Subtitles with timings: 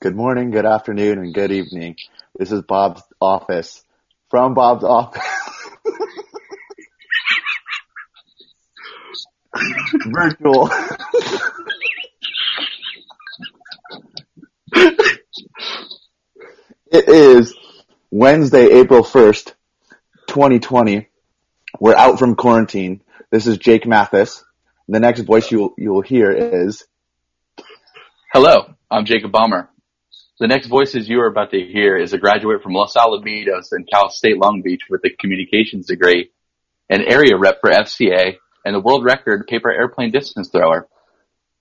[0.00, 1.96] Good morning, good afternoon, and good evening.
[2.38, 3.82] This is Bob's office.
[4.28, 5.22] From Bob's office.
[10.08, 10.68] Virtual.
[16.92, 17.54] it is
[18.10, 19.54] Wednesday, April 1st,
[20.26, 21.08] 2020.
[21.80, 23.02] We're out from quarantine.
[23.30, 24.44] This is Jake Mathis.
[24.86, 26.84] The next voice you you will hear is
[28.32, 29.68] Hello, I'm Jacob Bomber.
[30.38, 33.88] The next voices you are about to hear is a graduate from Los Alamitos and
[33.92, 36.30] Cal State Long Beach with a communications degree,
[36.88, 40.86] an area rep for FCA, and the world record paper airplane distance thrower,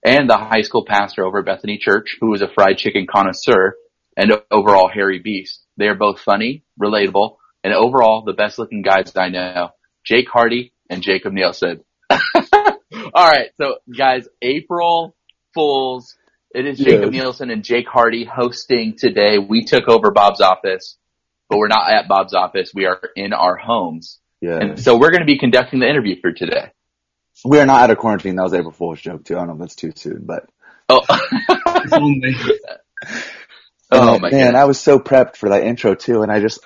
[0.06, 3.74] and the high school pastor over at Bethany Church, who is a fried chicken connoisseur
[4.16, 5.66] and overall hairy beast.
[5.78, 9.70] They are both funny, relatable, and overall the best looking guys I know.
[10.06, 11.84] Jake Hardy and Jacob Nielsen.
[12.12, 15.16] All right, so guys, April
[15.56, 16.16] Fools
[16.54, 17.22] it is Jacob Yes.
[17.24, 19.38] Nielsen and Jake Hardy hosting today.
[19.38, 20.98] We took over Bob's office,
[21.50, 22.72] but we're not at Bob's office.
[22.74, 24.20] We are in our homes.
[24.42, 24.58] yeah.
[24.58, 26.72] And so we're going to be conducting the interview for today.
[27.46, 28.36] We are not out of quarantine.
[28.36, 29.36] That was April Fool's joke too.
[29.36, 30.50] I don't know if that's too soon, but
[30.90, 31.02] Oh,
[33.92, 34.56] oh my man, god.
[34.60, 36.60] I was so prepped for that intro too, and I just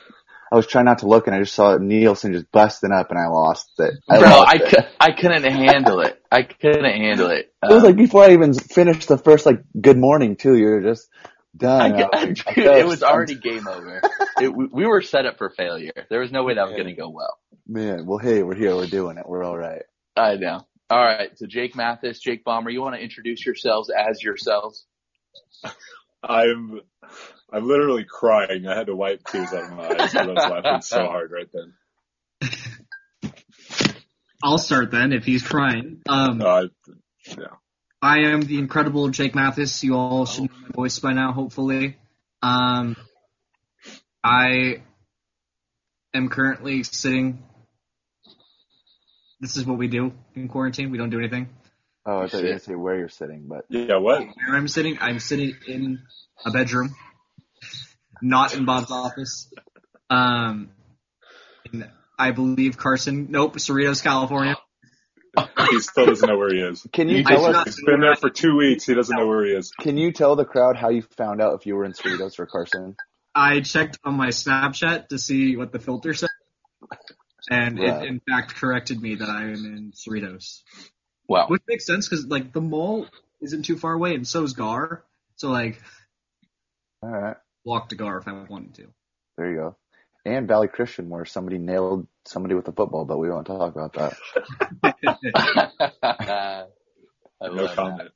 [0.53, 3.17] I was trying not to look, and I just saw Nielsen just busting up, and
[3.19, 3.95] I lost it.
[4.07, 4.69] I Bro, lost I, it.
[4.69, 6.21] cou- I couldn't handle it.
[6.31, 7.51] I couldn't handle it.
[7.63, 10.55] It was Um, like before I even finished the first like good morning too.
[10.55, 11.09] You were just
[11.57, 11.93] done.
[11.93, 14.01] I, I was cou- like, dude, it was already game over.
[14.39, 16.05] It, we- we were set up for failure.
[16.11, 17.35] There was no way that was going to go well.
[17.67, 18.05] man.
[18.05, 18.75] Well, hey, we're here.
[18.75, 19.27] We're doing it.
[19.27, 19.81] We're all right.
[20.15, 20.67] I know.
[20.91, 21.35] All right.
[21.39, 24.85] So Jake Mathis, Jake Bomber, you want to introduce yourselves as yourselves?
[26.23, 26.81] I'm
[27.51, 28.67] I'm literally crying.
[28.67, 31.31] I had to wipe tears out of my eyes because I was laughing so hard
[31.31, 31.73] right then.
[34.43, 36.01] I'll start then if he's crying.
[36.07, 36.65] Um, Uh,
[37.27, 37.45] yeah.
[38.01, 39.83] I am the incredible Jake Mathis.
[39.83, 41.95] You all should know my voice by now, hopefully.
[42.41, 42.97] Um,
[44.21, 44.81] I
[46.13, 47.43] am currently sitting.
[49.39, 50.91] This is what we do in quarantine.
[50.91, 51.49] We don't do anything.
[52.05, 54.19] Oh, I thought you were gonna say where you're sitting, but Yeah, what?
[54.21, 55.99] Where I'm sitting, I'm sitting in
[56.45, 56.93] a bedroom,
[58.21, 59.49] not in Bob's office.
[60.09, 60.71] Um,
[61.71, 63.27] in, I believe Carson.
[63.29, 64.57] Nope, Cerritos, California.
[65.71, 66.85] He still doesn't know where he is.
[66.91, 67.75] can you You tell just- us?
[67.77, 68.85] He's been there for two weeks.
[68.85, 69.71] He doesn't know where he is.
[69.71, 72.45] Can you tell the crowd how you found out if you were in Cerritos or
[72.45, 72.95] Carson?
[73.33, 76.29] I checked on my Snapchat to see what the filter said,
[77.49, 78.03] and Right.
[78.03, 80.61] it in fact corrected me that I am in Cerritos,
[81.27, 81.47] Wow.
[81.47, 83.07] which makes sense because like the mall
[83.41, 85.03] isn't too far away, and so is Gahr.
[85.37, 85.81] So like
[87.01, 88.87] All right, walk to Gahr if I wanted to.
[89.37, 89.75] there you go.
[90.25, 93.93] And Valley Christian, where somebody nailed somebody with a football, but we won't talk about
[93.93, 94.13] that.
[97.41, 97.75] I No love that.
[97.75, 98.09] comment.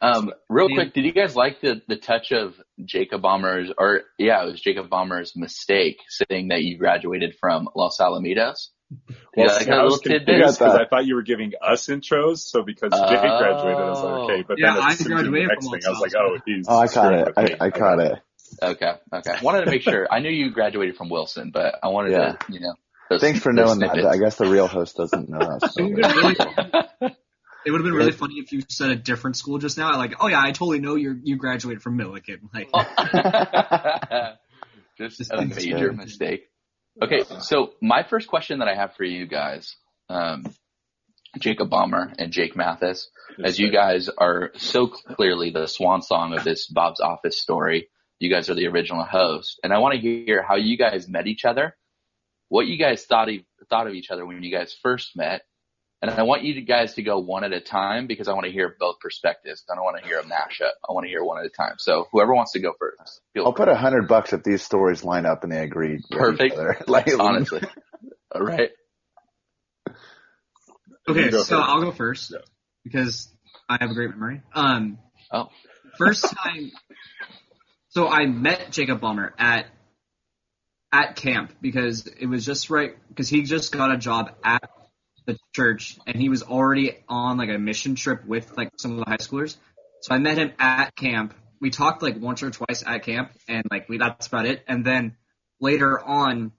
[0.00, 2.54] Um, real quick, did you guys like the, the touch of
[2.84, 7.98] Jacob Bomber's, or yeah, it was Jacob Bomber's mistake saying that you graduated from Los
[7.98, 8.68] Alamitos?
[8.90, 10.60] Well, Yeah, I got a I was confused because.
[10.62, 12.38] I thought you were giving us intros.
[12.38, 13.38] So because Jake Oh.
[13.38, 14.44] graduated, I was like, okay.
[14.46, 16.12] But Yeah, then I as soon as you did the next thing, I was like,
[16.16, 16.66] oh, he's.
[16.68, 17.32] Oh, I caught it.
[17.36, 18.18] I, I caught it.
[18.62, 19.32] Okay, okay.
[19.42, 20.06] Wanted to make sure.
[20.10, 22.32] I knew you graduated from Wilson, but I wanted Yeah.
[22.32, 22.74] to, you know.
[23.10, 24.06] those- Thanks for those knowing that.
[24.06, 25.62] I guess the real host doesn't know that.
[25.64, 25.84] It So.
[25.84, 26.24] would have been
[27.00, 27.16] really,
[27.66, 29.96] it would have been really funny if you said a different school just now.
[29.96, 32.38] Like, oh yeah, I totally know you you graduated from Millikan.
[32.54, 32.70] Like,
[34.98, 36.48] Just Just a major mistake.
[37.02, 39.76] Okay, so my first question that I have for you guys,
[40.08, 40.46] um,
[41.38, 43.10] Jacob Bomber and Jake Mathis,
[43.42, 48.30] as you guys are so clearly the swan song of this Bob's Office story, you
[48.30, 51.44] guys are the original host, and I want to hear how you guys met each
[51.44, 51.76] other,
[52.48, 53.36] what you guys thought of,
[53.68, 55.42] thought of each other when you guys first met,
[56.02, 58.52] and I want you guys to go one at a time because I want to
[58.52, 59.64] hear both perspectives.
[59.70, 60.70] I don't want to hear a mashup.
[60.88, 61.74] I want to hear one at a time.
[61.78, 63.64] So whoever wants to go first, feel I'll free.
[63.64, 65.94] put a hundred bucks if these stories line up and they agree.
[66.10, 66.56] with each Perfect.
[66.88, 67.62] Like, honestly.
[68.34, 68.70] All right.
[71.08, 71.52] okay, so first.
[71.52, 72.34] I'll go first
[72.84, 73.28] because
[73.68, 74.42] I have a great memory.
[74.54, 74.98] Um,
[75.32, 75.48] Oh.
[75.98, 76.70] first time,
[77.88, 79.66] so I met Jacob Bomber at
[80.92, 84.62] at camp because it was just right because he just got a job at
[85.26, 88.98] the church and he was already on like a mission trip with like some of
[88.98, 89.56] the high schoolers.
[90.02, 91.34] So I met him at camp.
[91.60, 94.62] We talked like once or twice at camp and like we that's about it.
[94.68, 95.16] And then
[95.60, 96.52] later on,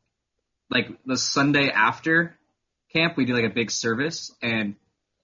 [0.69, 2.37] like the Sunday after
[2.93, 4.75] camp, we do like a big service and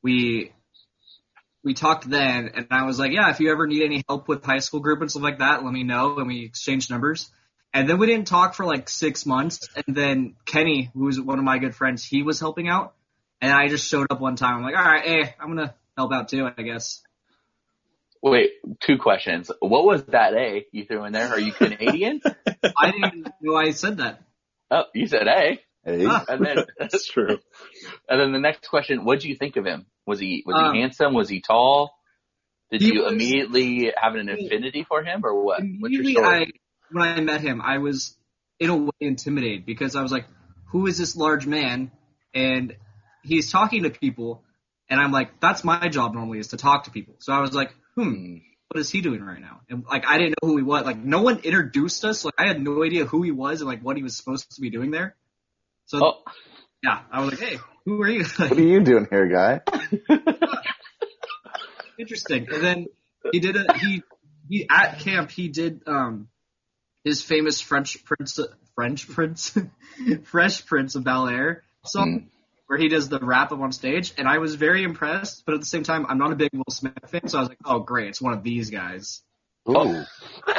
[0.02, 0.54] we
[1.64, 4.44] we talked then and I was like, yeah, if you ever need any help with
[4.44, 6.18] high school group and stuff like that, let me know.
[6.18, 7.30] And we exchanged numbers.
[7.74, 9.68] And then we didn't talk for like six months.
[9.76, 12.94] And then Kenny, who was one of my good friends, he was helping out.
[13.44, 14.56] And I just showed up one time.
[14.56, 17.02] I'm like, all right, hey, I'm going to help out too, I guess.
[18.22, 19.52] Wait, two questions.
[19.60, 21.28] What was that A you threw in there?
[21.28, 22.22] Are you Canadian?
[22.78, 24.22] I didn't even know I said that.
[24.72, 25.60] oh, you said A.
[25.84, 26.24] Hey, Ah.
[26.30, 27.38] And then, That's true.
[28.08, 29.88] and then the next question, what did you think of him?
[30.06, 31.14] Was he, was Um, he handsome?
[31.14, 31.94] Was he tall?
[32.72, 35.60] Did he you was- immediately have an affinity for him or what?
[35.80, 36.46] What's your Immediately, story?
[36.46, 36.52] I
[36.92, 38.16] when I met him, I was
[38.60, 40.28] in a way intimidated because I was like,
[40.68, 41.92] "Who is this large man?"
[42.34, 42.78] And
[43.24, 44.44] he's talking to people,
[44.90, 47.54] and I'm like, "That's my job normally is to talk to people." So I was
[47.54, 48.38] like, "Hmm, Hmm.
[48.70, 50.84] what is he doing right now?" And like, I didn't know who he was.
[50.86, 52.26] Like, no one introduced us.
[52.26, 54.62] Like, I had no idea who he was and like what he was supposed to
[54.62, 55.16] be doing there.
[55.86, 56.14] So Oh,
[56.82, 59.62] yeah, I was like, "Hey, who are you?" what are you doing here, guy?
[61.98, 62.48] interesting.
[62.52, 62.86] And then
[63.32, 64.04] he did a he
[64.50, 66.28] he at camp he did um
[67.04, 68.40] his famous French Prince
[68.76, 69.58] French Prince
[70.24, 72.28] Fresh Prince of Bel Air song Hmm.
[72.74, 75.44] Where he does the rap up on stage, and I was very impressed.
[75.46, 77.50] But at the same time, I'm not a big Will Smith fan, so I was
[77.50, 79.22] like, oh great, it's one of these guys.
[79.70, 79.76] Ooh.
[79.78, 80.06] Oh.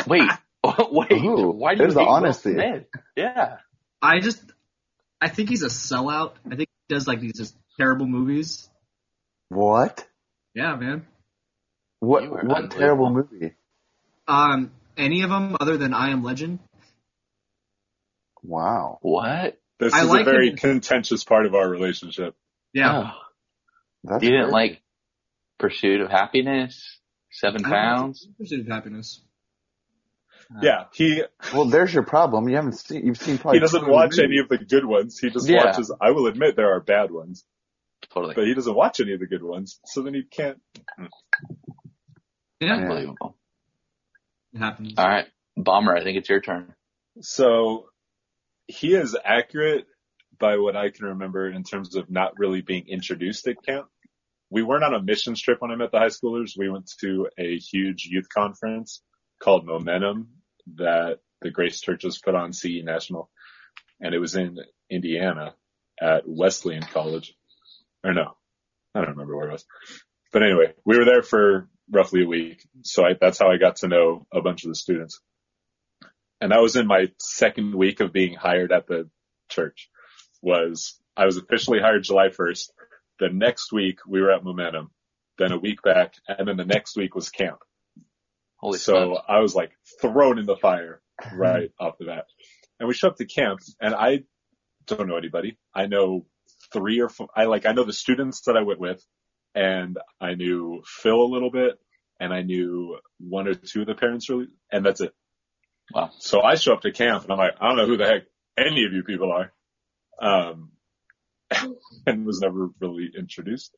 [0.07, 0.31] wait,
[0.93, 1.25] wait.
[1.25, 2.53] Ooh, why do you there's the hate Will honesty.
[2.53, 2.85] Smith?
[3.17, 3.57] Yeah.
[4.01, 4.41] I just
[5.21, 6.35] I think he's a sellout.
[6.47, 8.71] I think he does like these just terrible movies.
[9.49, 10.07] What?
[10.55, 11.09] Yeah, man.
[11.99, 12.31] What?
[12.45, 13.55] What terrible movie?
[14.29, 16.61] Um, any of them other than I Am Legend.
[18.45, 18.99] Wow.
[19.03, 19.59] What?
[19.79, 20.57] This I is like a very him.
[20.57, 22.35] contentious part of our relationship.
[22.73, 23.13] Yeah.
[24.05, 24.19] Oh.
[24.21, 24.51] You didn't weird.
[24.53, 24.83] like
[25.59, 26.99] Pursuit of Happiness?
[27.31, 28.29] Seven I pounds?
[28.39, 29.21] Pursuit of Happiness.
[30.63, 31.23] Yeah, he
[31.55, 32.49] Well, there's your problem.
[32.49, 33.07] You haven't seen.
[33.07, 33.59] You've seen probably.
[33.59, 34.19] he doesn't watch movies.
[34.21, 35.19] any of the good ones.
[35.19, 35.65] He just Yeah.
[35.67, 35.91] watches.
[36.01, 37.45] I will admit there are bad ones,
[38.13, 38.35] Totally.
[38.35, 39.81] but he doesn't watch any of the good ones.
[39.87, 40.61] So then he can't.
[42.61, 43.37] Yeah, Unbelievable.
[44.53, 44.95] it happens.
[44.99, 45.27] All right.
[45.57, 46.75] Bomber, I think it's your turn.
[47.21, 47.87] So
[48.67, 49.87] he is accurate
[50.39, 53.87] by what I can remember in terms of not really being introduced at camp.
[54.51, 56.57] We weren't on a mission trip when I met the high schoolers.
[56.57, 59.03] We went to a huge youth conference
[59.43, 60.29] called Momentum
[60.77, 63.31] that the Grace Churches put on CE National.
[64.01, 64.59] And it was in
[64.91, 65.55] Indiana
[66.01, 67.35] at Wesleyan College.
[68.03, 68.37] Or no,
[68.95, 69.65] I don't remember where it was.
[70.33, 72.67] But anyway, we were there for roughly a week.
[72.83, 75.21] So I, that's how I got to know a bunch of the students
[76.45, 79.09] and I was in my second week of being hired at the
[79.49, 79.89] church
[80.43, 82.69] was I was officially hired July 1st.
[83.19, 84.91] The next week we were at Momentum,
[85.39, 87.61] then a week back, and then the next week was camp.
[88.57, 89.23] Holy so smokes.
[89.27, 91.01] I was like thrown in the fire
[91.33, 92.27] right off the bat.
[92.79, 94.25] And we show up to camp and I
[94.87, 95.57] don't know anybody.
[95.75, 96.27] I know
[96.75, 99.03] three or four, I like, I know the students that I went with
[99.55, 101.79] and I knew Phil a little bit
[102.21, 105.15] and I knew one or two of the parents really, and that's it.
[105.93, 106.11] Wow.
[106.19, 108.23] So I show up to camp and I'm like, I don't know who the heck
[108.57, 109.53] any of you people are.
[110.21, 110.71] Um,
[112.07, 113.75] and was never really introduced.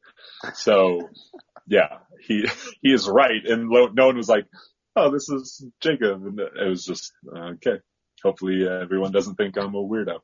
[0.54, 1.08] So
[1.66, 2.46] yeah, he,
[2.80, 3.44] he is right.
[3.44, 4.46] And lo- no one was like,
[4.94, 6.24] Oh, this is Jacob.
[6.24, 7.80] And it was just, uh, okay.
[8.22, 10.20] Hopefully uh, everyone doesn't think I'm a weirdo.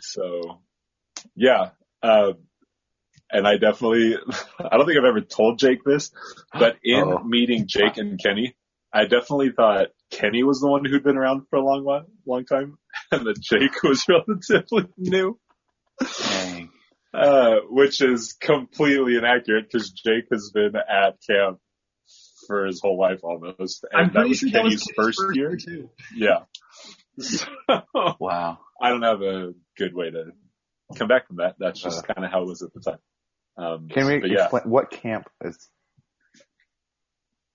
[0.00, 0.62] So
[1.34, 1.70] yeah,
[2.02, 2.32] uh,
[3.30, 4.16] and I definitely,
[4.58, 6.12] I don't think I've ever told Jake this,
[6.52, 7.24] but in Uh-oh.
[7.24, 8.54] meeting Jake and Kenny,
[8.94, 12.44] I definitely thought Kenny was the one who'd been around for a long while, long
[12.46, 12.78] time,
[13.12, 15.38] and that Jake was relatively new,
[16.22, 16.70] Dang.
[17.12, 21.58] uh, which is completely inaccurate because Jake has been at camp
[22.46, 25.36] for his whole life almost, and I'm that was sure that was Kenny's Kenny's first
[25.36, 25.56] year.
[25.56, 25.90] too.
[26.14, 26.44] Yeah.
[27.20, 27.46] So,
[28.18, 28.58] Wow.
[28.82, 30.32] I don't have a good way to
[30.96, 31.54] come back from that.
[31.60, 32.12] That's just Uh.
[32.12, 32.98] kind of how it was at the time.
[33.56, 35.70] Um, Can we yeah, explain what camp is?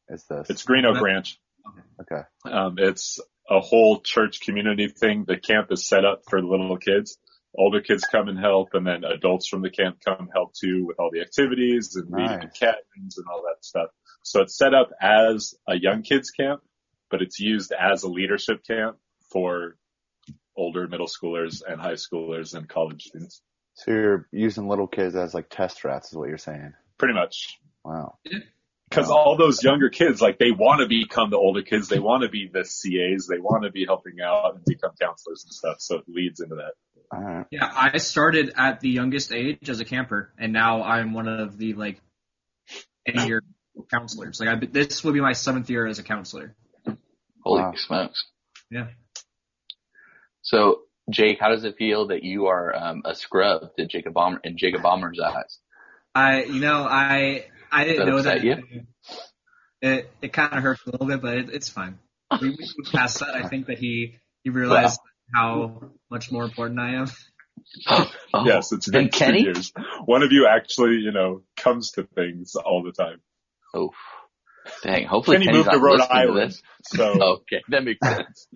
[0.09, 0.49] Is this?
[0.49, 1.39] it's Green Oak Ranch.
[2.01, 2.21] okay.
[2.45, 5.25] Um, it's a whole church community thing.
[5.27, 7.17] The camp is set up for little kids.
[7.57, 10.99] Older kids come and help, and then adults from the camp come help too with
[10.99, 12.53] all the activities and reading Nice.
[12.53, 13.89] to catons and all that stuff.
[14.23, 16.61] So it's set up as a young kids camp,
[17.09, 18.97] but it's used as a leadership camp
[19.31, 19.77] for
[20.55, 23.41] older middle schoolers and high schoolers and college students.
[23.73, 26.73] So you're using little kids as like test rats, is what you're saying?
[26.97, 27.57] Pretty much.
[27.83, 28.19] Wow.
[28.89, 31.88] Because all those younger kids, like they want to become the older kids.
[31.89, 33.27] They want to be the CAs.
[33.27, 35.75] They want to be helping out and become counselors and stuff.
[35.79, 36.74] So it leads into that.
[37.12, 37.46] All right.
[37.51, 41.58] Yeah, I started at the youngest age as a camper, and now I'm one of
[41.58, 42.01] the like
[43.05, 43.43] eight year
[43.91, 44.39] counselors.
[44.39, 46.55] Like I, this will be my seventh year as a counselor.
[47.43, 47.74] Holy Wow.
[47.75, 48.25] smokes.
[48.69, 48.88] Yeah.
[50.41, 54.39] So, Jake, how does it feel that you are um, a scrub to Jacob Bomber
[54.43, 55.60] in Jacob Bomber's eyes?
[56.13, 58.43] I, you know, I, I didn't that know that.
[58.43, 58.57] you?
[59.81, 61.99] It, it kind of hurts a little bit, but it, it's fine.
[62.41, 63.33] We, we moved past that.
[63.33, 64.99] I think that he, he realized
[65.33, 67.07] how much more important I am.
[68.33, 69.73] Oh, yes, it's been two years.
[70.05, 73.19] One of you actually, you know, comes to things all the time.
[73.73, 73.91] Oh,
[74.83, 77.03] Dang, hopefully Kenny Kenny's moved to not Rhode listening to Island, so
[77.41, 78.47] Okay, that makes sense.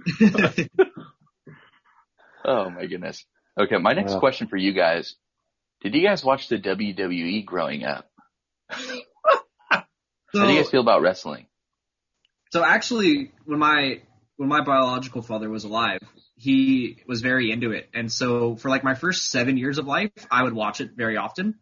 [2.45, 3.25] Oh my goodness.
[3.59, 4.19] Okay, my next Yeah.
[4.19, 5.15] question for you guys.
[5.81, 8.09] Did you guys watch the WWE growing up?
[10.33, 11.47] How do you guys feel about wrestling?
[12.51, 14.01] so actually, when my
[14.37, 15.99] when my biological father was alive,
[16.35, 20.11] he was very into it, and so for like my first seven years of life,
[20.29, 21.55] I would watch it very often,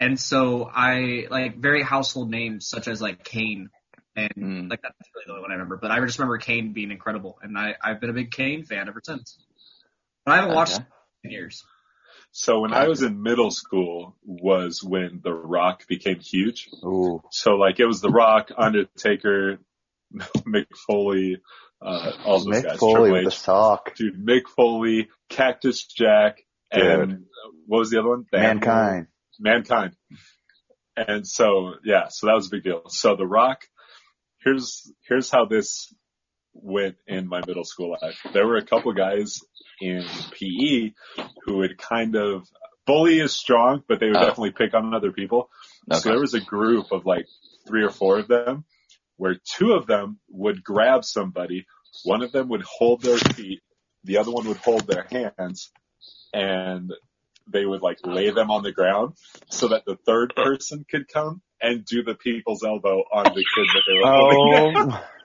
[0.00, 3.70] and so I like very household names such as like Kane.
[4.14, 4.70] And Mm.
[4.70, 7.38] like that's really the only one I remember, but I just remember Kane being incredible,
[7.42, 9.38] and I I've been a big Kane fan ever since.
[10.24, 10.84] But I haven't watched Okay.
[11.24, 11.64] in years.
[12.36, 16.68] So when I was in middle school was when The Rock became huge.
[16.84, 17.22] Ooh.
[17.30, 19.58] So like it was The Rock, Undertaker,
[20.14, 21.38] Mick Foley,
[21.80, 22.78] uh, all those Mick guys.
[22.78, 23.94] Foley Triple with the sock.
[23.94, 28.26] Dude, Mick Foley, Cactus Jack, and uh, what was the other one?
[28.30, 29.06] The Mankind.
[29.40, 29.96] Mankind.
[30.94, 32.82] And so, yeah, so that was a big deal.
[32.88, 33.62] So The Rock,
[34.44, 35.90] here's, here's how this
[36.62, 38.18] went in my middle school life.
[38.32, 39.40] There were a couple guys
[39.80, 40.92] in PE
[41.44, 42.46] who would kind of,
[42.86, 44.20] bully is strong, but they would Oh.
[44.26, 45.50] definitely pick on other people.
[45.92, 47.26] So there was a group of like
[47.66, 48.64] three or four of them
[49.16, 51.66] where two of them would grab somebody.
[52.04, 53.60] One of them would hold their feet.
[54.04, 55.70] The other one would hold their hands
[56.32, 56.92] and
[57.48, 59.14] they would like lay them on the ground
[59.50, 63.66] so that the third person could come and do the people's elbow on the kid
[63.74, 64.92] that they were oh holding.
[64.92, 65.04] Oh.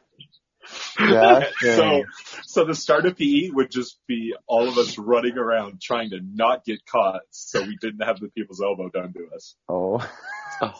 [0.97, 2.03] Gosh, so,
[2.43, 6.19] so the start of PE would just be all of us running around trying to
[6.21, 9.55] not get caught so we didn't have the people's elbow done to us.
[9.69, 9.99] Oh.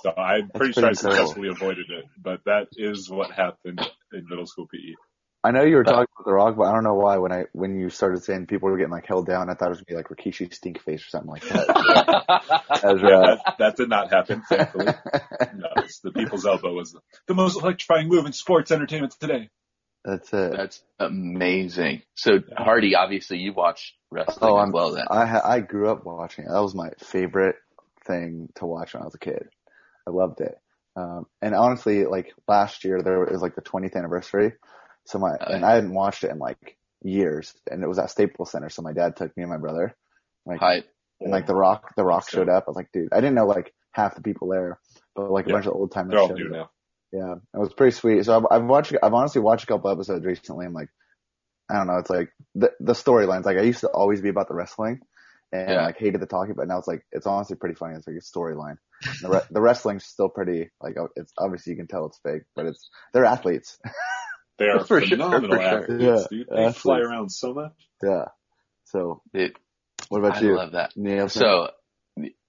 [0.04, 1.28] So I'm pretty That's sure I pretty cool.
[1.28, 3.82] successfully avoided it, but that is what happened
[4.14, 4.78] in middle school E.
[4.78, 4.96] PE.
[5.44, 7.46] I know you were talking about The Rock, but I don't know why when I
[7.54, 9.88] when you started saying people were getting like held down, I thought it was gonna
[9.88, 11.68] be like Rikishi Stinkface or something like that.
[12.82, 14.86] That was, Yeah, uh, that, that did not happen, thankfully.
[15.56, 16.96] No, it's the people's elbow was
[17.28, 19.50] the most electrifying move in sports entertainment today.
[20.04, 20.54] That's it.
[20.56, 22.02] That's amazing.
[22.16, 25.06] So Hardy, obviously you watch wrestling Oh, as I'm, well then.
[25.10, 26.50] I ha- I grew up watching it.
[26.52, 27.56] That was my favorite
[28.06, 29.48] thing to watch when I was a kid.
[30.08, 30.56] I loved it.
[30.96, 34.54] Um, and honestly, like last year there was like the 20th anniversary.
[35.06, 38.10] So my, Oh, and I hadn't watched it in like years and it was at
[38.10, 38.70] Staples Center.
[38.70, 39.96] So my dad took me and my brother.
[40.46, 40.86] Like, Hype.
[41.20, 42.64] and like the rock, the rock So- showed up.
[42.68, 44.80] I was like, dude, I didn't know like half the people there,
[45.16, 45.56] but like a Yeah.
[45.56, 46.52] bunch of old timers They're all showed new up.
[46.52, 46.70] now.
[47.12, 48.24] Yeah, it was pretty sweet.
[48.26, 50.66] So I've, I've watched, I've honestly watched a couple episodes recently.
[50.66, 50.90] I'm like,
[51.70, 51.98] I don't know.
[51.98, 53.46] It's like the the storylines.
[53.46, 55.00] Like I used to always be about the wrestling,
[55.52, 55.86] and Yeah.
[55.86, 57.96] like hated the talking, but now it's like it's honestly pretty funny.
[57.96, 58.76] It's like a storyline.
[59.22, 62.44] The re- the wrestling's still pretty like oh, it's obviously you can tell it's fake,
[62.56, 63.78] but it's they're athletes.
[64.60, 65.62] They are For sure, phenomenal sure.
[65.84, 66.48] athletes, Yeah, dude.
[66.56, 67.72] They fly around so much.
[68.04, 68.26] yeah.
[68.84, 69.54] So it,
[70.10, 70.92] what about I you, I love that.
[70.96, 71.30] Neil?
[71.30, 71.70] So,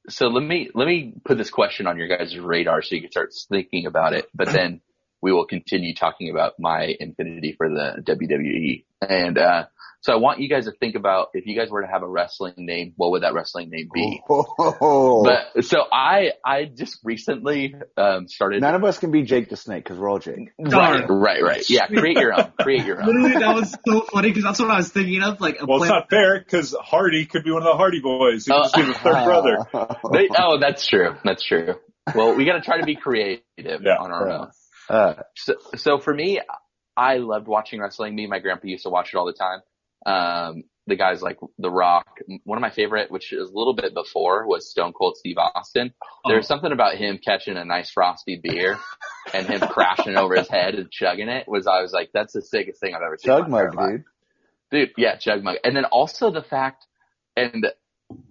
[0.08, 3.10] so let me, let me put this question on your guys' radar so you can
[3.10, 4.80] start thinking about it, but then
[5.20, 8.84] we will continue talking about my infinity for the WWE.
[9.00, 9.66] And, uh,
[10.02, 12.08] so I want you guys to think about if you guys were to have a
[12.08, 14.20] wrestling name, what would that wrestling name be?
[14.28, 15.22] Oh.
[15.24, 18.60] But so I, I just recently, um, started.
[18.60, 20.50] none of us can be Jake the Snake because we're all Jake.
[20.58, 21.70] right, right, right.
[21.70, 21.86] Yeah.
[21.86, 23.06] Create your own, create your own.
[23.06, 25.40] Literally, that was so funny because that's what I was thinking of.
[25.40, 28.00] Like, a Well, it's plan- not fair because Hardy could be one of the Hardy
[28.00, 28.46] boys.
[28.46, 29.56] He could just be the third brother.
[30.12, 31.14] They, oh, that's true.
[31.24, 31.76] That's true.
[32.14, 33.96] Well, we got to try to be creative Yeah.
[33.98, 34.50] on our own.
[34.88, 36.40] Uh, So, so for me,
[36.96, 38.14] I loved watching wrestling.
[38.14, 39.60] Me and my grandpa used to watch it all the time.
[40.06, 42.18] Um, the guys like The Rock.
[42.44, 45.92] One of my favorite, which is a little bit before, was Stone Cold Steve Austin.
[46.26, 48.78] There's something about him catching a nice frosty beer
[49.32, 51.46] and him crashing over his head and chugging it.
[51.46, 53.30] Was I was like, that's the sickest thing I've ever seen.
[53.30, 54.04] Chug mug, dude.
[54.72, 55.56] Dude, yeah, chug mug.
[55.62, 56.84] And then also the fact,
[57.36, 57.66] and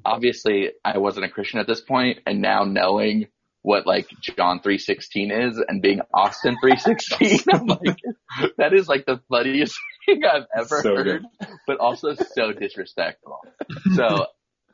[0.04, 3.28] obviously I wasn't a Christian at this point, and now knowing
[3.63, 7.98] what like John 316 is and being Austin 316, I'm like,
[8.58, 11.48] that is like the funniest thing I've ever So heard, good.
[11.68, 13.39] but also so disrespectful.
[13.96, 14.25] So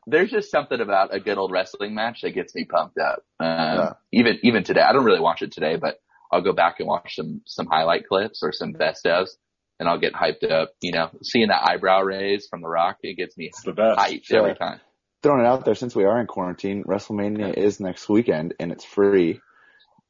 [0.05, 3.23] there's just something about a good old wrestling match that gets me pumped up.
[3.39, 3.93] Um, Yeah.
[4.13, 5.99] even, even today, I don't really watch it today, but
[6.31, 9.31] I'll go back and watch some, some highlight clips or some best ofs
[9.79, 10.71] and I'll get hyped up.
[10.81, 13.99] You know, seeing that eyebrow raise from The Rock, it gets me It's the best.
[13.99, 14.79] hyped every time.
[15.23, 18.85] Throwing it out there since we are in quarantine, WrestleMania is next weekend and it's
[18.85, 19.41] free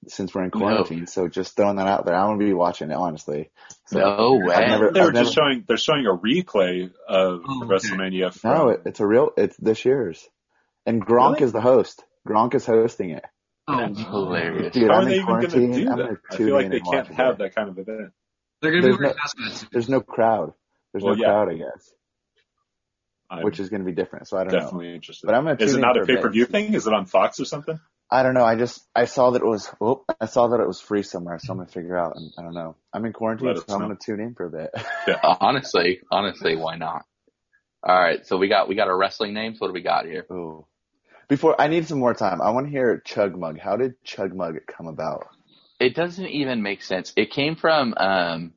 [0.08, 0.60] since we're in No.
[0.60, 1.08] quarantine.
[1.08, 3.50] So just throwing that out there, I'm gonna be watching it honestly.
[3.88, 4.54] So, No way.
[4.54, 5.64] I've never- They were I've just never- showing.
[5.68, 7.74] They're showing a replay of Oh, okay.
[7.74, 8.34] WrestleMania.
[8.34, 9.32] From, No, it, it's a real.
[9.38, 10.28] It's this year's,
[10.86, 11.44] and Gronk Really?
[11.46, 12.04] is the host.
[12.28, 13.24] Gronk is hosting it.
[13.70, 14.74] oh, That's hilarious.
[14.74, 16.18] Dude, How I'm are they even going to do that?
[16.32, 17.38] I feel like they can't have it.
[17.40, 18.12] that kind of event.
[18.62, 19.70] They're gonna There's wearing no- hazmat.
[19.72, 20.54] There's no crowd.
[20.94, 21.28] There's Well, no yeah.
[21.28, 21.94] crowd, I guess,
[23.30, 24.28] I'm which is going to be different.
[24.28, 24.60] So I don't know.
[24.60, 25.28] definitely interested.
[25.28, 26.74] But I'm gonna Is it not a a pay per view thing?
[26.74, 27.80] Is it on Fox or something?
[28.10, 28.46] I don't know.
[28.46, 29.70] I just I saw that it was.
[29.82, 32.16] Oh, I saw that it was free somewhere, so I'm gonna figure out.
[32.16, 32.78] And I don't know.
[32.94, 34.70] I'm in quarantine, so us I'm gonna tune in for a bit.
[35.08, 35.20] Yeah.
[35.42, 37.06] honestly, honestly, why not?
[37.84, 39.60] All right, so we got we got our wrestling names.
[39.60, 40.26] What do we got here?
[40.32, 40.66] Ooh.
[41.28, 42.42] Before I need some more time.
[42.42, 43.60] I want to hear Chug Mug.
[43.60, 45.28] How did Chug Mug come about?
[45.78, 47.12] It doesn't even make sense.
[47.18, 48.54] It came from um,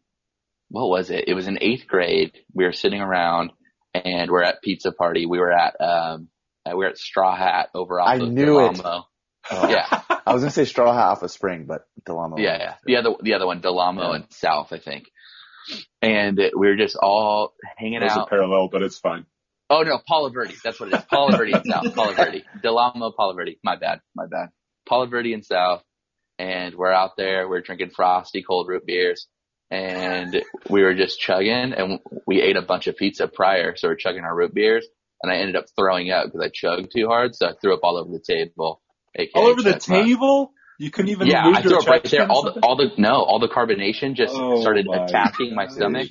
[0.69, 1.25] what was it?
[1.27, 2.33] It was in eighth grade.
[2.55, 3.51] We were sitting around
[3.95, 5.27] and we're at pizza party.
[5.27, 6.29] We were at um,
[6.67, 8.81] uh, we were at Straw Hat over off I of knew it.
[8.85, 9.03] Oh,
[9.53, 9.87] Yeah,
[10.27, 12.37] I was gonna say Straw Hat off of spring, but Del Amo.
[12.39, 12.75] yeah, yeah.
[12.85, 14.15] The other the other one, Del Amo Yeah.
[14.17, 15.05] and South, I think.
[16.03, 18.01] And it, we were just all hanging out.
[18.01, 19.27] There's a parallel, but it's fine.
[19.69, 20.55] Oh no, Palo Verde.
[20.65, 21.05] That's what it is.
[21.05, 21.95] Palo Verde and South.
[21.95, 22.45] Palo Verde.
[22.65, 23.59] Delamo, Palo Verde.
[23.63, 24.01] My bad.
[24.17, 24.49] My bad.
[24.89, 25.83] Palo Verde and South.
[26.39, 27.49] And we're out there.
[27.49, 29.29] We're drinking frosty cold root beers.
[29.71, 33.77] And we were just chugging and we ate a bunch of pizza prior.
[33.77, 34.87] So we're chugging our root beers.
[35.23, 37.35] And I ended up throwing up because I chugged too hard.
[37.35, 38.81] So I threw up all over the table.
[39.17, 40.05] AKA All over the Chug Mug.
[40.07, 40.53] table?
[40.79, 42.27] You couldn't even Yeah, I threw up right there.
[42.29, 45.75] All the, all the, no, all the carbonation just Oh started my attacking my gosh.
[45.75, 46.09] stomach.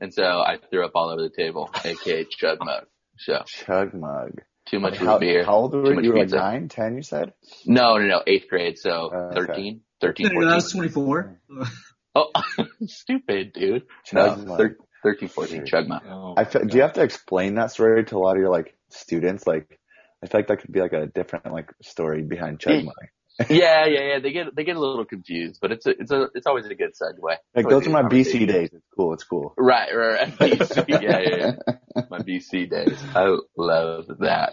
[0.00, 2.86] And so I threw up all over the table, aka chug mug.
[3.18, 4.40] So Chug Mug.
[4.66, 5.44] too much how, root beer.
[5.44, 6.00] how old were you?
[6.02, 7.32] You were like nine, ten, you said?
[7.66, 8.78] No, no, no, eighth grade.
[8.78, 9.46] So Oh, okay.
[9.46, 10.54] 13, 13, that 14.
[10.54, 11.38] was 24.
[11.50, 11.68] Mm.
[12.14, 12.30] Oh,
[12.86, 13.84] stupid, dude.
[14.12, 14.58] No, Mug.
[14.58, 16.02] thir- 13, 14, chug mug.
[16.08, 18.50] Oh, I fe- do you have to explain that story to a lot of your
[18.50, 19.46] like students?
[19.46, 19.78] Like,
[20.22, 22.82] I feel like that could be like a different like story behind Chug Yeah.
[22.82, 22.94] Mug.
[23.48, 24.18] Yeah, yeah, yeah.
[24.20, 26.74] They get, they get a little confused, but it's a, it's a, it's always a
[26.74, 27.18] good segue.
[27.22, 28.68] Like It's those are my BC days.
[28.72, 29.14] It's cool.
[29.14, 29.54] It's cool.
[29.56, 30.38] Right, right, right.
[30.58, 31.52] BC, yeah, yeah,
[31.96, 32.02] yeah.
[32.10, 33.02] My BC days.
[33.14, 34.52] I love that.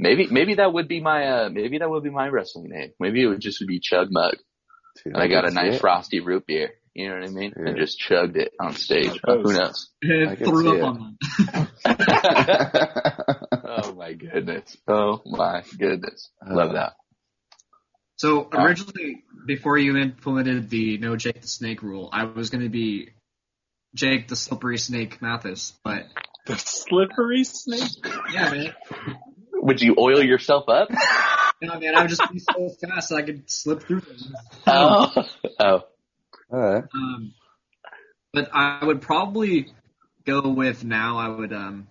[0.00, 2.90] Maybe, maybe that would be my, uh, maybe that would be my wrestling name.
[2.98, 4.34] Maybe it would just be Chug Mug.
[5.04, 5.80] Dude, And I got a nice it.
[5.80, 6.70] frosty root beer.
[6.94, 7.52] You know what I mean?
[7.56, 7.74] And Yeah.
[7.82, 9.18] just chugged it on stage.
[9.26, 9.90] Uh, who knows?
[10.04, 10.82] I can threw see up it.
[10.82, 11.18] on them.
[13.64, 14.76] oh my goodness.
[14.86, 16.30] Oh my goodness.
[16.46, 16.94] I love that.
[18.16, 18.64] So Ah.
[18.64, 23.08] originally, before you implemented the no Jake the Snake rule, I was going to be
[23.94, 26.06] Jake the Slippery Snake Mathis, but
[26.46, 27.90] The slippery snake?
[28.32, 28.74] yeah, man,
[29.54, 30.88] Would you oil yourself up?
[31.62, 34.32] no, man, I would just be so fast that I could slip through things.
[34.66, 35.10] Oh.
[35.60, 35.80] Oh.
[36.50, 36.84] All right.
[36.94, 37.34] Um,
[38.32, 39.72] but I would probably
[40.26, 41.18] go with now.
[41.18, 41.88] I would um,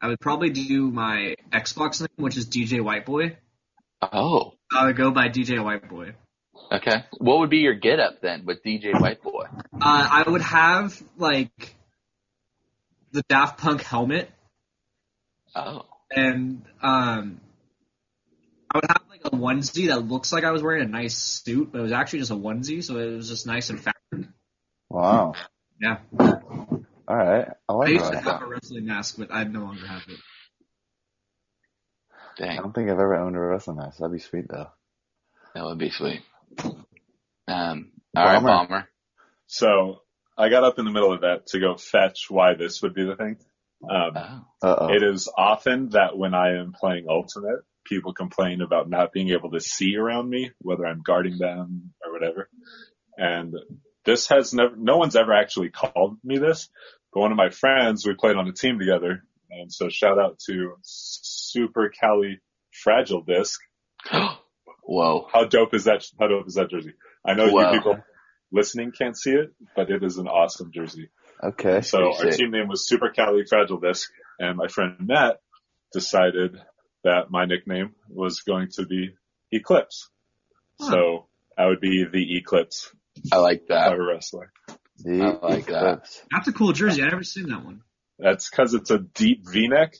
[0.00, 3.36] I would probably do my Xbox name, which is DJ Whiteboy.
[4.02, 4.54] Oh.
[4.74, 6.14] I would go by DJ Whiteboy.
[6.70, 7.04] Okay.
[7.18, 9.44] What would be your get up then with DJ White Boy?
[9.74, 11.74] Uh, I would have like
[13.12, 14.30] the Daft Punk helmet,
[15.54, 15.84] Oh.
[16.10, 17.40] and um,
[18.72, 21.70] I would have like a onesie that looks like I was wearing a nice suit,
[21.72, 23.96] but it was actually just a onesie, so it was just nice and fat.
[24.88, 25.34] Wow.
[25.80, 27.48] Yeah, All right.
[27.68, 28.24] I I used to that.
[28.24, 30.18] have a wrestling mask, but I no longer have it.
[32.38, 32.58] Dang.
[32.58, 33.98] I don't think I've ever owned a wrestling mask.
[33.98, 34.68] That'd be sweet though.
[35.54, 36.22] That would be sweet.
[37.48, 38.48] Um, all right, Bomber.
[38.48, 38.88] Bomber.
[39.48, 40.02] So
[40.38, 43.04] I got up in the middle of that to go fetch why this would be
[43.04, 43.36] the thing.
[43.90, 44.94] Um, oh.
[44.94, 49.50] It is often that when I am playing Ultimate, people complain about not being able
[49.52, 52.48] to see around me, whether I'm guarding them or whatever.
[53.16, 53.54] And
[54.04, 56.68] this has never, no one's ever actually called me this,
[57.12, 59.24] but one of my friends, we played on a team together.
[59.50, 62.40] And so shout out to Super Cali
[62.72, 63.60] Fragile Disc.
[64.82, 65.28] Whoa.
[65.32, 66.04] How dope is that?
[66.18, 66.94] How dope is that jersey?
[67.24, 67.70] I know Wow.
[67.70, 67.96] you people
[68.50, 71.08] listening can't see it, but it is an awesome jersey.
[71.42, 71.82] Okay.
[71.82, 72.34] So our sick.
[72.38, 75.36] team name was Super Cali Fragile Disc, and my friend Matt
[75.92, 76.56] decided
[77.04, 79.14] that my nickname was going to be
[79.50, 80.08] Eclipse.
[80.78, 81.26] So
[81.58, 82.90] I would be the Eclipse
[83.32, 83.92] I like of that.
[83.92, 84.52] a wrestler.
[84.98, 85.82] The I like that.
[85.82, 86.22] Eclipse.
[86.30, 87.02] That's a cool jersey.
[87.02, 87.82] I never seen that one.
[88.18, 89.96] That's because it's a deep V-neck,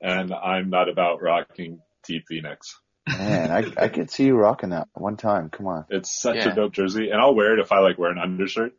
[0.00, 2.80] and I'm not about rocking deep V-necks.
[3.08, 5.48] Man, I I could see you rocking that one time.
[5.50, 5.84] Come on.
[5.90, 6.52] It's such Yeah.
[6.52, 8.72] a dope jersey, and I'll wear it if I like wear an undershirt,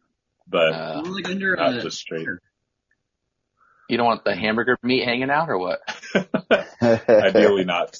[0.47, 2.27] but Uh, Or like under not a just straight.
[3.89, 5.79] you don't want the hamburger meat hanging out or what?
[6.81, 7.97] Ideally not.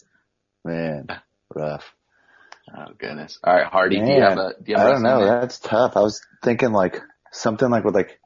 [0.64, 1.08] Man,
[1.54, 1.86] rough.
[2.76, 3.40] Oh goodness.
[3.44, 5.20] All right, Hardy, do you Man, have a, do you have I don't know.
[5.20, 5.28] name?
[5.28, 5.96] That's tough.
[5.96, 8.20] I was thinking like something like with like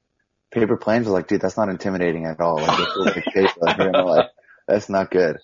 [0.51, 1.05] paper planes.
[1.07, 2.59] I was like, dude, that's not intimidating at all.
[2.59, 3.53] Like, like paper.
[3.61, 4.29] Like, you're gonna, like,
[4.67, 5.37] that's not good.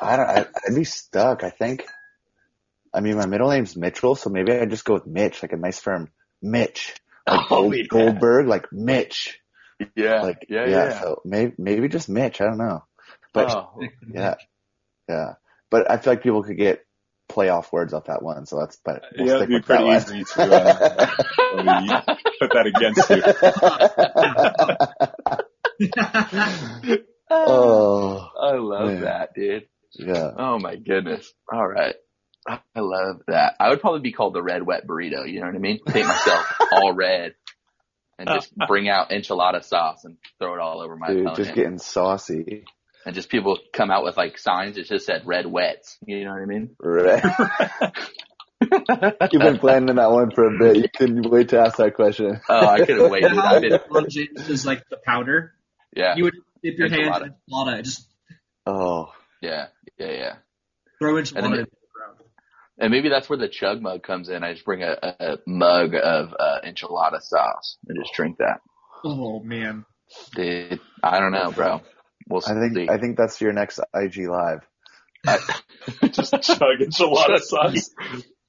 [0.00, 0.26] I don't.
[0.28, 1.44] I, I'd be stuck.
[1.44, 1.84] I think.
[2.94, 5.56] I mean, my middle name's Mitchell, so maybe I just go with Mitch, like a
[5.56, 6.10] nice firm
[6.42, 6.94] Mitch.
[7.28, 7.82] Like Oh, Gold, yeah.
[7.90, 9.38] Goldberg, like Mitch.
[9.94, 10.22] Yeah.
[10.22, 11.00] Like yeah, yeah.
[11.02, 12.40] So maybe maybe just Mitch.
[12.40, 12.84] I don't know.
[13.46, 13.80] But oh,
[14.12, 14.34] yeah,
[15.08, 15.34] yeah.
[15.70, 16.84] But I feel like people could get
[17.30, 18.78] playoff words off that one, so that's.
[18.84, 21.06] But we'll yeah, it'd be with pretty that easy to uh,
[21.54, 21.96] I mean, you
[22.40, 23.22] put that against you.
[27.30, 29.00] oh, I love Man.
[29.02, 29.68] that, dude.
[29.92, 30.30] yeah.
[30.36, 31.32] Oh my goodness.
[31.52, 31.94] All right.
[32.46, 33.56] I love that.
[33.60, 35.30] I would probably be called the red wet burrito.
[35.30, 35.80] You know what I mean?
[35.86, 37.34] Paint myself all red
[38.18, 41.36] and just bring out enchilada sauce and throw it all over my Dude, opponent.
[41.36, 42.64] just getting saucy.
[43.06, 45.98] And just people come out with like signs that just said red wets.
[46.06, 46.76] You know what I mean?
[46.80, 47.92] Right.
[49.32, 50.76] You've been planning that one for a bit.
[50.78, 52.40] You couldn't wait to ask that question.
[52.48, 53.22] Oh, I couldn't wait.
[53.22, 53.36] You Dude.
[53.36, 55.54] know I've how been, LeBron James is like the powder?
[55.94, 57.24] yeah, You would dip your hand Enchilada.
[57.24, 58.06] in enchilada, just
[58.66, 59.66] Oh, yeah,
[59.98, 60.32] yeah, yeah.
[60.98, 62.18] throw And enchilada then- in the ground.
[62.80, 64.42] And maybe that's where the chug mug comes in.
[64.44, 68.60] I just bring a, a mug of uh, enchilada sauce and just drink that.
[69.04, 69.84] Oh man.
[70.34, 71.80] Dude, I don't know, bro.
[72.28, 72.74] We'll I see.
[72.74, 74.60] think I think that's your next IG live.
[76.12, 77.90] Just chug enchilada sauce.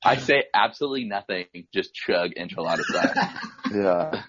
[0.04, 1.46] I say absolutely nothing.
[1.74, 3.18] Just chug enchilada sauce.
[3.74, 4.24] Yeah.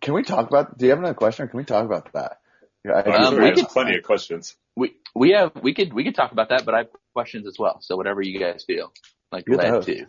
[0.00, 0.76] Can we talk about?
[0.78, 1.44] Do you have another question?
[1.44, 2.38] Or can we talk about that?
[2.84, 4.56] Yeah, Um, sure, we there's could- plenty of questions.
[4.76, 7.56] we we have we could we could talk about that, but I have questions as
[7.58, 7.78] well.
[7.80, 8.92] So whatever you guys feel
[9.32, 10.06] like You're led to.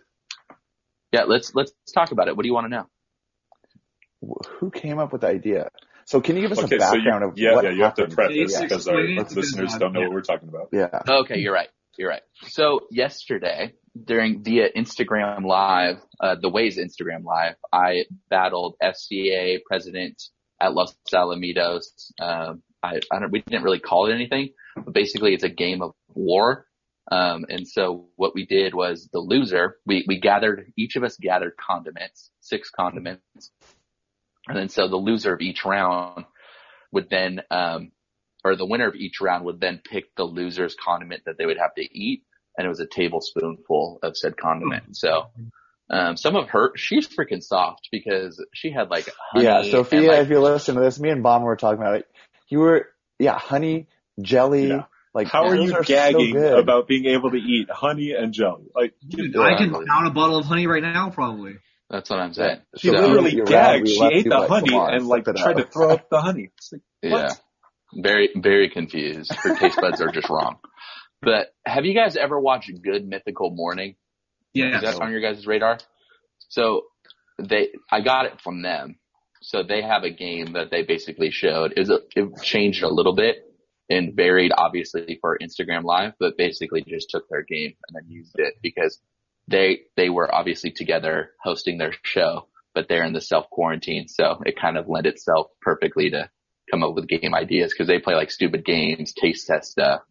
[1.12, 2.36] Yeah, let's let's talk about it.
[2.36, 2.86] What do you want to know?
[4.58, 5.70] who came up with the idea?
[6.08, 7.82] So can you give us Okay, a so you, background of yeah, what yeah, you
[7.82, 8.16] have to happened?
[8.16, 10.06] preface Basics, because our explain it to listeners don't know yeah.
[10.06, 10.68] what we're talking about.
[10.72, 11.02] Yeah.
[11.06, 11.68] Okay, you're right.
[11.98, 12.22] You're right.
[12.46, 13.74] So yesterday,
[14.06, 20.22] during via Instagram Live, uh, the Ways Instagram Live, I battled FCA president
[20.58, 21.82] at Los Alamitos.
[22.18, 25.82] Um, I, I don't, we didn't really call it anything, but basically it's a game
[25.82, 26.64] of war.
[27.12, 31.18] Um, and so what we did was the loser, we, we gathered, each of us
[31.18, 33.50] gathered condiments, six condiments.
[34.48, 36.24] And then so the loser of each round
[36.92, 37.92] would then, um,
[38.44, 41.58] or the winner of each round would then pick the loser's condiment that they would
[41.58, 42.22] have to eat.
[42.56, 44.96] And it was a tablespoonful of said condiment.
[44.96, 45.26] So,
[45.90, 49.44] um, some of her, she's freaking soft because she had like honey.
[49.44, 51.96] yeah, and, Sophia, like- if you listen to this, me and Bomb were talking about
[51.96, 52.08] it.
[52.48, 53.86] You were, yeah, honey,
[54.20, 54.84] jelly, Yeah.
[55.14, 56.58] like How are you so gagging good.
[56.58, 58.64] about being able to eat honey and jelly?
[58.74, 61.56] Like, Dude, I can down a bottle of honey right now, probably.
[61.90, 62.60] That's what I'm saying.
[62.76, 63.88] she So So, literally you're right, gagged.
[63.88, 66.50] She ate the like, honey on, and like tried to throw up the honey.
[66.56, 67.34] It's like, yeah,
[67.94, 69.32] very, very confused.
[69.34, 70.58] Her taste buds are just wrong.
[71.22, 73.96] But have you guys ever watched Good Mythical Morning?
[74.54, 74.76] Yeah.
[74.76, 75.78] Is that on your guys' radar?
[76.48, 76.82] So
[77.38, 78.98] they, I got it from them.
[79.42, 81.72] So they have a game that they basically showed.
[81.76, 83.44] It was a, it changed a little bit
[83.88, 88.34] and varied obviously for Instagram live, but basically just took their game and then used
[88.36, 89.00] it because
[89.48, 94.06] they, they were obviously together hosting their show, but they're in the self quarantine.
[94.08, 96.30] So it kind of lent itself perfectly to
[96.70, 100.02] come up with game ideas because they play like stupid games, taste test stuff,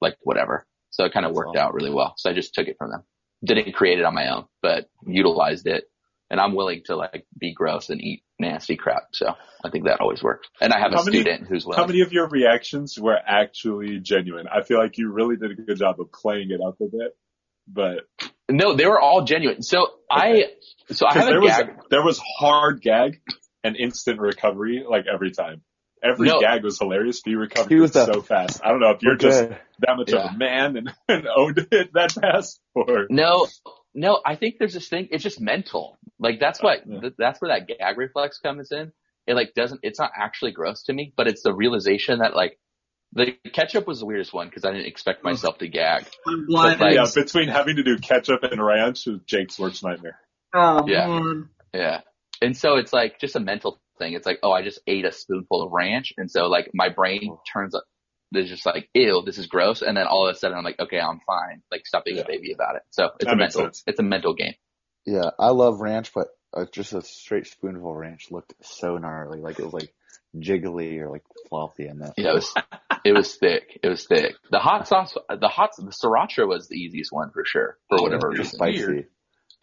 [0.00, 0.66] like whatever.
[0.90, 2.14] So it kind of worked out really well.
[2.16, 3.02] So I just took it from them
[3.44, 5.84] didn't create it on my own, but utilized it.
[6.30, 9.08] And I'm willing to like be gross and eat nasty crap.
[9.12, 10.48] So I think that always works.
[10.60, 14.46] And I have a many- student who's How many of your reactions were actually genuine?
[14.48, 17.16] I feel like you really did a good job of playing it up a bit,
[17.68, 18.00] but
[18.50, 19.62] no, they were all genuine.
[19.62, 20.44] So I,
[20.90, 21.68] so I because have there a was gag.
[21.90, 23.20] there was hard gag
[23.62, 25.62] and instant recovery like every time.
[26.02, 26.38] Every No.
[26.40, 28.60] gag was hilarious, but you recovered He was it the- so fast.
[28.62, 29.58] I don't know if you're We're just good.
[29.80, 30.24] that much Yeah.
[30.28, 33.46] of a man and, and owned it that fast, or No,
[33.94, 35.08] no, I think there's this thing.
[35.10, 35.96] It's just mental.
[36.18, 37.00] Like that's what, Yeah.
[37.00, 38.92] th- that's where that gag reflex comes in.
[39.26, 42.58] It like doesn't, it's not actually gross to me, but it's the realization that like
[43.14, 46.06] the ketchup was the weirdest one because I didn't expect myself to gag.
[46.26, 46.80] I'm blind.
[46.80, 50.18] Like- yeah, between having to do ketchup and ranch was Jake's worst nightmare.
[50.54, 51.06] oh, Yeah.
[51.08, 51.48] man.
[51.72, 52.00] Yeah.
[52.42, 54.12] And so it's like just a mental thing.
[54.14, 56.12] It's like, oh, I just ate a spoonful of ranch.
[56.18, 57.84] And so like my brain turns up,
[58.32, 59.82] there's just like, ew, this is gross.
[59.82, 61.62] And then all of a sudden I'm like, okay, I'm fine.
[61.70, 62.24] Like stop being Yeah.
[62.24, 62.82] a baby about it.
[62.90, 63.82] So it's That a mental, sense.
[63.86, 64.54] it's a mental game.
[65.06, 69.40] Yeah, I love ranch, but uh, just a straight spoonful of ranch looked so gnarly.
[69.40, 69.92] Like it was like
[70.36, 72.14] jiggly or like floppy and that.
[72.16, 72.54] Yeah, it was,
[73.04, 73.78] it was thick.
[73.82, 74.34] It was thick.
[74.50, 78.32] The hot sauce, the hot, the sriracha was the easiest one for sure, for whatever
[78.34, 78.84] Just reason.
[78.94, 79.06] spicy.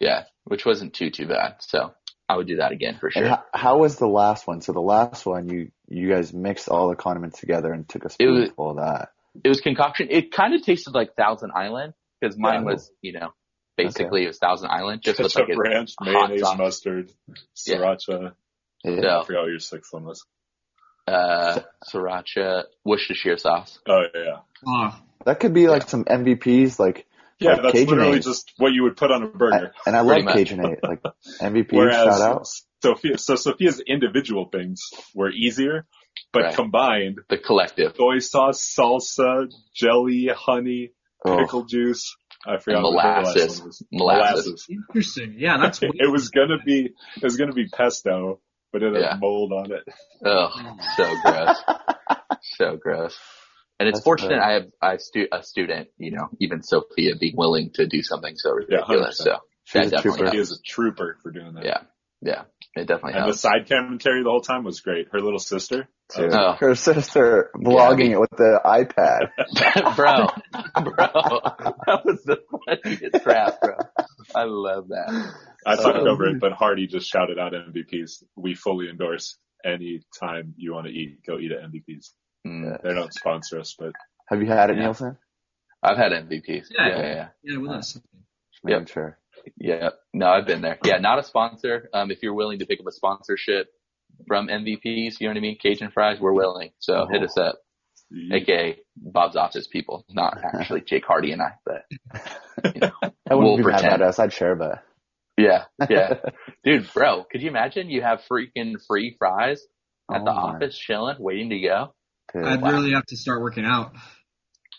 [0.00, 0.24] Yeah.
[0.44, 1.56] Which wasn't too, too bad.
[1.60, 1.92] So
[2.28, 3.28] I would do that again for And sure.
[3.28, 4.60] how, how was the last one?
[4.60, 8.10] So the last one, you you guys mixed all the condiments together and took a
[8.18, 9.10] It was- spoonful of that.
[9.44, 10.08] it was concoction.
[10.10, 12.72] It kind of tasted like Thousand Island because mine Yeah.
[12.72, 13.32] was, you know,
[13.76, 16.58] basically it was Thousand Island just with Ketchup, like a ranch, hot mayonnaise, sauce.
[16.58, 17.10] mustard,
[17.66, 17.76] Yeah.
[17.76, 18.34] sriracha.
[18.84, 19.00] Yeah.
[19.00, 20.24] So- I forgot what your sixth one was.
[21.06, 21.60] Uh,
[21.92, 23.78] sriracha, Worcestershire sauce.
[23.88, 24.36] Oh yeah,
[24.66, 27.06] Oh, That could be like some MVPs, like
[27.38, 27.52] yeah.
[27.54, 28.26] Like that's Cajun literally eggs.
[28.26, 29.72] just what you would put on a burger.
[29.86, 30.44] and I love Pretty.
[30.44, 31.02] Cajun eight, like
[31.40, 32.46] MVP Whereas shout out.
[32.82, 34.80] Sophia, so Sophia's individual things
[35.14, 35.86] were easier,
[36.32, 36.54] but Right.
[36.54, 37.94] combined, The collective.
[37.96, 40.92] soy sauce, salsa, jelly, honey,
[41.24, 42.16] Oh, pickle juice.
[42.44, 43.58] I And forgot what the last molasses.
[43.60, 43.82] one was.
[43.92, 44.66] Molasses.
[44.70, 45.36] interesting.
[45.38, 45.94] Yeah, that's weird.
[46.00, 46.86] It was gonna be,
[47.16, 48.40] it was gonna be pesto,
[48.72, 49.16] but it had Yeah.
[49.18, 49.84] mold on it.
[50.24, 50.50] Oh,
[50.96, 51.62] so gross.
[52.42, 53.18] so gross.
[53.78, 54.38] And it's That's fortunate good.
[54.38, 58.34] I have I stu- a student, you know, even Sophia being willing to do something
[58.36, 59.20] so Yeah, ridiculous.
[59.20, 59.24] 100%.
[59.24, 60.30] so She's that a definitely trooper.
[60.32, 60.50] He helps.
[60.50, 61.64] is a trooper for doing that.
[61.64, 61.78] Yeah,
[62.20, 62.42] yeah,
[62.76, 65.08] it definitely And the side commentary the whole time was great.
[65.12, 65.88] Her little sister.
[66.16, 66.52] Dude, Oh.
[66.58, 68.16] Her sister vlogging Yeah.
[68.16, 69.30] it with the iPad.
[69.96, 70.26] bro,
[70.82, 71.06] bro,
[71.86, 73.76] that was the funniest crap, bro.
[74.34, 75.32] I love that.
[75.66, 78.22] I talked over it, but Hardy just shouted out MVPs.
[78.36, 82.10] We fully endorse any time you want to eat, go eat at MVPs.
[82.46, 82.82] Mm.
[82.82, 83.92] They don't sponsor us, but
[84.28, 84.82] Have you had it, Yeah.
[84.84, 85.18] Nielsen?
[85.82, 86.66] I've had MVPs.
[86.70, 86.88] Yeah.
[86.88, 87.28] Yeah, yeah, yeah.
[87.42, 87.92] Yeah, with us.
[87.94, 88.04] Just
[88.64, 88.88] making Yep.
[88.88, 89.18] sure.
[89.56, 89.88] Yeah.
[90.12, 90.78] No, I've been there.
[90.84, 91.88] Yeah, not a sponsor.
[91.92, 93.66] Um, if you're willing to pick up a sponsorship
[94.26, 95.58] from MVPs, you know what I mean?
[95.62, 96.70] Cajun fries, we're willing.
[96.78, 97.56] So hit us up,
[98.32, 101.84] aka Bob's office people, not actually Jake Hardy and I, but
[102.74, 102.90] you know.
[103.02, 103.94] I wouldn't We'll be mad pretend.
[103.94, 104.18] at us.
[104.18, 104.82] I'd share but
[105.38, 106.14] yeah, yeah.
[106.64, 109.62] Dude, bro, could you imagine you have freaking free fries
[110.12, 110.40] at Oh the my.
[110.40, 111.94] office chilling, waiting to go?
[112.34, 112.44] Dude.
[112.44, 113.92] I'd really have to start working out.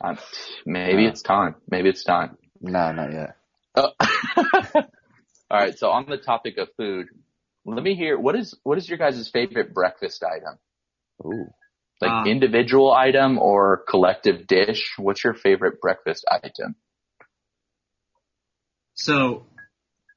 [0.03, 0.17] Um,
[0.65, 1.10] maybe Yeah.
[1.10, 1.56] it's time.
[1.69, 2.38] Maybe it's time.
[2.62, 3.36] No, not yet.
[3.75, 3.89] Oh.
[4.75, 5.77] All right.
[5.77, 7.08] So on the topic of food,
[7.65, 10.58] let me hear what is what is your guys' favorite breakfast item?
[11.26, 11.47] Ooh.
[12.02, 12.26] Like Ah.
[12.26, 14.93] individual item or collective dish?
[14.97, 16.76] What's your favorite breakfast item?
[18.95, 19.45] So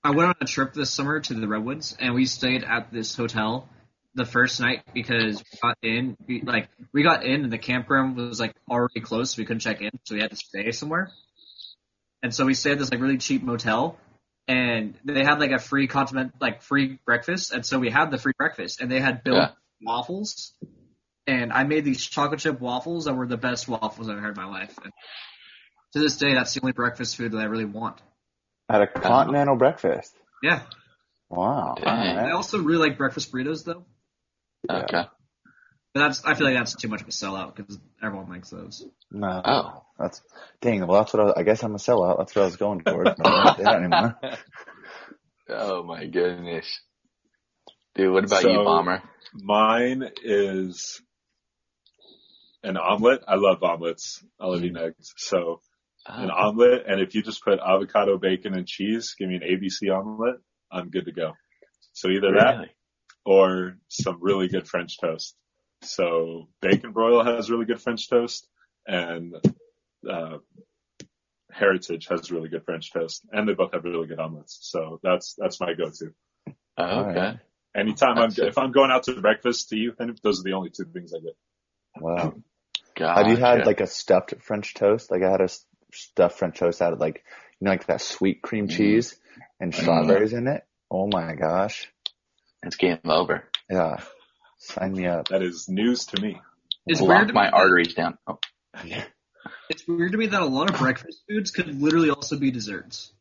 [0.02, 3.16] I went on a trip this summer to the Redwoods, and we stayed at this
[3.16, 3.68] hotel
[4.14, 8.16] the first night because we got in, we, like we got in, and the campground
[8.16, 11.10] was like already closed, so we couldn't check in, so we had to stay somewhere.
[12.22, 13.98] And so we stayed at this like really cheap motel,
[14.48, 18.18] and they had like a free continent, like free breakfast, and so we had the
[18.18, 19.50] free breakfast, and they had built Yeah.
[19.82, 20.52] waffles.
[21.26, 24.36] And I made these chocolate chip waffles that were the best waffles I've ever had
[24.36, 24.78] in my life.
[24.82, 24.92] And
[25.94, 28.00] to this day, that's the only breakfast food that I really want.
[28.68, 30.14] At a continental breakfast.
[30.42, 30.62] Yeah.
[31.28, 31.74] Wow.
[31.82, 32.18] Dang.
[32.18, 33.84] I also really like breakfast burritos though.
[34.70, 35.08] Okay.
[35.96, 38.84] But that's I feel like that's too much of a sellout because everyone likes those.
[39.10, 39.40] No.
[39.42, 39.82] Oh.
[39.98, 40.20] That's
[40.60, 40.86] dang.
[40.86, 42.18] Well, that's what I, was- I guess I'm a sellout.
[42.18, 43.02] That's what I was going for.
[43.04, 44.16] but I'm not there anymore.
[45.48, 46.66] oh my goodness.
[47.94, 49.02] Dude, what about So- you, Bomber?
[49.32, 51.00] mine is
[52.62, 53.22] an omelet.
[53.26, 54.22] I love omelets.
[54.38, 55.14] I love eating eggs.
[55.16, 55.62] So
[56.04, 59.40] an Oh, omelet, and if you just put avocado, bacon, and cheese, give me an
[59.42, 60.36] ABC omelet,
[60.70, 61.32] I'm good to go.
[61.94, 62.66] So either that
[63.24, 65.34] or some really good French toast.
[65.82, 68.48] So Bacon Broil has really good French toast,
[68.86, 69.34] and
[70.08, 70.38] uh,
[71.52, 74.58] Heritage has really good French toast, and they both have really good omelets.
[74.62, 76.12] So that's that's my go-to.
[76.76, 77.18] Oh, okay.
[77.18, 77.38] Alright.
[77.74, 78.38] Anytime I'm it.
[78.38, 81.12] if I'm going out to breakfast to you, and those are the only two things
[81.14, 81.36] I get.
[82.00, 82.34] Wow.
[82.94, 83.22] Gotcha.
[83.22, 85.10] Have you had like a stuffed French toast?
[85.10, 85.48] Like I had a
[85.92, 87.22] stuffed French toast out of like,
[87.60, 88.76] you know, like that sweet cream Mhm.
[88.76, 89.20] cheese
[89.60, 90.64] and strawberries in it.
[90.90, 91.90] Oh my gosh.
[92.62, 93.44] It's game over.
[93.70, 94.02] Yeah.
[94.58, 95.28] Sign me up.
[95.28, 96.40] That is news to me.
[96.86, 97.28] It's Lock weird.
[97.28, 98.18] To my me that, arteries down.
[98.26, 98.38] Oh,
[99.68, 103.12] it's weird to me that a lot of breakfast foods could literally also be desserts.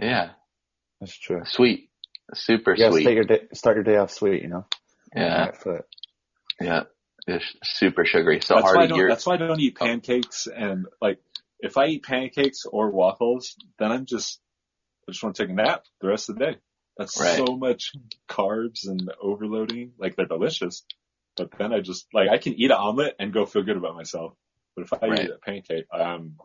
[0.00, 0.30] yeah.
[1.00, 1.42] That's true.
[1.44, 1.90] Sweet.
[2.32, 3.02] Super You sweet.
[3.02, 4.66] start your day, start your day off sweet, you know?
[5.14, 5.44] Yeah.
[5.44, 5.84] Right foot.
[6.60, 6.82] Yeah.
[7.26, 8.40] It's super sugary.
[8.40, 9.84] So that's why I Hardy, That's why I don't eat oh.
[9.84, 11.18] pancakes and like
[11.60, 14.40] if I eat pancakes or waffles, then I'm just
[15.08, 16.56] I just want to take a nap the rest of the day.
[16.96, 17.36] That's Right.
[17.36, 17.92] so much
[18.28, 19.92] carbs and overloading.
[19.98, 20.84] Like they're delicious,
[21.36, 23.96] but then I just like I can eat an omelet and go feel good about
[23.96, 24.34] myself.
[24.76, 25.24] But if I Right.
[25.24, 26.36] eat a pancake, um,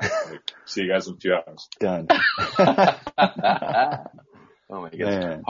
[0.00, 1.68] like, see you guys in a few hours.
[1.78, 2.08] Done.
[3.18, 5.16] oh my goodness.
[5.16, 5.42] Man.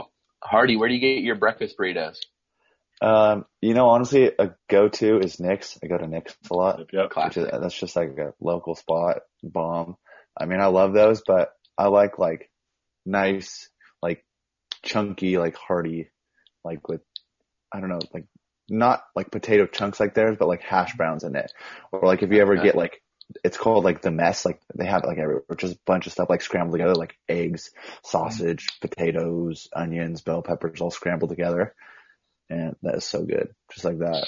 [0.43, 2.17] Hardy, where do you get your breakfast burritos?
[3.01, 5.77] Um, you know, honestly, a go-to is Nick's.
[5.83, 6.79] I go to Nick's a lot.
[6.79, 7.25] Yep, yep.
[7.25, 9.97] Which is, that's just like a local spot, bomb.
[10.39, 12.49] I mean, I love those, but I like like
[13.05, 13.74] nice, like
[14.85, 16.09] chunky, like hearty,
[16.63, 17.01] like with,
[17.73, 18.27] I don't know, like
[18.69, 21.51] not like potato chunks like theirs, but like hash browns in it.
[21.91, 22.63] Or like if you ever Okay.
[22.63, 23.01] get like,
[23.43, 26.13] it's called like the mess, like they have it like everywhere, just a bunch of
[26.13, 27.71] stuff like scrambled together, like eggs,
[28.03, 28.87] sausage, mm-hmm.
[28.87, 31.75] potatoes, onions, bell peppers all scrambled together.
[32.49, 33.53] And that is so good.
[33.71, 34.27] Just like that.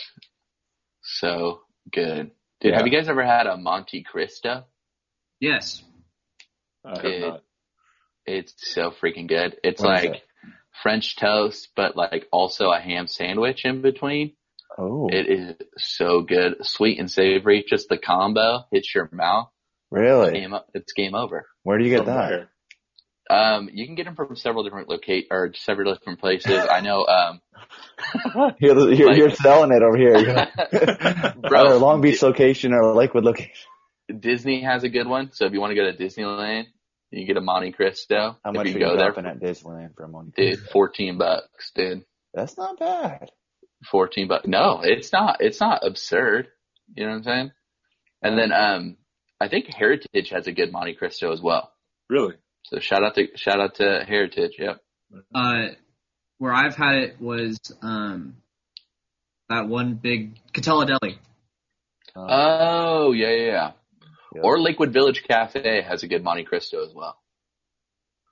[1.04, 2.32] So good.
[2.60, 2.78] Dude, Yeah.
[2.78, 4.66] have you guys ever had a Monte Cristo?
[5.40, 5.84] Yes.
[6.84, 7.44] I have It- not.
[8.26, 9.58] It's so freaking good.
[9.64, 10.24] It's What is like
[10.84, 14.34] French toast, but like also a ham sandwich in between.
[14.78, 16.58] Oh, It is so good.
[16.66, 17.66] Sweet and savory.
[17.68, 19.50] Just the combo hits your mouth.
[19.90, 20.34] really?
[20.34, 21.46] Game, it's game over.
[21.64, 22.48] Where do you get From that?
[23.30, 26.66] Um, you can get them from several different locate or several different places.
[26.70, 27.42] I know, um,
[28.60, 30.16] You're, you're, Like- you're selling it over here.
[30.16, 33.52] Either bro, a Long Beach location or Lakewood location.
[34.20, 35.32] Disney has a good one.
[35.34, 36.68] So if you want to go to Disneyland,
[37.12, 38.38] you get a Monte Cristo.
[38.44, 40.36] How if much you are go you there, dropping at Disneyland for a month?
[40.36, 42.04] dude, 14 bucks, dude.
[42.34, 43.30] That's not bad.
[43.90, 44.48] 14 bucks.
[44.48, 46.48] No, it's not, it's not absurd.
[46.96, 47.52] You know what I'm saying?
[48.22, 48.98] And then um,
[49.40, 51.72] I think Heritage has a good Monte Cristo as well.
[52.10, 52.36] Really?
[52.66, 54.54] So shout out to shout out to Heritage.
[54.58, 54.82] Yep.
[55.34, 55.68] Uh,
[56.38, 58.38] where I've had it was um
[59.50, 61.20] that one big Katella Deli.
[62.16, 63.72] Oh yeah yeah yeah.
[64.36, 64.42] Yeah.
[64.44, 67.18] Or Lakewood Village Cafe has a good Monte Cristo as well.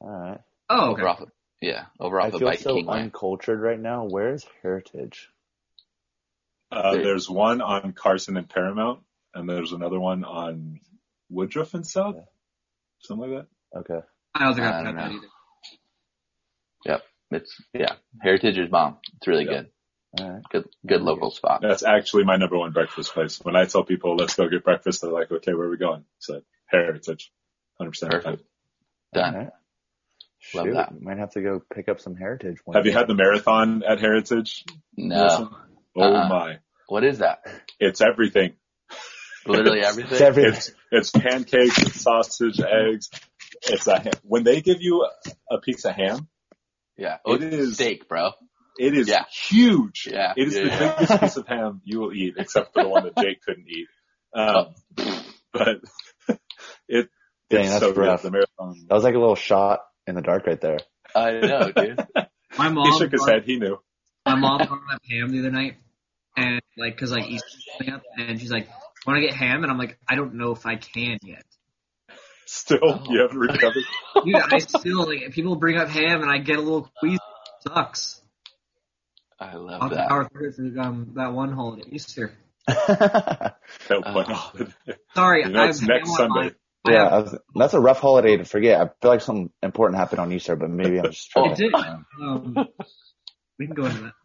[0.01, 0.41] all right.
[0.69, 1.01] Oh, okay.
[1.01, 1.31] Over off of,
[1.61, 2.99] yeah, over I off of feel Bike so King Way.
[3.01, 4.05] uncultured right now.
[4.05, 5.29] Where's Heritage?
[6.71, 9.01] Uh, There- there's one on Carson and Paramount,
[9.33, 10.79] and there's another one on
[11.29, 12.15] Woodruff and South,
[12.99, 13.79] something like that.
[13.79, 14.05] Okay.
[14.33, 15.17] I don't think I I've don't had that know.
[15.17, 15.27] either.
[17.31, 18.99] It's yeah, Heritage is bomb.
[19.17, 19.63] It's really Yeah.
[19.63, 19.71] good.
[20.19, 20.41] All right.
[20.49, 21.61] Good good local spot.
[21.61, 23.39] That's actually my number one breakfast place.
[23.43, 26.05] When I tell people let's go get breakfast, they're like, "Okay, where are we going?"
[26.19, 27.31] So Heritage,
[27.77, 28.11] hundred percent.
[28.11, 28.43] Perfect.
[29.13, 29.33] Done.
[29.35, 29.49] right.
[30.53, 31.01] Love Shoot, that.
[31.01, 32.57] Might have to go pick up some Heritage.
[32.65, 34.63] one Have you had the marathon at Heritage?
[34.95, 35.49] No, Wilson?
[35.97, 36.27] Oh Uh-uh.
[36.29, 37.39] my, what is that?
[37.79, 38.53] it's everything.
[39.47, 40.11] Literally It's- everything.
[40.13, 40.53] It's everything.
[40.53, 43.09] It's it's pancakes, it's sausage, eggs.
[43.67, 44.13] It's a ham.
[44.23, 45.07] when they give you
[45.49, 46.27] a piece of ham,
[46.97, 48.31] yeah, oh, it's is- steak, bro.
[48.77, 49.23] It is Yeah.
[49.49, 50.07] huge.
[50.11, 50.95] Yeah, It is yeah, the yeah.
[50.99, 53.87] biggest piece of ham you will eat, except for the one that Jake couldn't eat.
[54.33, 54.75] Um,
[55.53, 55.77] but
[56.87, 57.09] it
[57.49, 58.21] Dang, it's that's so rough.
[58.21, 58.27] good.
[58.27, 58.85] The marathon.
[58.89, 60.79] That was like a little shot in the dark right there.
[61.15, 61.99] I know, dude.
[62.57, 63.43] My mom, He shook his head.
[63.45, 63.77] He knew.
[64.25, 65.75] my mom brought up ham the other night,
[66.37, 68.67] and like, cause like Easter's coming up, and she's like,
[69.05, 71.43] "Want to get ham?" And I'm like, "I don't know if I can yet."
[72.45, 73.03] Still, Oh.
[73.09, 73.83] you haven't recovered.
[74.23, 77.15] Dude, I still like people bring up ham, and I get a little queasy.
[77.65, 78.21] It sucks.
[79.39, 80.09] I love I'll that.
[80.09, 82.33] power through it um, that one holiday, Easter.
[82.67, 83.55] That
[83.89, 84.13] Oh.
[84.13, 84.71] one holiday.
[85.15, 86.55] Sorry, You know, I it's have next ham Sunday.
[86.83, 88.79] my- yeah, was, that's a rough holiday to forget.
[88.79, 91.51] I feel like something important happened on Easter, but maybe I'm just Oh.
[91.51, 91.73] It did.
[91.73, 92.55] Um,
[93.57, 94.13] we can go into that.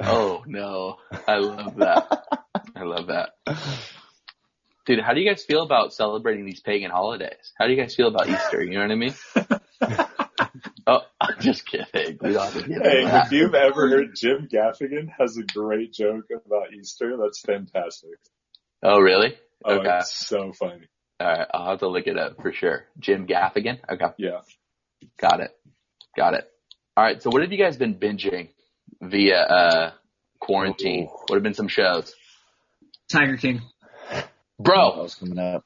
[0.00, 2.22] Oh no, I love that.
[2.76, 3.30] I love that.
[4.86, 7.52] Dude, how do you guys feel about celebrating these pagan holidays?
[7.58, 8.62] How do you guys feel about Easter?
[8.62, 9.14] You know what I mean?
[10.88, 12.18] Oh, I'm just kidding.
[12.20, 13.26] We don't have to get into Hey, that.
[13.26, 18.18] if you've ever heard Jim Gaffigan has a great joke about Easter, that's fantastic.
[18.82, 19.36] Oh, really?
[19.64, 19.98] Oh, Okay.
[19.98, 20.86] it's so funny.
[21.20, 22.86] All right, I'll have to look it up for sure.
[22.98, 23.78] Jim Gaffigan.
[23.90, 24.40] Okay, Yeah.
[25.20, 25.50] got it,
[26.16, 26.48] got it.
[26.96, 28.48] All right, so what have you guys been binging
[29.02, 29.90] via uh
[30.40, 31.04] quarantine?
[31.06, 31.18] Ooh.
[31.26, 32.14] What have been some shows,
[33.08, 33.60] Tiger King.
[34.60, 35.64] Bro, that was coming up.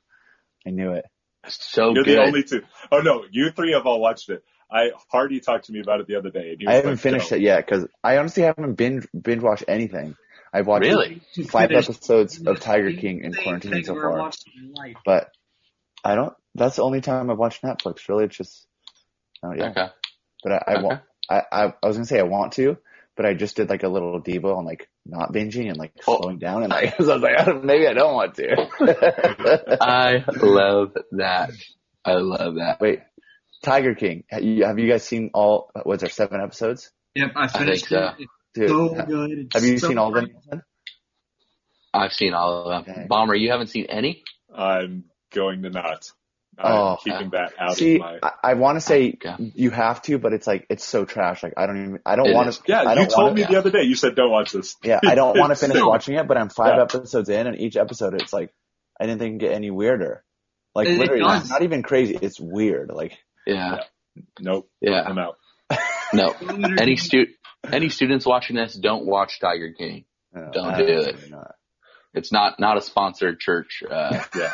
[0.66, 1.04] I knew it.
[1.48, 2.18] So You're good.
[2.18, 2.62] the only two.
[2.90, 4.42] Oh no, you three have all watched it.
[4.72, 6.56] I Hardy talked to me about it the other day.
[6.58, 9.64] And I haven't like, finished "No." it yet because I honestly haven't binge binge watched
[9.68, 10.16] anything.
[10.52, 11.22] I've watched Really?
[11.48, 14.96] five episodes of Tiger King in quarantine so far, watched in life.
[15.04, 15.30] but
[16.04, 16.34] I don't.
[16.54, 18.08] That's the only time I've watched Netflix.
[18.08, 18.66] Really, it's just.
[19.42, 19.86] Oh yeah, Okay.
[20.44, 20.82] but I I, Okay.
[20.82, 22.76] want, I I I was gonna say I want to,
[23.16, 26.18] but I just did like a little devo on like not binging and like Oh.
[26.20, 29.78] slowing down and like so I was like I don't- maybe I don't want to.
[29.80, 31.50] I love that.
[32.04, 32.80] I love that.
[32.80, 33.00] Wait,
[33.62, 34.24] Tiger King.
[34.28, 35.70] Have you, have you guys seen all?
[35.84, 36.90] Was there seven episodes?
[37.14, 37.96] Yep, I finished so.
[37.98, 38.22] Uh, it.
[38.22, 39.30] It's Dude, so ha- good.
[39.30, 40.62] It's have you so seen all of them?
[41.94, 42.94] I've seen all of them.
[42.94, 43.06] Okay.
[43.08, 44.22] Bomber, you haven't seen any?
[44.54, 46.10] I'm going to not.
[46.58, 46.98] I'm Oh.
[47.02, 48.18] keeping that out See, of my.
[48.22, 49.52] I, I want to say Okay.
[49.54, 51.42] you have to, but it's like it's so trash.
[51.42, 51.98] Like I don't even.
[52.04, 52.60] I don't want to.
[52.66, 53.82] Yeah, I you don't told wanna, me the other day.
[53.84, 54.76] You said don't watch this.
[54.82, 55.88] Yeah, I don't want to finish No.
[55.88, 56.82] watching it, but I'm five Yeah.
[56.82, 58.52] episodes in, and each episode it's like
[59.00, 60.22] I didn't think it get any weirder.
[60.74, 61.50] Like It- it literally, not, does.
[61.50, 62.18] not even crazy.
[62.20, 62.90] It's weird.
[62.90, 63.78] Like Yeah.
[64.40, 64.68] Nope.
[64.80, 65.02] Yeah.
[65.02, 65.36] I'm out.
[66.14, 66.34] No.
[66.78, 67.26] Any stu
[67.72, 70.04] any students watching this, don't watch Tiger King.
[70.34, 71.30] no, Don't do it.
[71.30, 71.54] not.
[72.12, 74.52] It's not not a sponsored church uh, Yeah.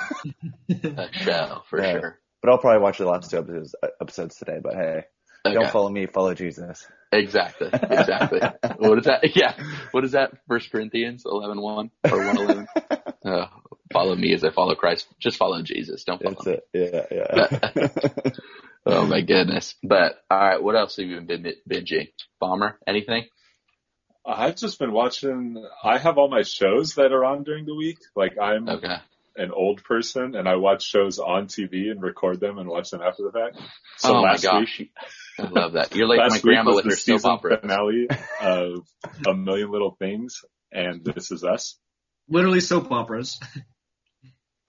[0.96, 1.92] uh, show for Yeah.
[1.98, 2.18] sure.
[2.40, 4.58] But I'll probably watch the last two episodes episodes today.
[4.62, 5.02] But hey,
[5.44, 5.54] Okay.
[5.54, 6.86] don't follow me, follow Jesus.
[7.10, 7.70] Exactly.
[7.72, 8.40] Exactly.
[8.78, 9.34] what is that?
[9.34, 9.54] Yeah.
[9.90, 10.30] What is that?
[10.46, 12.66] First Corinthians eleven one or one eleven?
[13.24, 13.46] Uh,
[13.92, 15.08] follow me as I follow Christ.
[15.18, 16.04] Just follow Jesus.
[16.04, 16.58] Don't follow That's me.
[16.80, 17.08] it.
[17.10, 18.30] Yeah, yeah.
[18.90, 19.74] Oh my goodness.
[19.82, 22.08] But all right, what else have you been binging?
[22.40, 22.78] Bomber?
[22.86, 23.26] Anything?
[24.26, 25.64] I've just been watching.
[25.84, 27.98] I have all my shows that are on during the week.
[28.16, 28.96] Like I'm Okay.
[29.36, 33.00] an old person and I watch shows on TV and record them and watch them
[33.02, 33.58] after the fact.
[33.98, 34.78] So oh my gosh.
[34.80, 34.90] week,
[35.38, 35.94] I love that.
[35.94, 37.60] You're like my grandma with her soap season opera.
[37.60, 38.08] finale
[38.40, 38.86] of
[39.26, 40.42] A Million Little Things
[40.72, 41.78] and This Is Us.
[42.28, 43.38] Literally soap operas.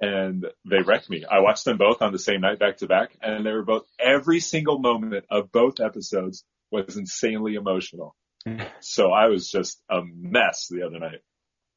[0.02, 1.26] and they wrecked me.
[1.30, 3.84] I watched them both on the same night back to back and they were both,
[4.00, 8.16] every single moment of both episodes was insanely emotional.
[8.80, 11.22] So I was just a mess the other night.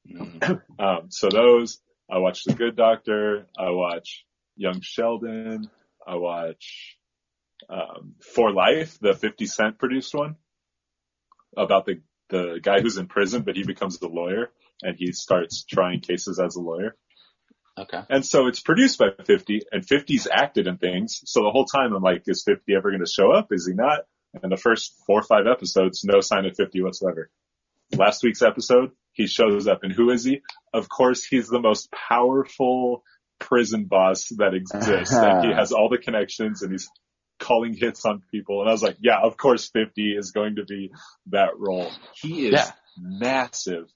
[0.08, 0.62] Mm.
[0.78, 4.24] Um, so those, I watch The Good Doctor, I watch
[4.56, 5.68] Young Sheldon,
[6.06, 6.96] I watch,
[7.68, 10.36] um, For Life, the 50 Cent produced one
[11.56, 12.00] about the,
[12.30, 14.50] the guy who's in prison, but he becomes a lawyer
[14.82, 16.96] and he starts trying cases as a lawyer.
[17.78, 18.00] Okay.
[18.10, 21.22] And so it's produced by 50 and 50's acted in things.
[21.24, 23.48] So the whole time I'm like, is 50 ever going to show up?
[23.50, 24.00] Is he not?
[24.42, 27.30] And the first four or five episodes, no sign of 50 whatsoever.
[27.96, 30.40] Last week's episode, he shows up and who is he?
[30.72, 33.04] Of course, he's the most powerful
[33.38, 35.12] prison boss that exists.
[35.14, 36.88] and he has all the connections and he's
[37.38, 38.60] calling hits on people.
[38.60, 40.92] And I was like, yeah, of course 50 is going to be
[41.26, 41.90] that role.
[42.14, 42.70] He is Yeah.
[42.98, 43.88] massive.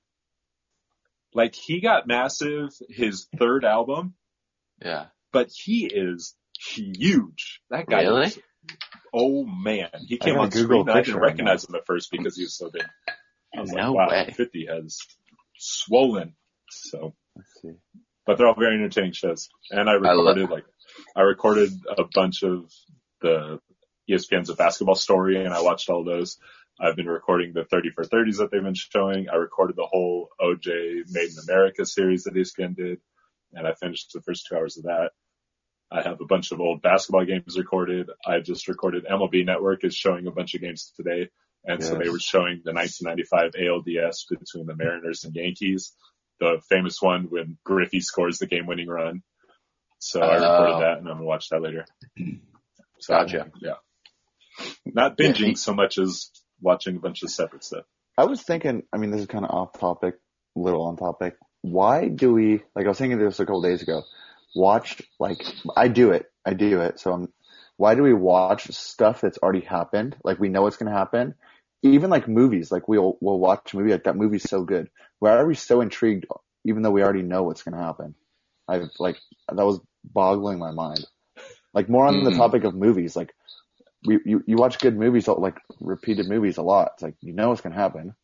[1.36, 4.14] Like he got massive his third album,
[4.82, 5.06] Yeah.
[5.32, 7.60] but he is huge.
[7.70, 8.26] That guy Really?
[8.28, 8.38] is,
[9.12, 9.90] oh man.
[10.08, 12.70] He came on Google screen I didn't recognize him at first because he was so
[12.70, 12.86] big.
[13.56, 14.32] I was No like, wow, way.
[14.34, 14.98] 50 has
[15.58, 16.34] swollen.
[16.70, 17.74] So, Let's see.
[18.26, 19.48] but they're all very entertaining shows.
[19.70, 20.64] And I love- recorded like,
[21.14, 22.70] I recorded a bunch of
[23.20, 23.60] the
[24.10, 26.38] ESPN's A Basketball Story and I watched all those.
[26.80, 29.28] I've been recording the 30 for 30s that they've been showing.
[29.32, 32.98] I recorded the whole OJ Made in America series that ESPN did
[33.52, 35.10] and I finished the first two hours of that.
[35.90, 38.10] I have a bunch of old basketball games recorded.
[38.26, 41.30] I just recorded MLB Network is showing a bunch of games today.
[41.64, 45.92] And so they were showing the 1995 ALDS between the Mariners and Yankees,
[46.38, 49.22] the famous one when Griffey scores the game winning run.
[49.98, 50.80] So I recorded Oh.
[50.80, 51.86] that and I'm gonna watch that later.
[52.98, 53.50] So, Gotcha.
[53.60, 53.74] Yeah.
[54.86, 56.30] Not binging so much as
[56.60, 57.84] watching a bunch of separate stuff.
[58.18, 60.16] I was thinking, I mean, this is kind of off topic,
[60.54, 61.36] little on topic.
[61.62, 64.02] Why do we, like I was thinking this a couple days ago,
[64.54, 65.42] watch, like,
[65.76, 67.32] I do it, I do it, so I'm,
[67.76, 70.16] why do we watch stuff that's already happened?
[70.24, 71.34] Like we know what's going to happen.
[71.82, 74.88] Even like movies, like we'll, we'll watch a movie, like that movie's so good.
[75.18, 76.26] Why are we so intrigued
[76.64, 78.14] even though we already know what's going to happen?
[78.66, 81.06] I like, that was boggling my mind.
[81.74, 82.36] Like more on the Mhm.
[82.38, 83.34] topic of movies, like
[84.06, 86.92] we, you, you watch good movies, like repeated movies a lot.
[86.94, 88.14] It's like, you know what's going to happen.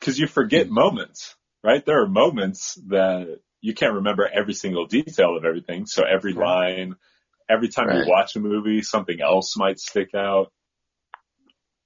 [0.00, 0.70] Cause you forget mm.
[0.70, 1.84] moments, right?
[1.84, 5.86] There are moments that you can't remember every single detail of everything.
[5.86, 6.78] So every Right.
[6.78, 6.96] line,
[7.48, 8.04] every time Right.
[8.04, 10.52] you watch a movie, something else might stick out.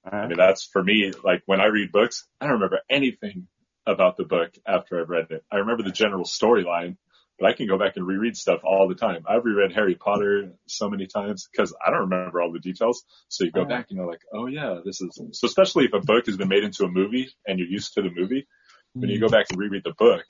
[0.05, 0.27] I uh-huh.
[0.27, 3.47] mean, that's for me, like when I read books, I don't remember anything
[3.85, 5.43] about the book after I've read it.
[5.51, 6.97] I remember the general storyline,
[7.39, 9.25] but I can go back and reread stuff all the time.
[9.27, 13.03] I've reread Harry Potter so many times because I don't remember all the details.
[13.27, 13.69] So you go Right.
[13.69, 16.47] back and you're like, oh yeah, this is, so especially if a book has been
[16.47, 18.47] made into a movie and you're used to the movie,
[18.93, 19.33] when you go mm-hmm.
[19.33, 20.23] back and reread the book,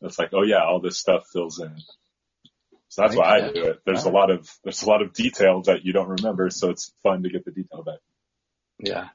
[0.00, 1.76] it's like, oh yeah, all this stuff fills in.
[2.88, 3.80] So that's why I do it.
[3.84, 6.50] There's a lot of, there's a lot of detail that you don't remember.
[6.50, 7.98] So it's fun to get the detail back.
[8.80, 9.08] Yeah.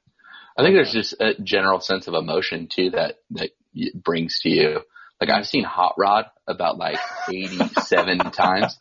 [0.57, 3.49] I think there's just a general sense of emotion too that, that
[3.95, 4.81] brings to you.
[5.21, 6.97] Like I've seen Hot Rod about like
[7.31, 8.77] 87 times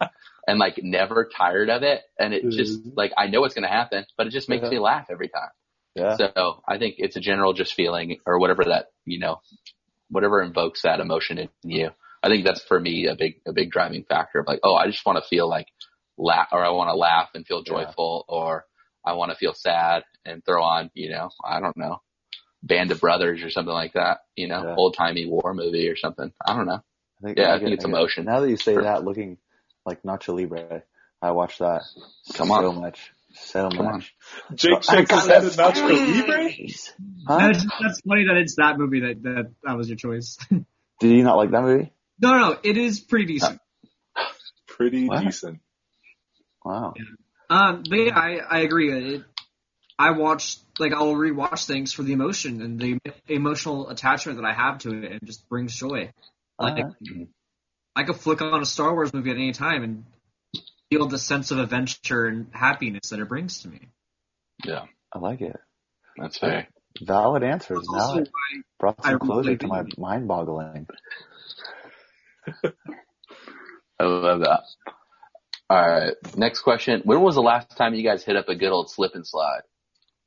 [0.47, 2.03] and like never tired of it.
[2.19, 2.91] And it just mm-hmm.
[2.97, 4.71] like, I know what's going to happen, but it just makes Yeah.
[4.71, 5.51] me laugh every time.
[5.95, 6.17] Yeah.
[6.17, 9.41] So I think it's a general just feeling or whatever that, you know,
[10.09, 11.91] whatever invokes that emotion in you.
[12.23, 14.87] I think that's for me a big, a big driving factor of like, oh, I
[14.87, 15.67] just want to feel like
[16.17, 17.85] laugh or I want to laugh and feel Yeah.
[17.85, 18.65] joyful or
[19.05, 22.01] I want to feel sad and throw on, you know, I don't know,
[22.63, 24.75] Band of Brothers or something like that, you know, Yeah.
[24.77, 26.33] old timey war movie or something.
[26.45, 26.83] I don't know.
[27.23, 28.25] I think, Yeah, I get- think it's get- emotion.
[28.25, 29.39] Now that you say For- that, looking
[29.85, 30.83] like Nacho Libre,
[31.21, 31.83] I watched that
[32.35, 32.81] Come so on.
[32.81, 33.93] much, so Come on.
[33.95, 34.15] much.
[34.55, 36.51] Jake I shakes his got head that Nacho Libre.
[37.27, 37.39] Huh?
[37.53, 40.37] That's, that's funny that it's that movie that that, that was your choice.
[40.51, 41.93] Did you not like that movie?
[42.21, 43.61] no, no, it is pretty decent.
[44.69, 45.23] Pretty What?
[45.25, 45.61] decent.
[46.65, 46.95] Wow.
[47.51, 48.93] Um, but yeah, I, I agree.
[49.17, 49.25] It,
[49.99, 54.53] I watch, like, I'll rewatch things for the emotion and the emotional attachment that I
[54.53, 56.11] have to it and it just brings joy.
[56.59, 57.25] Like, Uh-huh.
[57.95, 60.05] I could flick on a Star Wars movie at any time and
[60.91, 63.81] feel the sense of adventure and happiness that it brings to me.
[64.65, 65.57] Yeah, I like it.
[66.17, 66.69] that's fair.
[67.03, 67.87] Valid answers.
[67.91, 68.29] Now it
[68.79, 70.87] brought some closure really to my mind boggling.
[72.65, 74.63] I love that.
[75.71, 76.15] All right.
[76.37, 77.01] Next question.
[77.05, 79.63] When was the last time you guys hit up a good old slip and slide?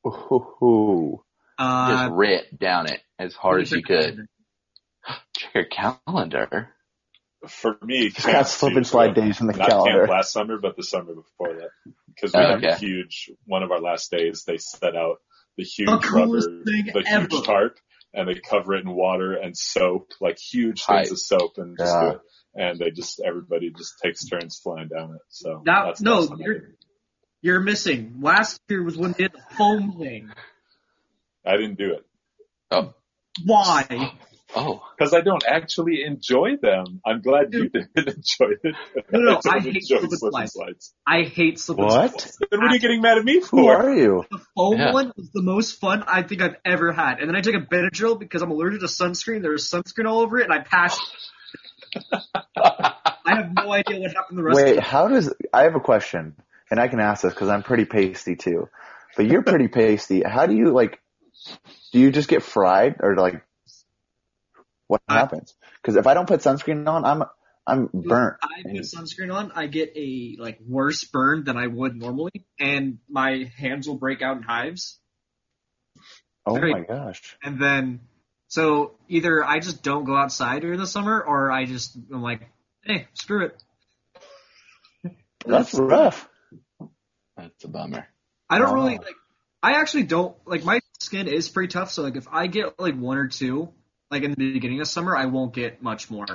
[0.05, 1.23] Ooh.
[1.57, 4.27] Uh, Just rip down it as hard as you could.
[5.37, 6.69] Check your calendar.
[7.47, 9.99] For me, Just got slip and slide days in the not calendar.
[9.99, 11.69] camp last summer, but the summer before that.
[12.07, 15.17] Because we had a huge, one of our last days, they set out
[15.57, 17.27] the huge The rubber, thing the ever.
[17.29, 17.77] huge tarp,
[18.13, 21.01] and they cover it in water and soap, like huge Hype.
[21.07, 22.01] things of soap, and just Yeah.
[22.01, 22.21] do it.
[22.57, 25.21] And they just, everybody just takes turns flying down it.
[25.29, 26.63] So That, that's no, last time I did you're, it.
[27.45, 28.15] You're missing.
[28.21, 30.31] Last year was when they did the foam thing.
[31.45, 32.05] I didn't do it
[32.71, 32.93] Oh,
[33.45, 34.13] Why?
[34.55, 37.01] oh, because I don't actually enjoy them.
[37.05, 38.75] I'm glad you didn't enjoy it.
[39.11, 40.53] No, no, don't I hate enjoy slip and slip slides.
[40.53, 40.93] slides.
[41.05, 42.19] I hate slip and What?
[42.19, 42.37] slides.
[42.49, 43.59] Then what are you getting mad at me for?
[43.61, 44.25] Who are you?
[44.31, 44.91] The foam Yeah.
[44.93, 47.19] one was the most fun I think I've ever had.
[47.19, 49.43] And then I took a Benadryl because I'm allergic to sunscreen.
[49.43, 50.99] There was sunscreen all over it, and I passed.
[52.57, 55.79] I have no idea what happened the rest Wait, of how does, I have a
[55.79, 56.35] question
[56.69, 58.69] and I can ask this cause I'm pretty pasty too,
[59.15, 60.23] but you're pretty pasty.
[60.23, 60.99] How do you like,
[61.91, 63.43] do you just get fried or like,
[64.87, 65.53] what happens?
[65.83, 67.23] Cause if I don't put sunscreen on, I'm,
[67.67, 68.37] I'm burnt.
[68.43, 72.99] I put sunscreen on, I get a like worse burn than I would normally, and
[73.09, 74.99] my hands will break out in hives.
[76.45, 77.37] Oh Very- my gosh.
[77.43, 78.01] And then,
[78.47, 82.41] so either I just don't go outside during the summer, or I just I'm like,
[82.83, 83.63] hey, screw it.
[85.45, 86.29] That's rough.
[87.37, 88.07] That's a bummer.
[88.49, 88.75] I don't Wow.
[88.75, 89.15] really like.
[89.61, 91.91] I actually don't like my skin is pretty tough.
[91.91, 93.69] So like if I get like one or two,
[94.11, 96.25] like in the beginning of summer, I won't get much more.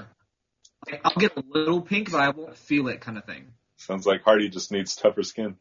[0.87, 3.53] Like, I'll get a little pink, but I won't feel it, kind of thing.
[3.77, 5.57] Sounds like Hardy just needs tougher skin.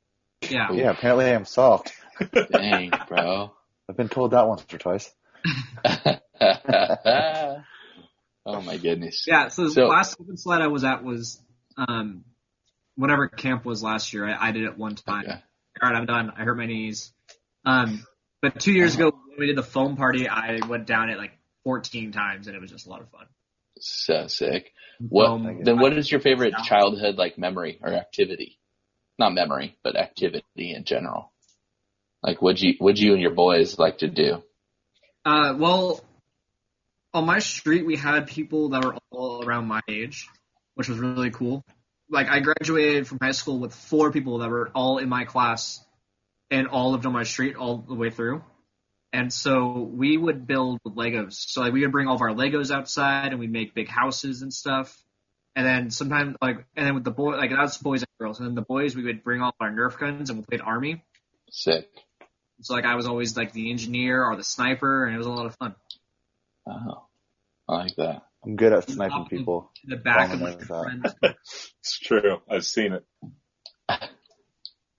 [0.50, 0.72] Yeah.
[0.74, 1.94] Yeah, apparently I am soft.
[2.52, 3.52] Dang, bro.
[3.90, 5.12] I've been told that once or twice.
[8.46, 9.26] oh my goodness.
[9.28, 11.42] Yeah, so the last open slide I was at was
[11.78, 12.24] um
[13.00, 14.28] whatever camp was last year.
[14.28, 15.24] I, I did it one time.
[15.24, 15.44] Okay.
[15.82, 16.34] All right, I'm done.
[16.36, 17.14] I hurt my knees.
[17.66, 18.06] Um,
[18.42, 21.32] but two years ago when we did the foam party, I went down it like
[21.64, 23.26] 14 times, and it was just a lot of fun.
[23.80, 24.74] So sick.
[25.00, 28.60] What Foam- then what is your favorite childhood like memory or activity?
[29.18, 31.32] Not memory, but activity in general.
[32.22, 34.44] Like would you would you and your boys like to do?
[35.24, 36.04] Uh, well,
[37.14, 40.28] on my street we had people that were all around my age,
[40.76, 41.64] which was really cool.
[42.10, 45.84] Like I graduated from high school with four people that were all in my class,
[46.52, 48.44] and all lived on my street all the way through.
[49.12, 51.34] And so we would build with Legos.
[51.34, 54.42] So like we would bring all of our Legos outside and we'd make big houses
[54.42, 54.96] and stuff.
[55.56, 58.40] And then sometimes like and then with the boy like that's boys and girls.
[58.40, 61.04] And then the boys we would bring all our Nerf guns and we played army.
[61.50, 61.88] Sick.
[62.62, 65.32] So like I was always like the engineer or the sniper and it was a
[65.32, 65.76] lot of fun.
[66.68, 67.06] Oh.
[67.68, 68.24] I like that.
[68.44, 69.72] I'm good at sniping people.
[69.84, 71.12] In the back of Bomber my knows that.
[71.22, 71.36] friends.
[71.82, 72.38] It's true.
[72.50, 73.06] I've seen it.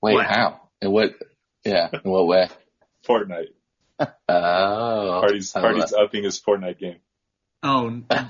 [0.02, 0.26] Wait, What?
[0.26, 0.60] how?
[0.80, 1.12] In what
[1.64, 2.48] yeah, in what way?
[3.06, 3.48] Fortnite.
[4.28, 7.00] Oh Hardy's I love Hardy's upping his Fortnite game.
[7.62, 8.04] Oh, no.
[8.08, 8.24] I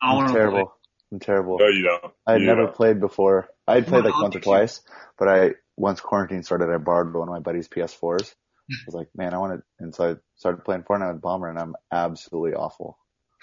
[0.00, 0.72] I'm want to terrible.
[1.12, 1.58] I'm terrible.
[1.58, 2.12] No, you don't.
[2.26, 2.74] I had You never don't.
[2.74, 3.48] played before.
[3.66, 4.52] I had played Well, like once or teach you.
[4.52, 4.80] twice,
[5.18, 8.32] but I once quarantine started, I borrowed one of my buddy's PS4s.
[8.70, 11.48] I was like, man, I want to, and so I started playing Fortnite with Bomber,
[11.48, 12.98] and I'm absolutely awful.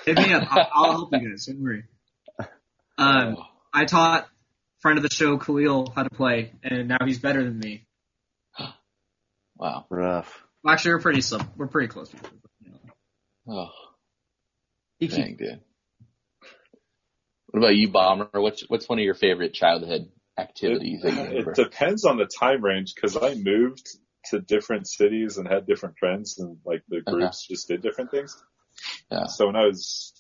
[0.06, 0.48] Hit me up.
[0.52, 1.46] I'll, I'll help you guys.
[1.46, 1.84] Don't worry.
[2.98, 3.38] Um,
[3.74, 4.28] I taught
[4.80, 7.86] friend of the show Khalil how to play, and now he's better than me.
[9.56, 9.86] Wow.
[9.90, 10.44] Rough.
[10.64, 12.12] Well, actually, we're pretty sim- we're pretty close.
[13.48, 13.70] Oh,
[15.00, 15.60] He keeps dang, dude.
[17.48, 18.30] What about you, Bomber?
[18.34, 22.26] What's what's one of your favorite childhood activities that you It, it depends on the
[22.26, 23.88] time range because I moved
[24.32, 28.42] to different cities and had different friends and like the groups just did different things.
[29.14, 29.26] Yeah.
[29.28, 30.14] So when I was,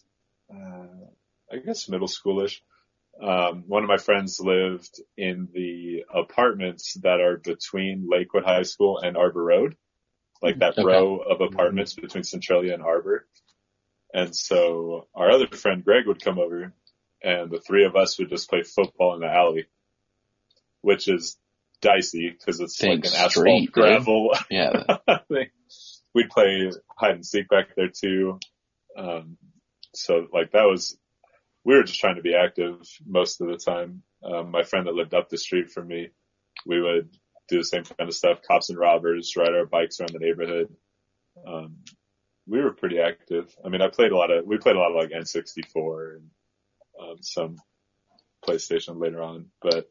[0.53, 1.07] uh,
[1.51, 2.61] I guess middle schoolish,
[3.21, 8.99] um, one of my friends lived in the apartments that are between Lakewood High School
[8.99, 9.75] and Arbor Road,
[10.41, 10.83] like that Okay.
[10.83, 13.27] row of apartments between Centralia and Arbor.
[14.13, 16.73] And so our other friend Greg would come over
[17.23, 19.65] and the three of us would just play football in the alley,
[20.81, 21.37] which is
[21.81, 23.71] dicey because it's Think like an asphalt dude.
[23.71, 24.83] gravel Yeah.
[26.15, 28.39] We'd play hide and seek back there too.
[28.97, 29.37] Um,
[29.93, 30.97] so like that was,
[31.63, 34.03] we were just trying to be active most of the time.
[34.23, 36.09] Um, my friend that lived up the street from me,
[36.65, 37.09] we would
[37.49, 40.73] do the same kind of stuff, cops and robbers, ride our bikes around the neighborhood.
[41.45, 41.77] Um,
[42.47, 43.53] we were pretty active.
[43.65, 46.29] I mean, I played a lot of, we played a lot of like N64 and,
[47.01, 47.57] um, some
[48.45, 49.89] PlayStation later on, but,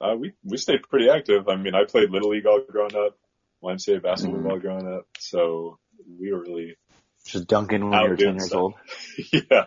[0.00, 1.48] uh, we, we stayed pretty active.
[1.48, 3.16] I mean, I played Little League all growing up,
[3.62, 4.50] YMCA basketball Mhm.
[4.50, 5.78] all growing up, so
[6.18, 6.76] we were really,
[7.24, 8.58] Just dunking when you were 10 years stuff.
[8.58, 8.74] old.
[9.32, 9.66] yeah,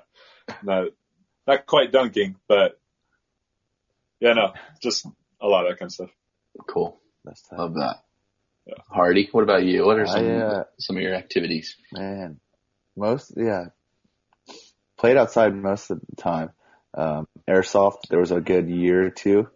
[0.64, 0.89] not,
[1.47, 2.80] not quite dunking, but
[4.20, 5.08] yeah, no, just
[5.41, 6.10] a lot of that kind of stuff.
[6.68, 6.99] Cool.
[7.24, 7.60] That's tough.
[7.60, 7.97] Love that.
[8.66, 8.76] Yeah.
[8.89, 9.86] Hardy, what about you?
[9.86, 11.76] What are some I, uh, some of your activities?
[11.91, 12.39] Man,
[12.95, 13.66] most yeah,
[14.97, 16.51] played outside most of the time.
[16.93, 18.08] Um, airsoft.
[18.10, 19.49] There was a good year or two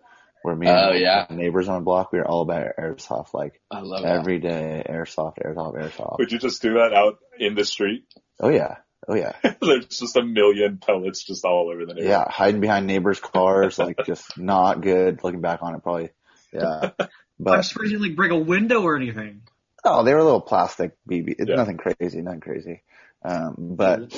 [0.44, 1.26] where me and Oh, my yeah.
[1.30, 3.34] neighbors on the block we were all about airsoft.
[3.34, 4.20] Like I love that.
[4.20, 6.20] every day, airsoft, airsoft, airsoft.
[6.20, 8.06] Would you just do that out in the street?
[8.40, 8.78] Oh yeah,
[9.08, 12.10] oh yeah, There's just a million pellets just all over the neighborhood.
[12.10, 12.26] yeah.
[12.30, 15.24] Hiding behind neighbors' cars, like just not good.
[15.24, 16.10] Looking back on it, probably.
[16.54, 19.42] Yeah, But I'm but surprised you didn't like break a window or anything.
[19.86, 21.36] oh, they were little plastic BB.
[21.40, 21.56] It's Yeah.
[21.56, 22.82] nothing crazy, nothing crazy.
[23.24, 24.12] Um, but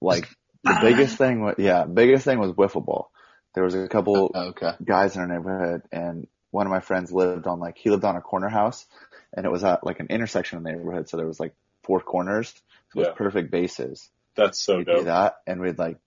[0.00, 0.28] like
[0.64, 3.10] the biggest thing was yeah, biggest thing was wiffle ball.
[3.56, 4.70] There was a couple oh, Okay.
[4.84, 8.14] guys in our neighborhood and one of my friends lived on like he lived on
[8.14, 8.86] a corner house
[9.36, 12.00] and it was at like an intersection in the neighborhood so there was like four
[12.00, 12.54] corners
[12.92, 15.04] so it was perfect bases That's so we'd do dope.
[15.06, 15.98] that and we'd like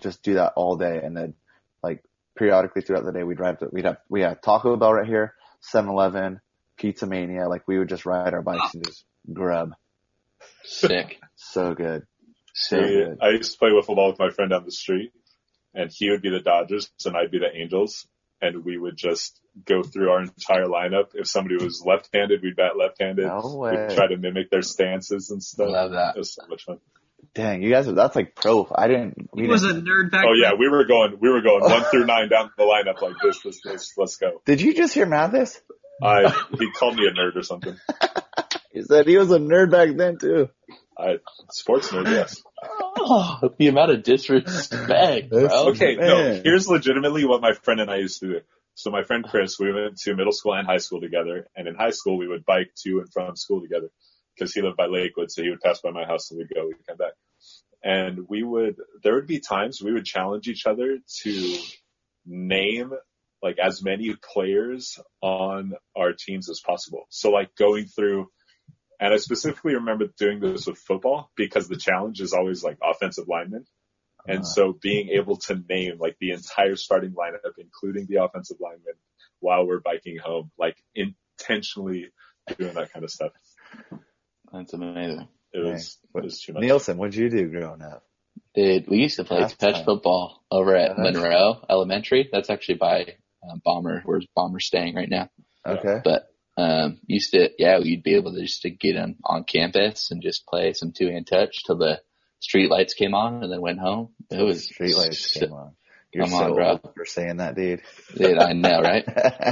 [0.00, 1.34] just do that all day and then
[1.82, 2.04] like
[2.38, 3.58] periodically throughout the day, we'd ride.
[3.58, 5.34] To, we'd have we had Taco Bell right here,
[5.74, 6.40] 7-Eleven,
[6.76, 7.48] Pizza Mania.
[7.48, 9.72] Like we would just ride our bikes and just grub.
[10.64, 11.18] Sick.
[11.36, 12.06] So good.
[12.54, 13.18] So See, good.
[13.20, 15.12] I used to play wiffle ball with my friend down the street,
[15.78, 18.06] and he would be the Dodgers, and I'd be the Angels,
[18.42, 21.10] and we would just go through our entire lineup.
[21.14, 23.24] If somebody was left-handed, we'd bat left-handed.
[23.26, 23.70] No way.
[23.88, 25.68] We'd try to mimic their stances and stuff.
[25.70, 26.16] Love that.
[26.16, 26.78] It was so much fun.
[27.34, 28.68] Dang, you guys, are that's like pro.
[28.74, 29.28] I didn't.
[29.32, 31.60] We He was a didn't- nerd back Oh yeah, we were going, we were going
[31.70, 33.92] one through nine down the lineup like this, this, this.
[33.96, 34.40] Let's go.
[34.44, 35.60] Did you just hear Mathis?
[36.02, 37.76] I he called me a nerd or something.
[38.70, 40.50] He said he was a nerd back then too.
[40.96, 41.16] I
[41.50, 42.42] sports nerd, yes.
[43.10, 45.40] Oh, the amount of disrespect, bro.
[45.42, 48.40] That's- Okay, no, here's legitimately what my friend and I used to do.
[48.74, 51.74] So my friend Chris, we went to middle school and high school together, and in
[51.74, 53.88] high school we would bike to and from school together
[54.36, 56.66] because he lived by Lakewood, so he would pass by my house and we'd go,
[56.66, 57.12] we'd come back.
[57.82, 61.56] And we would, there would be times we would challenge each other to
[62.26, 62.92] name
[63.42, 67.06] like as many players on our teams as possible.
[67.08, 68.28] So like going through,
[69.00, 73.26] and I specifically remember doing this with football because the challenge is always like offensive
[73.28, 73.64] linemen.
[74.26, 78.58] And Uh, so being able to name like the entire starting lineup, including the offensive
[78.60, 78.94] linemen
[79.40, 82.10] while we're biking home, like intentionally
[82.58, 83.32] doing that kind of stuff.
[84.52, 85.28] That's amazing.
[85.52, 86.62] It was, it was too much.
[86.62, 88.04] Nielsen, what'd you do growing up?
[88.54, 89.84] Dude, we used to play Last touch time.
[89.84, 90.98] football over at.
[90.98, 92.28] Monroe Elementary.
[92.30, 94.02] That's actually by uh, Bomber.
[94.04, 95.30] Where's Bomber staying right now?
[95.66, 96.00] Okay.
[96.04, 96.26] But
[96.58, 100.20] um, used to, yeah, we'd be able to just to get in on campus and
[100.22, 102.00] just play some two hand touch till the
[102.40, 104.08] street lights came on and then went home.
[104.30, 105.72] It was Street lights came on.
[106.12, 106.70] You're Come so on, bro.
[106.70, 107.82] old for saying that, dude.
[108.16, 109.04] Dude, I know, right?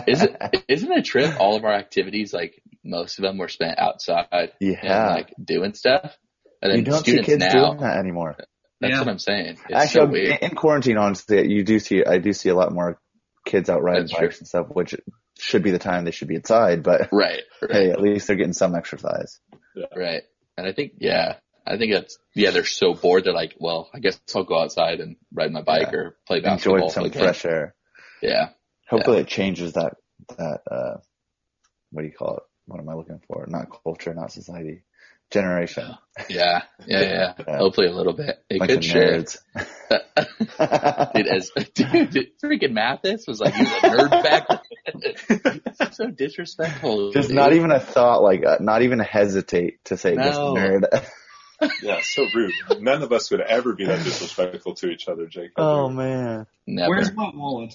[0.08, 1.38] Is it isn't it a trip?
[1.38, 5.08] All of our activities, like most of them, were spent outside and Yeah.
[5.14, 6.16] like doing stuff.
[6.62, 8.36] And then you don't see kids now, doing that anymore.
[8.80, 8.98] that's Yeah.
[9.00, 9.58] what I'm saying.
[9.68, 10.38] It's Actually, so weird.
[10.42, 12.98] in quarantine, honestly, you do see, I do see a lot more
[13.44, 14.28] kids out riding That's true.
[14.28, 14.94] bikes and stuff, which
[15.38, 18.36] should be the time they should be inside, but Right, right, hey, at least they're
[18.36, 19.40] getting some exercise.
[19.96, 20.22] right.
[20.56, 23.24] And I think, yeah, I think that's, yeah, they're so bored.
[23.24, 25.98] They're like, well, I guess I'll go outside and ride my bike Yeah.
[25.98, 26.76] or play basketball.
[26.76, 27.22] Enjoy some again.
[27.22, 27.74] fresh air.
[28.22, 28.50] Yeah.
[28.88, 29.94] Hopefully it changes that,
[30.38, 30.96] that, uh,
[31.90, 32.42] what do you call it?
[32.66, 33.44] What am I looking for?
[33.48, 34.82] Not culture, not society.
[35.30, 35.94] Generation.
[36.28, 36.62] Yeah.
[36.86, 37.00] Yeah.
[37.00, 37.32] Yeah.
[37.46, 37.58] Yeah.
[37.58, 38.38] Hopefully a little bit.
[38.48, 39.38] It Bunch could of shift.
[39.56, 41.14] nerds.
[41.14, 44.48] dude, as, dude, freaking Mathis was like, he was a nerd back
[45.78, 45.92] then.
[45.92, 47.12] so disrespectful.
[47.12, 47.36] Just dude.
[47.36, 50.84] not even a thought, like, uh, not even hesitate to say just nerd.
[51.82, 52.52] Yeah, so rude.
[52.80, 55.52] None of us would ever be that disrespectful to each other, Jake.
[55.56, 56.46] oh man.
[56.66, 56.90] Never.
[56.90, 57.74] Where's my wallet?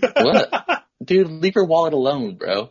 [0.00, 0.84] What?
[1.04, 2.70] Dude, leave your wallet alone, bro.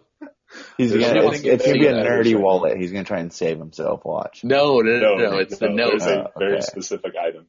[0.78, 2.24] He's There's gonna, nothing it's, it's gonna be a there.
[2.24, 2.78] nerdy wallet.
[2.78, 4.04] He's gonna try and save himself.
[4.06, 4.44] Watch.
[4.44, 6.00] No, no, no, no, it's the note.
[6.00, 6.62] There's a Oh, very okay.
[6.62, 7.48] specific item.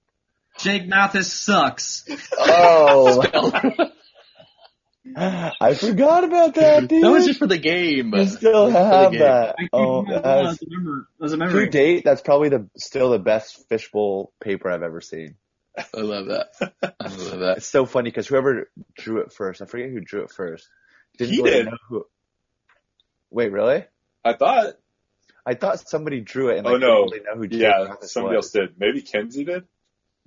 [0.59, 2.05] Jake Mathis sucks.
[2.39, 3.23] Oh,
[5.17, 7.03] I forgot about that, dude.
[7.05, 8.13] That was just for the game.
[8.15, 9.57] you still Just for the have that.
[9.73, 10.59] Oh, my that's,
[11.23, 11.67] as a memory.
[11.67, 15.37] To date, that's probably the still the best fishbowl paper I've ever seen.
[15.79, 16.49] I love that.
[16.83, 17.59] I love that.
[17.59, 20.69] It's so funny because whoever drew it first, I forget who drew it first.
[21.19, 21.67] Didn't He really did.
[21.67, 22.07] know who.
[23.31, 23.85] Wait, really?
[24.25, 24.75] I thought,
[25.45, 27.07] I thought somebody drew it and Oh, like, no.
[27.07, 28.47] didn't really know who Jake yeah, Mathis somebody was.
[28.47, 28.75] else did.
[28.79, 29.65] Maybe Kenzie did.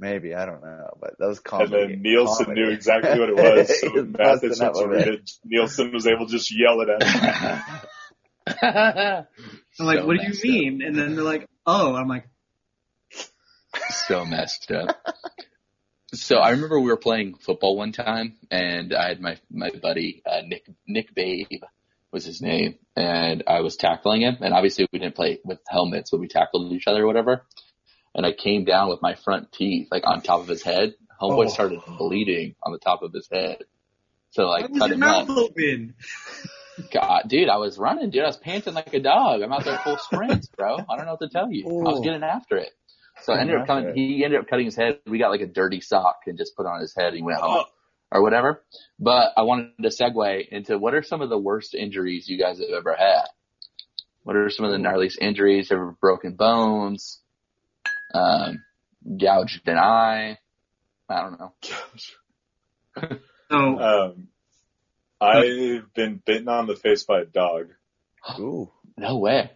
[0.01, 2.61] Maybe I don't know, but that was And then Nielsen comedy.
[2.61, 3.79] knew exactly what it was.
[3.81, 5.13] So He was Mathis busting went to read it.
[5.15, 5.31] it.
[5.43, 7.61] Nielsen was able to just yell it at him.
[9.73, 10.81] So like, So what do you messed mean?
[10.81, 11.93] And then they're like, oh.
[11.95, 12.27] I'm like,
[13.89, 14.97] so messed up.
[16.13, 20.23] So I remember we were playing football one time, and I had my my buddy
[20.25, 21.61] uh, Nick Nick Babe
[22.11, 26.11] was his name, and I was tackling him, and obviously we didn't play with helmets,
[26.11, 27.45] but we tackled each other or whatever.
[28.15, 30.95] And I came down with my front teeth like on top of his head.
[31.21, 31.49] Homeboy Oh.
[31.49, 33.63] started bleeding on the top of his head.
[34.31, 35.27] So like was cut your him up.
[35.27, 35.93] mouth open?
[36.91, 38.23] God, dude, I was running, dude.
[38.23, 39.41] I was panting like a dog.
[39.41, 40.77] I'm out there full sprints, bro.
[40.77, 41.65] I don't know what to tell you.
[41.65, 42.03] I was oh.
[42.03, 42.71] getting after it.
[43.21, 44.99] So I ended up coming, he ended up cutting his head.
[45.05, 47.39] We got like a dirty sock and just put on his head and he went
[47.39, 47.65] home oh,
[48.11, 48.63] or whatever.
[48.99, 52.59] But I wanted to segue into what are some of the worst injuries you guys
[52.59, 53.25] have ever had?
[54.23, 55.71] What are some of the gnarliest injuries?
[55.71, 57.19] Ever broken bones?
[58.13, 58.63] Um,
[59.17, 60.37] gouged an eye?
[61.09, 61.53] I don't know.
[62.97, 63.19] So
[63.51, 64.27] Um,
[65.19, 67.69] I've been bitten on the face by a dog.
[68.39, 68.71] Ooh.
[68.95, 69.49] No way.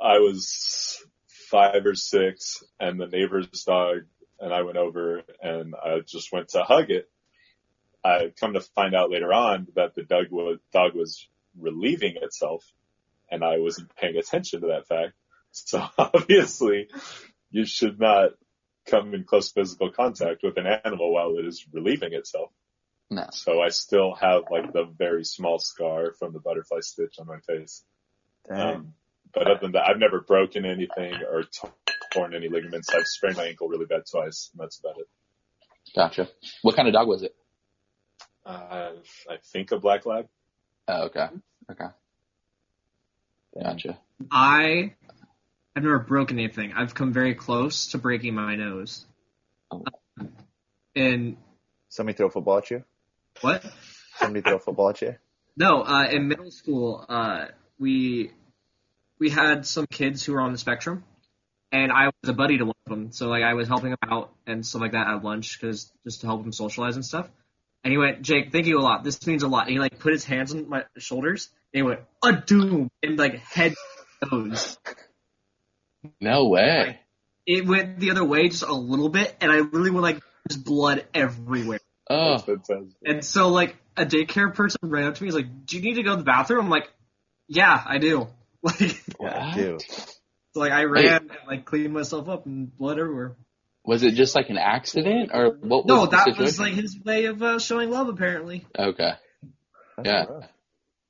[0.00, 1.02] I was
[1.50, 4.02] five or six and the neighbor's dog
[4.38, 7.08] and I went over and I just went to hug it.
[8.04, 11.26] I come to find out later on that the dog was, dog was
[11.58, 12.64] relieving itself
[13.30, 15.14] and I wasn't paying attention to that fact.
[15.52, 16.88] So obviously
[17.50, 18.30] you should not
[18.86, 22.50] come in close physical contact with an animal while it is relieving itself.
[23.10, 23.26] No.
[23.32, 27.38] So I still have like the very small scar from the butterfly stitch on my
[27.40, 27.82] face.
[28.50, 28.94] Um,
[29.32, 31.68] but other than that, I've never broken anything or t-
[32.12, 32.88] torn any ligaments.
[32.94, 35.08] I've sprained my ankle really bad twice, and that's about it.
[35.94, 36.28] Gotcha.
[36.62, 37.34] What kind of dog was it?
[38.48, 38.92] Uh,
[39.30, 40.26] I think a black lab.
[40.88, 41.26] Oh, okay.
[41.70, 41.84] Okay.
[43.62, 43.98] Gotcha.
[44.30, 44.94] I
[45.76, 46.72] I've never broken anything.
[46.72, 49.04] I've come very close to breaking my nose.
[49.70, 49.84] Oh.
[50.96, 51.36] And
[51.90, 52.84] Somebody throw a football at you?
[53.42, 53.64] what?
[54.16, 55.16] Somebody throw a football at you?
[55.56, 57.46] No, uh, in middle school, uh,
[57.78, 58.30] we
[59.18, 61.04] we had some kids who were on the spectrum,
[61.70, 63.12] and I was a buddy to one of them.
[63.12, 66.22] So like I was helping him out and stuff like that at lunch, because just
[66.22, 67.28] to help him socialize and stuff.
[67.88, 69.02] And he went, Jake, thank you a lot.
[69.02, 69.62] This means a lot.
[69.62, 71.48] And he like put his hands on my shoulders.
[71.72, 73.74] And he went, a doom, and like head
[74.30, 74.76] nose.
[76.20, 76.98] No way.
[77.46, 80.62] It went the other way just a little bit, and I literally went like there's
[80.62, 81.78] blood everywhere.
[82.10, 82.94] Oh, That's fantastic.
[83.06, 85.94] And so like a daycare person ran up to me, he's like, "Do you need
[85.94, 86.92] to go to the bathroom?" I'm like,
[87.48, 88.28] "Yeah, I do."
[88.62, 89.78] Like, Yeah, I do.
[89.80, 93.34] so like I ran and like cleaned myself up and blood everywhere.
[93.88, 96.44] Was it just like an accident or what was No, the that situation?
[96.44, 98.66] was like his way of uh, showing love, apparently.
[98.78, 99.12] Okay.
[99.96, 100.24] That's Yeah.
[100.28, 100.44] rough.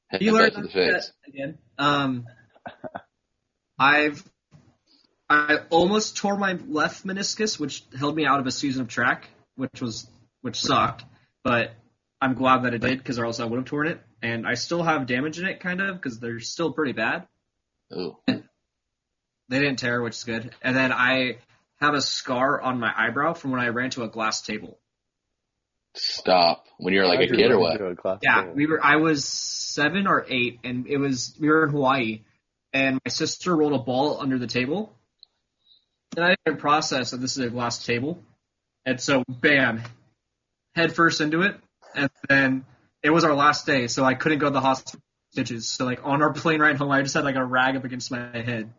[0.07, 1.13] Head You learned to the not face.
[1.27, 1.59] again.
[1.77, 2.27] Um,
[3.81, 4.23] I've
[5.29, 9.29] I almost tore my left meniscus, which held me out of a season of track,
[9.57, 10.09] which was
[10.43, 11.05] which sucked.
[11.43, 11.73] But
[12.21, 14.01] I'm glad that it did because or else I would have torn it.
[14.23, 17.27] And I still have damage in it, kind of, because they're still pretty bad.
[17.93, 18.17] Ooh.
[18.29, 20.55] They didn't tear, which is good.
[20.63, 21.39] And then I
[21.81, 24.79] have a scar on my eyebrow from when I ran to a glass table.
[25.95, 26.65] Stop.
[26.79, 27.73] When you were like a kid or what?
[27.73, 28.55] into a glass Yeah, table?
[28.55, 28.85] we were.
[28.85, 32.23] I was seven or eight, and it was we were in Hawaii,
[32.73, 34.93] and my sister rolled a ball under the table,
[36.17, 38.23] and I didn't process that this is a glass table,
[38.85, 39.83] and so bam,
[40.75, 41.57] head first into it,
[41.95, 42.65] and then
[43.03, 45.01] it was our last day, so I couldn't go to the hospital
[45.31, 45.69] stitches.
[45.69, 48.11] So like on our plane ride home, I just had like a rag up against
[48.11, 48.73] my head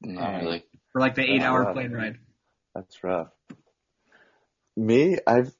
[0.00, 0.64] Not really.
[0.94, 1.72] For like the eight hour wow.
[1.74, 2.18] plane ride.
[2.74, 3.28] That's rough.
[4.76, 5.52] Me, I've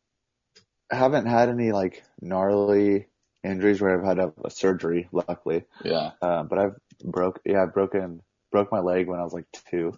[0.90, 3.08] haven't had any like gnarly
[3.42, 5.64] injuries where I've had a, a surgery, luckily.
[5.84, 6.12] Yeah.
[6.22, 8.22] Uh, but I've broke, yeah, I've broken,
[8.52, 9.92] broke my leg when I was like two.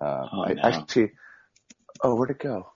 [0.00, 0.62] Uh, Oh, I no.
[0.62, 1.12] actually,
[2.02, 2.71] oh, where'd it go?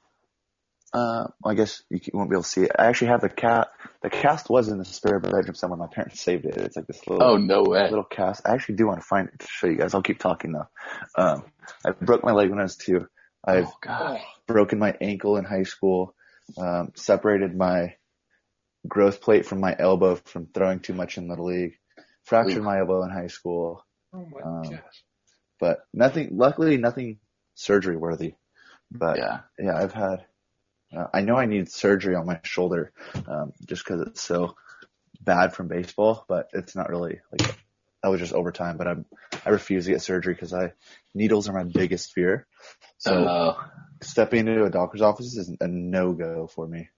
[0.93, 2.73] Uh, I guess you c- won't be able to see it.
[2.79, 3.69] I actually have the cat.
[4.03, 5.79] The cast was in the spare bedroom somewhere.
[5.79, 6.57] My parents saved it.
[6.57, 7.89] It's like this little, Oh no way.
[7.91, 8.47] little cast.
[8.47, 9.95] I actually do want to find it to show you guys.
[9.95, 10.69] I'll keep talking though.
[11.23, 11.45] Um,
[11.85, 13.07] I broke my leg when I was two.
[13.47, 16.15] I've Oh broken my ankle in high school,
[16.57, 17.95] um, separated my
[18.89, 21.75] growth plate from my elbow from throwing too much in little league,
[22.25, 22.65] fractured Ooh.
[22.65, 23.85] my elbow in high school,
[24.15, 25.03] Oh my Um, gosh.
[25.61, 27.19] but nothing, luckily nothing
[27.55, 28.35] surgery worthy.
[28.93, 29.77] But yeah, Yeah.
[29.77, 30.25] I've had,
[30.95, 32.93] uh, I know I need surgery on my shoulder,
[33.27, 34.57] um, just cause it's so
[35.21, 37.57] bad from baseball, but it's not really like,
[38.03, 39.07] that was just overtime, but I'm,
[39.45, 40.73] I refuse to get surgery because I,
[41.15, 42.47] needles are my biggest fear.
[42.99, 43.65] So Oh
[44.03, 46.89] stepping into a doctor's office is a no-go for me.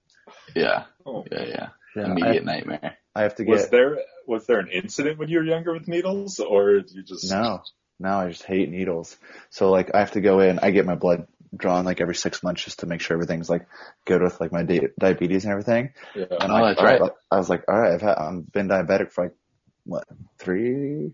[0.55, 0.85] yeah.
[1.05, 1.25] Oh.
[1.31, 1.45] Yeah.
[1.45, 1.69] Yeah.
[1.97, 2.99] Yeah, Immediate I, nightmare.
[3.15, 3.53] I have to get.
[3.53, 7.31] Was there was there an incident when you were younger with needles, or you just
[7.31, 7.63] no,
[7.99, 8.19] no.
[8.19, 9.17] I just hate needles.
[9.51, 10.59] So like, I have to go in.
[10.59, 11.27] I get my blood
[11.57, 13.67] drawn like every six months just to make sure everything's like
[14.07, 15.91] good with like my di- diabetes and everything.
[16.15, 16.25] Yeah.
[16.41, 17.01] And Oh, like, that's right.
[17.01, 19.35] all I was like, all right, I've had, I've been diabetic for like
[19.85, 20.05] what
[20.39, 21.13] three,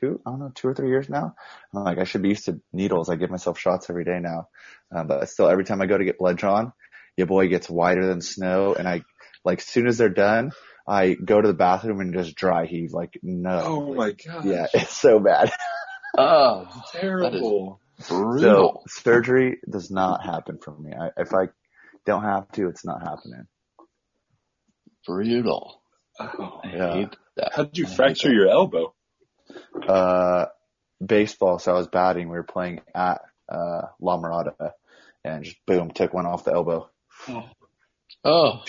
[0.00, 1.34] two, I don't know, two or three years now.
[1.74, 3.08] I'm like, I should be used to needles.
[3.10, 4.48] I give myself shots every day now,
[4.94, 6.72] um, but still, every time I go to get blood drawn,
[7.16, 9.02] your boy gets whiter than snow, and I
[9.44, 10.52] like as soon as they're done.
[10.86, 13.60] I go to the bathroom and just dry heave like no.
[13.64, 14.44] Oh my god.
[14.44, 15.50] Yeah, it's so bad.
[16.16, 17.80] Oh, Terrible.
[18.08, 18.82] Brutal.
[18.86, 20.92] So surgery does not happen for me.
[20.92, 21.48] I, if I
[22.06, 23.46] don't have to, it's not happening.
[25.06, 25.82] brutal.
[26.20, 26.60] Oh.
[26.64, 26.92] I Yeah.
[26.92, 27.52] hate that.
[27.54, 28.94] How did you I fracture your elbow?
[29.88, 30.46] Uh,
[31.04, 31.58] baseball.
[31.58, 32.28] So I was batting.
[32.28, 34.72] We were playing at uh, La Mirada,
[35.24, 36.88] and just boom, took one off the elbow.
[38.24, 38.62] Oh,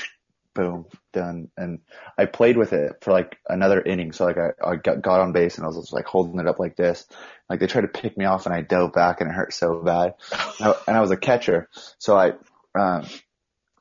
[0.55, 1.49] Boom, done.
[1.57, 1.79] And
[2.17, 4.13] I played with it for like another inning.
[4.13, 6.47] So like I, I got, got on base and I was just like holding it
[6.47, 7.05] up like this.
[7.49, 9.81] Like they tried to pick me off and I dove back and it hurt so
[9.81, 10.13] bad.
[10.31, 11.69] And I, and I was a catcher.
[11.99, 12.31] So I,
[12.73, 13.05] um,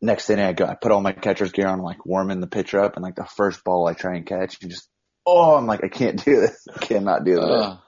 [0.03, 2.81] next inning I go, I put all my catcher's gear on, like warming the pitcher
[2.81, 4.89] up and like the first ball I try and catch and just,
[5.25, 6.67] oh, I'm like, I can't do this.
[6.75, 7.45] I cannot do this.
[7.45, 7.81] oh,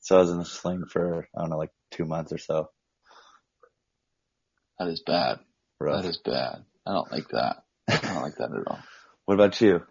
[0.00, 2.70] So I was in the sling for, I don't know, like two months or so.
[4.78, 5.40] that is bad.
[5.80, 6.02] Rough.
[6.02, 6.64] That is bad.
[6.86, 7.63] I don't like that.
[7.88, 8.78] I don't like that at all.
[9.24, 9.82] What about you?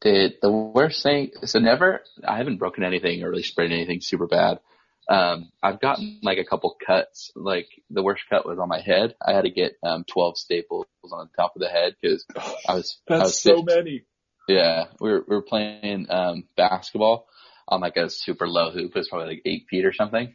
[0.00, 1.32] Did the worst thing?
[1.44, 2.02] So never.
[2.26, 4.60] I haven't broken anything or really sprained anything super bad.
[5.08, 7.32] Um, I've gotten like a couple cuts.
[7.34, 9.14] Like the worst cut was on my head.
[9.26, 12.24] I had to get um 12 staples on the top of the head because
[12.68, 14.04] I was I That's was so many.
[14.48, 17.26] Yeah, we were we were playing um basketball
[17.66, 18.92] on like a super low hoop.
[18.94, 20.34] It was probably like eight feet or something,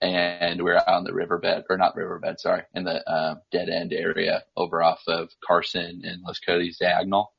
[0.00, 3.68] and we were out on the riverbed or not riverbed, sorry, in the uh, dead
[3.68, 7.32] end area over off of Carson and Los Coyotes Diagonal.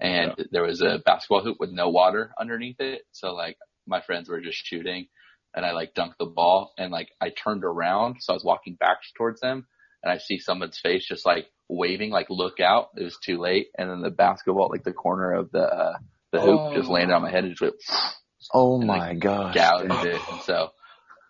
[0.00, 3.02] And there was a basketball hoop with no water underneath it.
[3.12, 5.06] So like my friends were just shooting
[5.54, 8.16] and I like dunked the ball and like I turned around.
[8.20, 9.66] So I was walking back towards them
[10.02, 12.88] and I see someone's face just like waving, like look out.
[12.96, 13.68] It was too late.
[13.78, 15.98] And then the basketball, like the corner of the, uh,
[16.32, 16.92] the hoop just Oh.
[16.92, 17.74] landed on my head and just went
[18.52, 19.54] Oh And, like, my gosh.
[19.54, 20.20] gouged it.
[20.30, 20.70] And so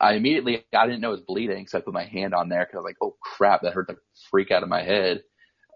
[0.04, 1.66] I immediately, I didn't know it was bleeding.
[1.66, 3.86] So I put my hand on there because I was like, oh crap, that hurt
[3.88, 3.96] the
[4.30, 5.22] freak out of my head.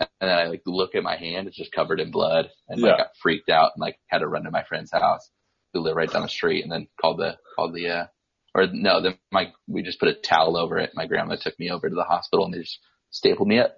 [0.00, 2.98] And then I like look at my hand, it's just covered in blood and like
[2.98, 5.30] got freaked out and like had to run to my friend's house
[5.72, 8.06] who lived right down the street and then called the, called the, uh,
[8.54, 10.90] or no, then my, we just put a towel over it.
[10.94, 12.78] My grandma took me over to the hospital and they just
[13.10, 13.76] stapled me up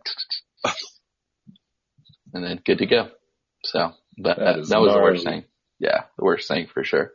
[2.35, 3.09] and then good to go.
[3.65, 5.45] So, but That that, that was the worst thing.
[5.79, 7.13] Yeah, the worst thing for sure.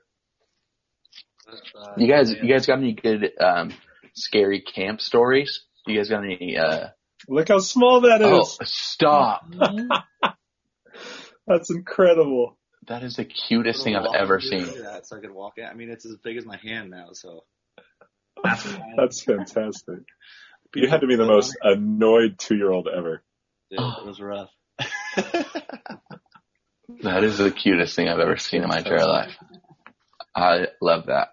[1.98, 3.74] You guys, you guys got any good, um,
[4.14, 5.64] scary camp stories?
[5.86, 6.88] You guys got any, uh,
[7.28, 8.28] Look how small that is.
[8.28, 9.46] oh, stop.
[11.48, 12.58] That's incredible.
[12.88, 14.66] That is the cutest thing I've ever seen.
[14.84, 15.66] That so I could walk in.
[15.66, 17.44] I mean, it's as big as my hand now, so.
[18.44, 20.00] That's fantastic.
[20.76, 23.24] You had to be the most annoyed two-year-old ever.
[23.72, 24.50] Dude, it was rough.
[27.02, 29.36] That is the cutest thing I've ever seen in my entire life.
[30.36, 31.30] I love that.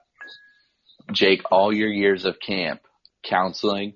[1.13, 2.81] Jake, all your years of camp,
[3.25, 3.95] counseling,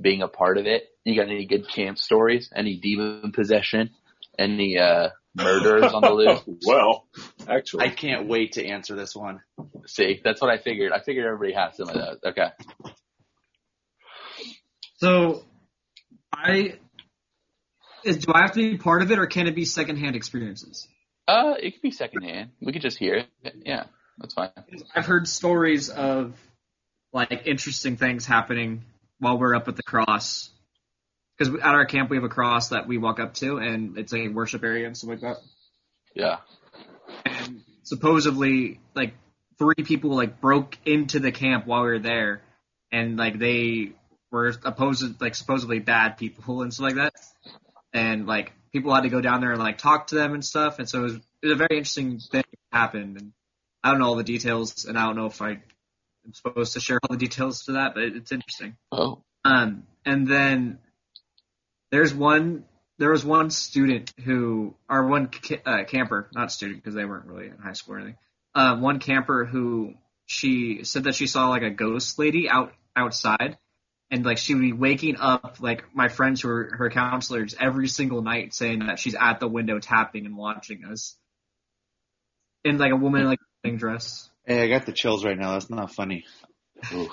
[0.00, 2.50] being a part of it, you got any good camp stories?
[2.54, 3.90] Any demon possession?
[4.38, 6.10] Any, uh, murderers on the
[6.46, 6.64] loose?
[6.66, 7.06] well,
[7.48, 9.40] actually, I can't wait to answer this one.
[9.86, 10.92] See, that's what I figured.
[10.92, 12.18] I figured everybody has some of those.
[12.24, 12.48] Okay.
[14.96, 15.44] So,
[16.32, 16.78] I
[18.04, 20.86] is do I have to be part of it, or can it be secondhand experiences?
[21.26, 22.50] Uh, it could be secondhand.
[22.60, 23.54] We could just hear it.
[23.64, 23.84] Yeah,
[24.18, 24.50] that's fine.
[24.94, 26.34] I've heard stories of
[27.12, 28.84] like interesting things happening
[29.18, 30.50] while we're up at the cross.
[31.36, 34.14] Because at our camp we have a cross that we walk up to, and it's
[34.14, 35.36] a worship area and stuff like that.
[36.14, 36.36] Yeah.
[37.26, 39.14] And supposedly, like
[39.58, 42.42] three people like broke into the camp while we were there,
[42.92, 43.92] and like they
[44.30, 47.14] were opposed, like supposedly bad people and stuff like that.
[47.92, 50.78] And like people had to go down there and like talk to them and stuff.
[50.78, 53.20] And so it was, it was a very interesting thing that happened.
[53.20, 53.32] And
[53.84, 56.80] I don't know all the details, and I don't know if I am supposed to
[56.80, 58.76] share all the details to that, but it's interesting.
[58.90, 59.22] Oh.
[59.44, 60.78] Um, and then
[61.90, 62.64] there's one,
[62.96, 67.26] there was one student who, or one ca- uh, camper, not student because they weren't
[67.26, 68.16] really in high school or anything.
[68.54, 69.92] Uh, one camper who
[70.24, 73.58] she said that she saw like a ghost lady out outside,
[74.10, 77.88] and like she would be waking up like my friends who are her counselors every
[77.88, 81.18] single night saying that she's at the window tapping and watching us.
[82.64, 84.28] In like a woman like a wedding dress.
[84.44, 85.52] Hey, I got the chills right now.
[85.52, 86.24] That's not funny.
[86.92, 87.10] Oof,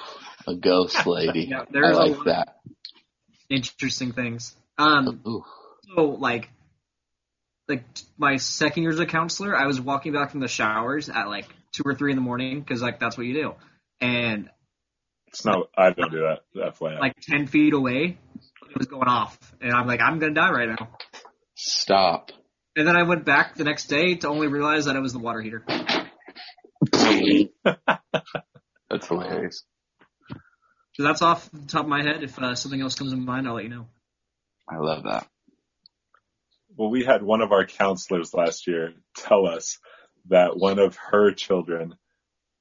[0.48, 1.48] a ghost lady.
[1.50, 2.56] Yeah, I there's a like lot that.
[3.50, 4.56] interesting things.
[4.78, 5.44] Um, Ooh.
[5.96, 6.50] so like
[7.68, 7.84] like
[8.18, 11.46] my second year as a counselor i was walking back from the showers at like
[11.72, 13.54] two or three in the morning because like that's what you do
[14.02, 14.50] and
[15.28, 15.70] it's not.
[15.78, 16.74] I don't do that.
[16.76, 17.00] FYI.
[17.00, 18.18] like 10 feet away
[18.70, 20.90] it was going off and i'm like i'm gonna die right now
[21.56, 22.32] Stop.
[22.76, 25.20] and then i went back the next day to only realize that it was the
[25.20, 25.64] water heater
[28.90, 29.64] That's hilarious.
[30.94, 33.48] so that's off the top of my head if uh, something else comes to mind
[33.48, 33.88] i'll let you know
[34.70, 35.28] I love that.
[36.78, 39.80] well, we had one of our counselors last year tell us
[40.30, 41.96] that one of her children,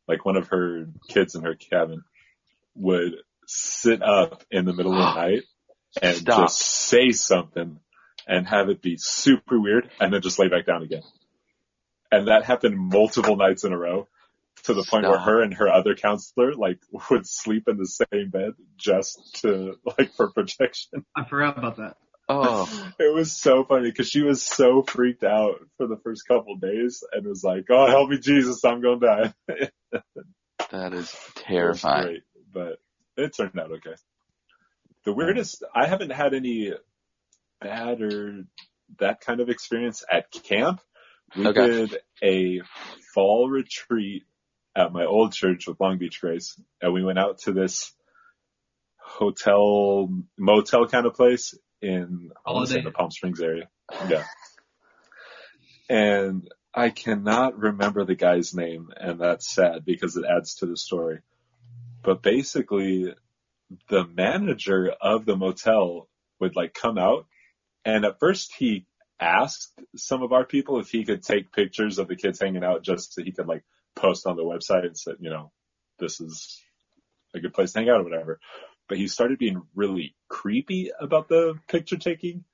[0.09, 2.03] like one of her kids in her cabin,
[2.75, 3.15] would
[3.47, 5.43] sit up in the middle of the night
[6.03, 6.49] and Stop.
[6.49, 7.79] just say something
[8.27, 11.03] and have it be super weird and then just lay back down again.
[12.11, 14.09] And that happened multiple nights in a row
[14.65, 16.81] to the point where her and her other counselor like
[17.11, 21.05] would sleep in the same bed just to like for protection.
[21.17, 21.97] i forgot about that
[22.31, 22.69] Oh,
[23.01, 27.03] It was so funny because she was so freaked out for the first couple days
[27.13, 29.35] and was like, "Oh, help me, Jesus, I'm gonna die."
[30.71, 32.05] That is was terrifying.
[32.05, 32.79] great, but
[33.17, 33.97] it turned out okay.
[35.05, 36.73] The weirdest, I haven't had any
[37.61, 38.45] bad or
[39.01, 40.81] that kind of experience at camp.
[41.35, 41.61] We Okay.
[41.61, 42.61] did a
[43.15, 44.25] fall retreat
[44.75, 47.93] at my old church with Long Beach Grace, and we went out to this
[48.99, 50.09] hotel
[50.39, 52.91] motel kind of place in I want to say Holiday.
[52.91, 53.69] the Palm Springs area.
[54.09, 54.25] Yeah.
[55.89, 60.77] And I cannot remember the guy's name, and that's sad because it adds to the
[60.77, 61.21] story.
[62.03, 63.13] but basically
[63.89, 66.09] the manager of the motel
[66.41, 67.27] would like come out
[67.85, 68.87] and at first he
[69.21, 72.83] asked some of our people if he could take pictures of the kids hanging out
[72.83, 73.63] just so he could like
[73.97, 75.53] post on the website and said, you know,
[75.99, 76.63] this is
[77.35, 78.41] a good place to hang out or whatever.
[78.89, 82.45] But he started being really creepy about the picture taking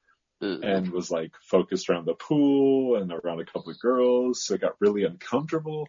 [0.42, 0.60] Ugh.
[0.62, 4.44] and was like focused around the pool and around a couple of girls.
[4.44, 5.88] So it got really uncomfortable.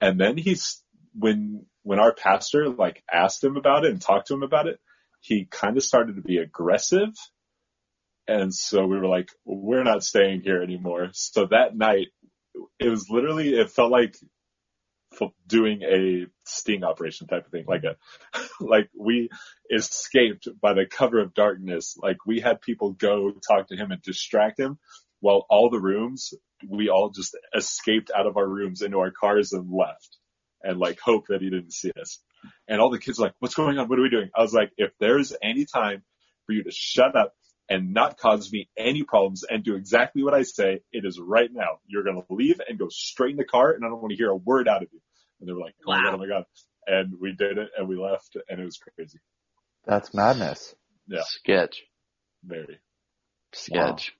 [0.00, 0.82] And then he's,
[1.14, 4.78] when, when our pastor like asked him about it and talked to him about it,
[5.20, 7.08] he kind of started to be aggressive.
[8.28, 11.08] And so we were like, we're not staying here anymore.
[11.12, 12.08] So that night,
[12.78, 14.16] it was literally, it felt like
[15.46, 17.96] doing a sting operation type of thing, like a,
[18.60, 19.30] like we
[19.74, 21.96] escaped by the cover of darkness.
[22.00, 24.78] Like we had people go talk to him and distract him
[25.20, 26.34] while all the rooms,
[26.68, 30.18] we all just escaped out of our rooms into our cars and left
[30.62, 32.20] and like hope that he didn't see us.
[32.68, 33.88] And all the kids were like, what's going on?
[33.88, 34.30] What are we doing?
[34.36, 36.02] I was like, if there's any time
[36.46, 37.34] for you to shut up
[37.68, 41.50] and not cause me any problems and do exactly what I say, it is right
[41.52, 41.80] now.
[41.86, 44.16] You're going to leave and go straight in the car and I don't want to
[44.16, 45.00] hear a word out of you.
[45.40, 46.44] And they were like, oh my God, oh my God.
[46.86, 49.18] And we did it and we left and it was crazy.
[49.86, 50.74] That's madness.
[51.08, 51.22] Yeah.
[51.24, 51.82] Sketch.
[52.44, 52.78] Very.
[53.52, 54.14] Sketch.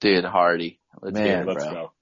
[0.00, 0.80] Dude, Hardy.
[1.00, 1.72] Let's Man, hear it, Let's bro.
[1.74, 1.92] go.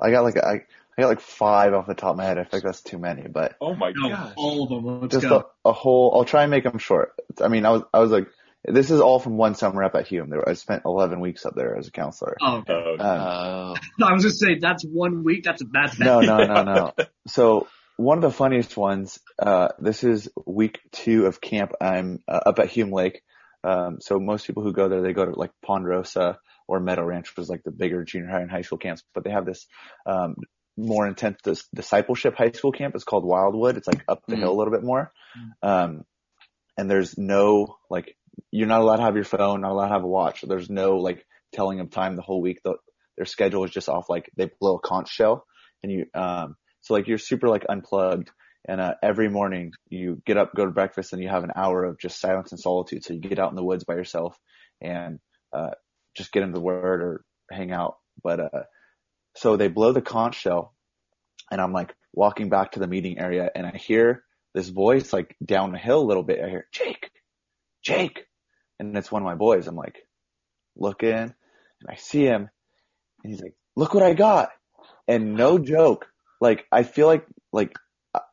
[0.00, 0.60] I got like I,
[0.96, 2.38] I got like five off the top of my head.
[2.38, 4.34] I think that's too many, but Oh my No, gosh.
[4.36, 5.00] all of them.
[5.00, 5.48] Let's just go.
[5.64, 6.14] a, a whole.
[6.16, 7.12] I'll try and make them short.
[7.42, 8.28] I mean, I was I was like,
[8.66, 10.30] this is all from one summer up at Hume.
[10.30, 12.36] There, I spent 11 weeks up there as a counselor.
[12.40, 12.96] Oh, okay.
[12.98, 15.44] Uh, Um, I was just saying that's one week.
[15.44, 16.92] That's that's no, no, no, no.
[17.28, 19.18] So one of the funniest ones.
[19.38, 21.72] Uh, this is week two of camp.
[21.80, 23.22] I'm uh, up at Hume Lake.
[23.62, 26.38] Um, so most people who go there, they go to like Ponderosa
[26.68, 29.02] or Meadow Ranch, which is like the bigger junior high and high school camps.
[29.14, 29.66] But they have this
[30.06, 30.34] um,
[30.76, 32.94] more intense dis- discipleship high school camp.
[32.94, 33.76] It's called Wildwood.
[33.76, 34.40] It's like up the Mhm.
[34.40, 35.12] hill a little bit more.
[35.62, 36.04] Um,
[36.76, 38.16] and there's no like
[38.50, 40.42] you're not allowed to have your phone, not allowed to have a watch.
[40.42, 42.60] There's no like telling them time the whole week.
[42.64, 42.74] The,
[43.16, 45.46] their schedule is just off like they blow a conch shell
[45.82, 48.30] and you um so like you're super like unplugged
[48.66, 51.84] and uh every morning you get up go to breakfast and you have an hour
[51.84, 54.36] of just silence and solitude so you get out in the woods by yourself
[54.80, 55.18] and
[55.52, 55.70] uh
[56.16, 58.62] just get into the word or hang out but uh
[59.36, 60.74] so they blow the conch shell
[61.50, 64.22] and I'm like walking back to the meeting area and I hear
[64.54, 67.10] this voice like down the hill a little bit I hear Jake
[67.84, 68.26] Jake
[68.80, 69.96] and it's one of my boys I'm like
[70.76, 71.34] looking and
[71.88, 72.48] I see him
[73.22, 74.50] and he's like look what I got
[75.06, 76.06] and no joke,
[76.40, 77.72] like I feel like like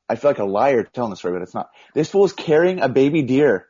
[0.09, 1.69] I feel like a liar telling the story, but it's not.
[1.93, 3.67] This fool was carrying a baby deer,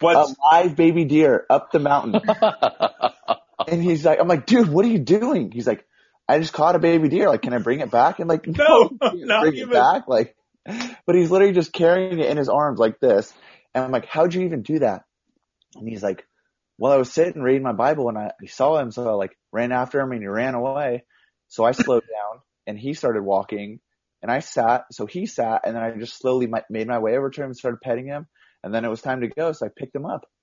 [0.00, 0.16] What?
[0.16, 2.20] a live baby deer up the mountain,
[3.68, 5.50] and he's like, I'm like, dude, what are you doing?
[5.50, 5.84] He's like,
[6.28, 7.28] I just caught a baby deer.
[7.28, 8.18] Like, can I bring it back?
[8.20, 9.68] And like, No, not bring even.
[9.70, 10.08] it back.
[10.08, 10.36] Like,
[11.06, 13.32] but he's literally just carrying it in his arms like this.
[13.74, 15.02] And I'm like, how'd you even do that?
[15.74, 16.26] And he's like,
[16.78, 19.36] well, I was sitting reading my Bible and I, I saw him, so I like
[19.52, 21.04] ran after him and he ran away.
[21.48, 22.02] So I slowed
[22.32, 23.80] down and he started walking
[24.22, 27.16] and I sat, so he sat and then I just slowly mi- made my way
[27.16, 28.26] over to him and started petting him.
[28.62, 30.24] And then it was time to go, so I picked him up.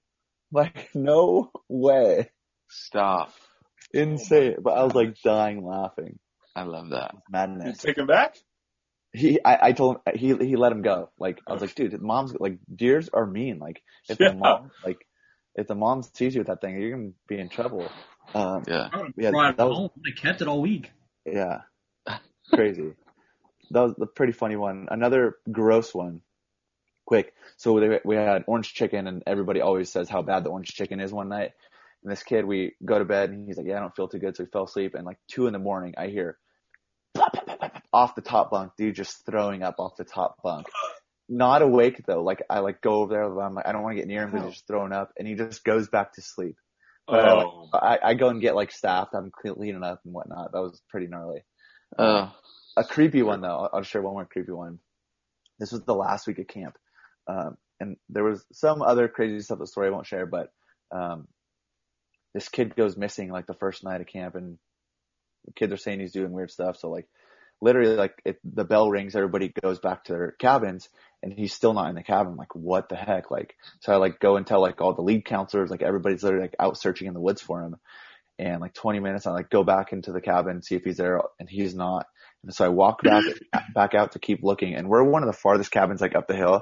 [0.51, 2.31] Like, no way.
[2.69, 3.31] Stop.
[3.93, 4.55] Insane.
[4.63, 6.17] but I was like dying laughing.
[6.55, 7.13] I love that.
[7.13, 7.77] You Madness.
[7.77, 8.35] take him back?
[9.11, 11.09] He, I, I told him, he, he let him go.
[11.17, 13.57] Like, I was like, dude, mom's, like, deers are mean.
[13.59, 14.29] Like, if Yeah.
[14.29, 15.05] the mom, like,
[15.55, 17.89] if the mom sees you with that thing, you're gonna be in trouble.
[18.35, 18.89] Um, Yeah.
[18.93, 19.89] I would Yeah, have that was- home.
[20.05, 20.91] I kept it all week.
[21.25, 21.61] Yeah.
[22.53, 22.93] Crazy.
[23.71, 24.87] that was a pretty funny one.
[24.91, 26.21] Another gross one.
[27.05, 27.33] Quick.
[27.57, 30.99] So we, we had orange chicken and everybody always says how bad the orange chicken
[30.99, 31.53] is one night.
[32.03, 34.19] And this kid, we go to bed and he's like, yeah, I don't feel too
[34.19, 34.35] good.
[34.37, 36.37] So he fell asleep and like two in the morning, I hear
[37.15, 40.03] pop, pop, pop, pop, pop, off the top bunk, dude just throwing up off the
[40.03, 40.67] top bunk.
[41.27, 42.23] Not awake though.
[42.23, 43.23] Like I like go over there.
[43.39, 45.27] I'm like, I don't want to get near him because he's just throwing up and
[45.27, 46.55] he just goes back to sleep.
[47.07, 49.13] But I, like, Oh, I, I go and get like staffed.
[49.13, 50.51] I'm cleaning up and whatnot.
[50.51, 51.43] That was pretty gnarly.
[51.97, 52.31] Oh,
[52.77, 53.47] A creepy one though.
[53.47, 54.79] I'll, I'll share one more creepy one.
[55.59, 56.75] This was the last week of camp.
[57.27, 60.51] Um, and there was some other crazy stuff, the story I won't share, but,
[60.91, 61.27] um,
[62.33, 64.57] this kid goes missing like the first night of camp and
[65.45, 66.77] the kids are saying he's doing weird stuff.
[66.77, 67.07] So like
[67.61, 70.89] literally like if the bell rings, everybody goes back to their cabins
[71.21, 72.33] and he's still not in the cabin.
[72.33, 73.31] I'm like, what the heck?
[73.31, 76.45] Like, so I like go and tell like all the lead counselors, like everybody's literally
[76.45, 77.75] like out searching in the woods for him.
[78.37, 81.21] And like 20 minutes, I like go back into the cabin, see if he's there
[81.39, 82.05] and he's not.
[82.43, 83.23] And so I walk back,
[83.75, 86.35] back out to keep looking and we're one of the farthest cabins like up the
[86.35, 86.61] hill.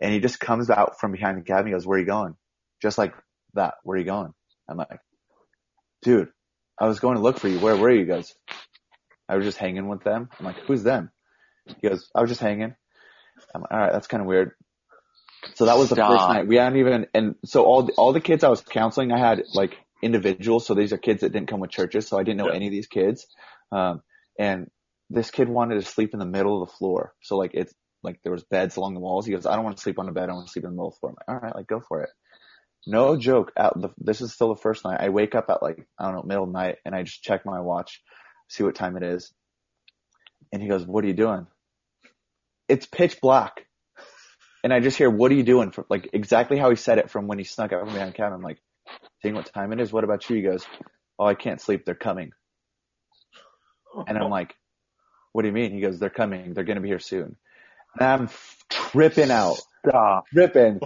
[0.00, 1.66] And he just comes out from behind the cabin.
[1.66, 2.36] He goes, where are you going?
[2.82, 3.14] Just like
[3.54, 3.74] that.
[3.84, 4.34] Where are you going?
[4.68, 5.00] I'm like,
[6.02, 6.28] dude,
[6.78, 7.58] I was going to look for you.
[7.58, 8.34] Where were you guys?
[9.28, 10.28] I was just hanging with them.
[10.38, 11.10] I'm like, who's them?
[11.80, 12.74] He goes, I was just hanging.
[13.54, 14.52] I'm like, all right, that's kind of weird.
[15.54, 16.46] So that was the first night.
[16.46, 19.44] We hadn't even, and so all the, all the kids I was counseling, I had
[19.54, 20.66] like individuals.
[20.66, 22.08] So these are kids that didn't come with churches.
[22.08, 22.54] So I didn't know Yeah.
[22.54, 23.26] any of these kids.
[23.70, 24.02] Um,
[24.38, 24.70] and
[25.10, 27.14] this kid wanted to sleep in the middle of the floor.
[27.22, 27.72] So like it's
[28.02, 29.26] like there was beds along the walls.
[29.26, 30.28] He goes, I don't want to sleep on the bed.
[30.28, 31.12] I want to sleep in the middle of the floor.
[31.12, 32.10] I'm like, all right, like go for it.
[32.86, 33.52] No joke.
[33.56, 35.00] Out the, this is still the first night.
[35.00, 37.22] I wake up at like, I don't know, middle of the night and I just
[37.22, 38.02] check my watch,
[38.54, 39.32] see what time it is.
[40.52, 41.46] And he goes, what are you doing?
[42.68, 43.66] It's pitch black.
[44.62, 45.72] And I just hear, what are you doing?
[45.72, 48.32] From, like exactly how he said it from when he snuck out from behind cabin.
[48.34, 48.60] I'm like,
[49.22, 49.92] seeing what time it is.
[49.92, 50.36] What about you?
[50.36, 50.64] He goes,
[51.18, 51.84] oh, I can't sleep.
[51.84, 52.32] They're coming.
[54.06, 54.54] And I'm like,
[55.32, 55.72] what do you mean?
[55.72, 56.54] He goes, they're coming.
[56.54, 57.36] They're going to be here soon.
[57.98, 58.28] And I'm
[58.70, 60.24] tripping out, Stop.
[60.32, 60.80] tripping.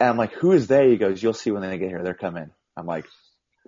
[0.00, 0.90] And I'm like, who is they?
[0.90, 2.02] He goes, you'll see when they get here.
[2.02, 2.50] They're coming.
[2.76, 3.06] I'm like,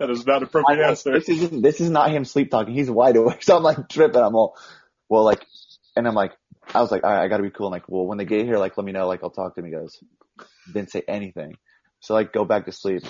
[0.01, 1.13] that is not appropriate answer.
[1.13, 2.75] this isn't, this is not him sleep talking.
[2.75, 3.43] He's wide awake.
[3.43, 4.23] So I'm like tripping.
[4.23, 4.57] I'm all,
[5.09, 5.47] well, like,
[5.95, 6.33] and I'm like,
[6.75, 7.67] I was like, all right, I gotta be cool.
[7.67, 9.07] And like, well, when they get here, like, let me know.
[9.07, 9.67] Like, I'll talk to him.
[9.67, 10.03] He goes,
[10.73, 11.57] didn't say anything.
[12.01, 13.03] So like, go back to sleep.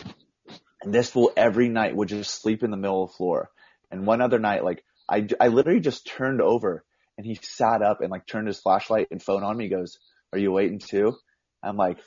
[0.83, 3.51] And this fool every night would just sleep in the middle of the floor.
[3.93, 6.85] And one other night, like, I, I literally just turned over
[7.17, 9.65] and he sat up and like turned his flashlight and phone on me.
[9.65, 9.99] He goes,
[10.33, 11.15] are you waiting too?
[11.63, 11.99] I'm like,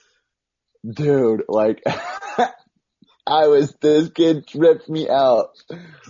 [0.90, 1.84] dude, like,
[3.26, 5.50] I was, this kid tripped me out.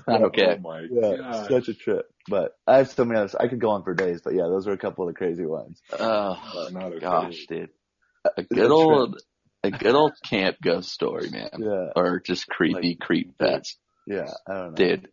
[0.07, 0.55] Not oh okay.
[0.57, 1.47] Oh my Yeah, god.
[1.49, 2.05] such a trip.
[2.27, 3.35] But I have so many others.
[3.35, 5.45] I could go on for days, but yeah, those are a couple of the crazy
[5.45, 5.81] ones.
[5.91, 6.99] Oh Not okay.
[6.99, 7.69] gosh, dude.
[8.37, 9.21] A good a old,
[9.63, 11.49] a good old camp ghost story, man.
[11.59, 13.77] Yeah, Or just creepy creep fest.
[14.07, 14.75] yeah, I don't know.
[14.75, 15.09] Dude.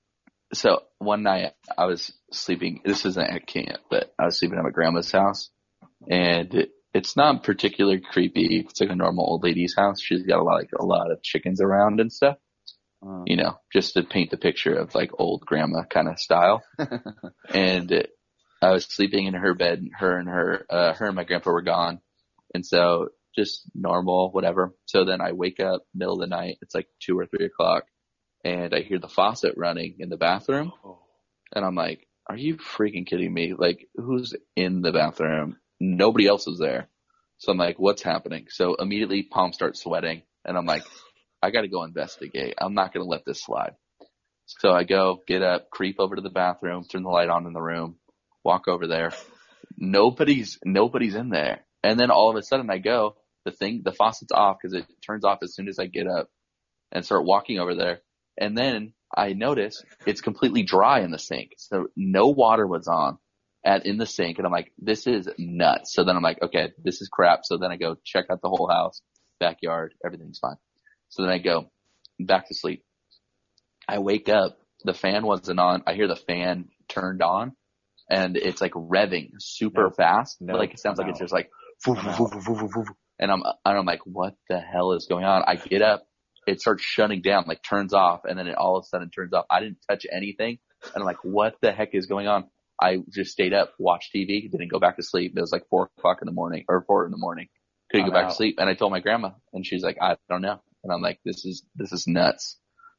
[0.53, 4.65] So one night I was sleeping, this isn't at camp, but I was sleeping at
[4.65, 5.51] my grandma's house
[6.09, 8.65] and it, it's not particularly creepy.
[8.69, 10.01] It's like a normal old lady's house.
[10.01, 12.37] She's got a lot, like a lot of chickens around and stuff,
[13.03, 16.63] Um, you know, just to paint the picture of like old grandma kind of style.
[17.55, 18.11] and it,
[18.63, 19.89] I was sleeping in her bed.
[19.97, 22.01] Her and her, uh, her and my grandpa were gone,
[22.55, 24.75] and so just normal, whatever.
[24.87, 26.59] So then I wake up middle of the night.
[26.61, 27.85] It's like two or three o'clock,
[28.45, 30.73] and I hear the faucet running in the bathroom,
[31.55, 33.55] and I'm like, "Are you freaking kidding me?
[33.57, 35.57] Like, who's in the bathroom?
[35.81, 36.89] Nobody else is there."
[37.39, 40.85] So I'm like, "What's happening?" So immediately, palms start sweating, and I'm like,
[41.43, 42.55] "I got to go investigate.
[42.59, 43.75] I'm not to let this slide."
[44.59, 47.53] So I go, get up, creep over to the bathroom, turn the light on in
[47.53, 47.97] the room,
[48.43, 49.13] walk over there.
[49.77, 51.61] Nobody's, nobody's in there.
[51.85, 54.87] And then all of a sudden I go, the thing, the faucet's off because it
[55.07, 56.29] turns off as soon as I get up
[56.91, 58.01] and start walking over there.
[58.39, 61.53] And then I notice it's completely dry in the sink.
[61.57, 63.19] So no water was on
[63.65, 64.39] at, in the sink.
[64.39, 65.95] And I'm like, this is nuts.
[65.95, 67.41] So then I'm like, okay, this is crap.
[67.45, 69.03] So then I go check out the whole house,
[69.39, 70.57] backyard, everything's fine.
[71.09, 71.71] So then I go
[72.19, 72.85] back to sleep.
[73.89, 75.83] I wake up, the fan wasn't on.
[75.87, 77.53] I hear the fan turned on
[78.09, 79.91] and it's like revving super No.
[79.91, 80.37] fast.
[80.41, 80.55] No.
[80.55, 81.51] Like it sounds like it's just like,
[81.83, 82.13] "Foo, foo, No.
[82.13, 82.85] foo, foo, foo, foo, foo."
[83.19, 85.43] and I'm, and I'm like, what the hell is going on?
[85.47, 86.07] I get up,
[86.47, 89.33] it starts shutting down, like turns off and then it all of a sudden turns
[89.35, 89.45] off.
[89.51, 90.59] I didn't touch anything.
[90.83, 92.45] And I'm like, what the heck is going on?
[92.81, 95.35] I just stayed up, watched TV, didn't go back to sleep.
[95.37, 97.49] It was like four o'clock in the morning or four in the morning.
[97.91, 98.31] Couldn't I'm go back out.
[98.31, 98.57] to sleep.
[98.59, 100.61] And I told my grandma and she's like, I don't know.
[100.83, 102.57] And I'm like, this is, this is nuts.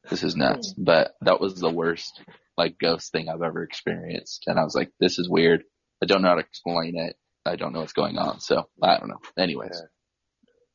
[0.09, 0.73] This is nuts.
[0.75, 0.83] Hmm.
[0.83, 2.21] But that was the worst
[2.57, 4.43] like ghost thing I've ever experienced.
[4.47, 5.63] And I was like, this is weird.
[6.03, 7.15] I don't know how to explain it.
[7.45, 8.39] I don't know what's going on.
[8.39, 9.21] So I don't know.
[9.37, 9.81] Anyways,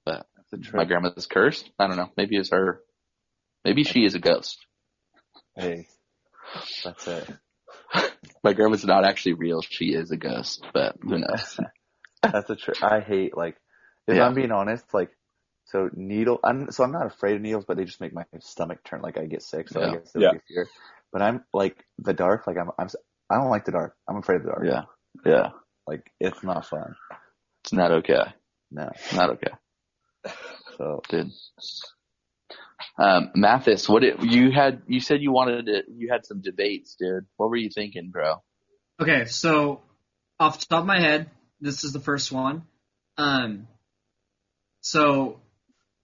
[0.04, 0.26] but
[0.72, 1.70] my grandma's cursed.
[1.78, 2.11] I don't know.
[2.16, 2.80] Maybe it's her.
[3.64, 4.58] Maybe she is a ghost.
[5.54, 5.88] Hey,
[6.84, 7.30] that's it.
[8.47, 9.61] My grandma's not actually real.
[9.61, 11.59] She is a ghost, but who knows?
[12.23, 12.77] That's a trip.
[12.81, 13.57] I hate like,
[14.07, 14.25] if Yeah.
[14.25, 15.11] I'm being honest, like,
[15.64, 18.85] so needle, I'm, so I'm not afraid of needles, but they just make my stomach
[18.85, 19.87] turn, like I get sick, so Yeah.
[19.89, 20.33] I guess it Yeah.
[20.35, 20.68] be fear.
[21.13, 22.95] But I'm like, the dark, like I'm, I'm, s-
[23.29, 23.97] I don't like the dark.
[24.09, 24.64] I'm afraid of the dark.
[24.64, 24.83] Yeah.
[25.25, 25.51] Yeah.
[25.89, 26.95] Like, it's not fun.
[27.64, 28.33] It's not okay.
[28.71, 28.91] No.
[29.13, 29.51] Not okay.
[30.79, 31.33] So, Dude.
[32.98, 36.96] Um, Mathis, what it, you had, you said you wanted to, you had some debates,
[36.98, 37.26] dude.
[37.36, 38.42] What were you thinking, bro?
[39.00, 39.82] Okay, so
[40.38, 41.30] off the top of my head,
[41.61, 42.62] this is the first one.
[43.18, 43.66] Um,
[44.80, 45.40] so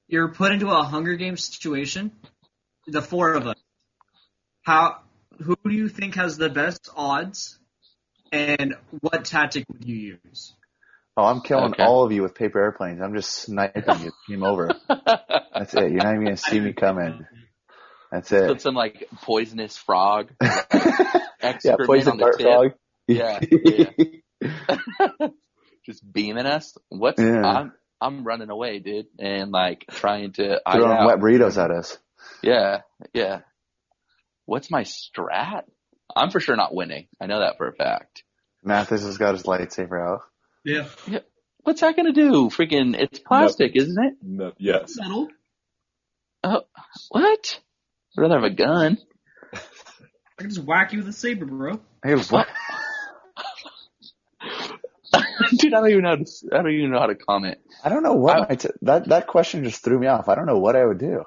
[0.08, 2.12] you're put into a Hunger Games situation,
[2.86, 3.58] the four of us.
[4.62, 4.98] How,
[5.40, 7.58] who do you think has the best odds,
[8.30, 10.54] and what tactic would you use?
[11.16, 11.82] Oh, I'm killing Okay.
[11.84, 13.01] all of you with paper airplanes.
[13.01, 14.12] I'm just sniping you.
[14.28, 14.70] Game over.
[14.89, 15.93] That's it.
[15.93, 17.26] You're not even gonna see me coming.
[18.10, 18.60] That's Put it.
[18.60, 22.72] some like poisonous frog yeah, poison dart frog.
[23.09, 23.90] Yeah, yeah.
[25.86, 26.76] Just beaming us.
[26.90, 27.43] What's Yeah.
[27.43, 31.98] I'm I'm running away, dude, and like trying to Throwing wet burritos at us.
[32.43, 32.82] Yeah,
[33.14, 33.40] yeah.
[34.44, 35.62] What's my strat?
[36.14, 37.06] I'm for sure not winning.
[37.20, 38.24] I know that for a fact.
[38.62, 40.20] Mathis has got his lightsaber out.
[40.64, 40.86] Yeah.
[41.64, 42.48] What's that gonna do?
[42.51, 44.14] Freaking, it's plastic, isn't it?
[44.22, 44.97] No, yes.
[44.97, 45.28] Metal.
[46.44, 46.62] Oh,
[47.10, 47.60] what?
[48.16, 48.98] I'd rather have a gun.
[49.55, 49.59] I
[50.39, 51.80] can just whack you with a saber, bro.
[52.05, 52.48] Hey, what?
[55.59, 57.59] Dude, I don't even know how to, I don't even know how to comment.
[57.84, 60.28] I don't know what I- my t- that that question just threw me off.
[60.28, 61.24] I don't know what I would do.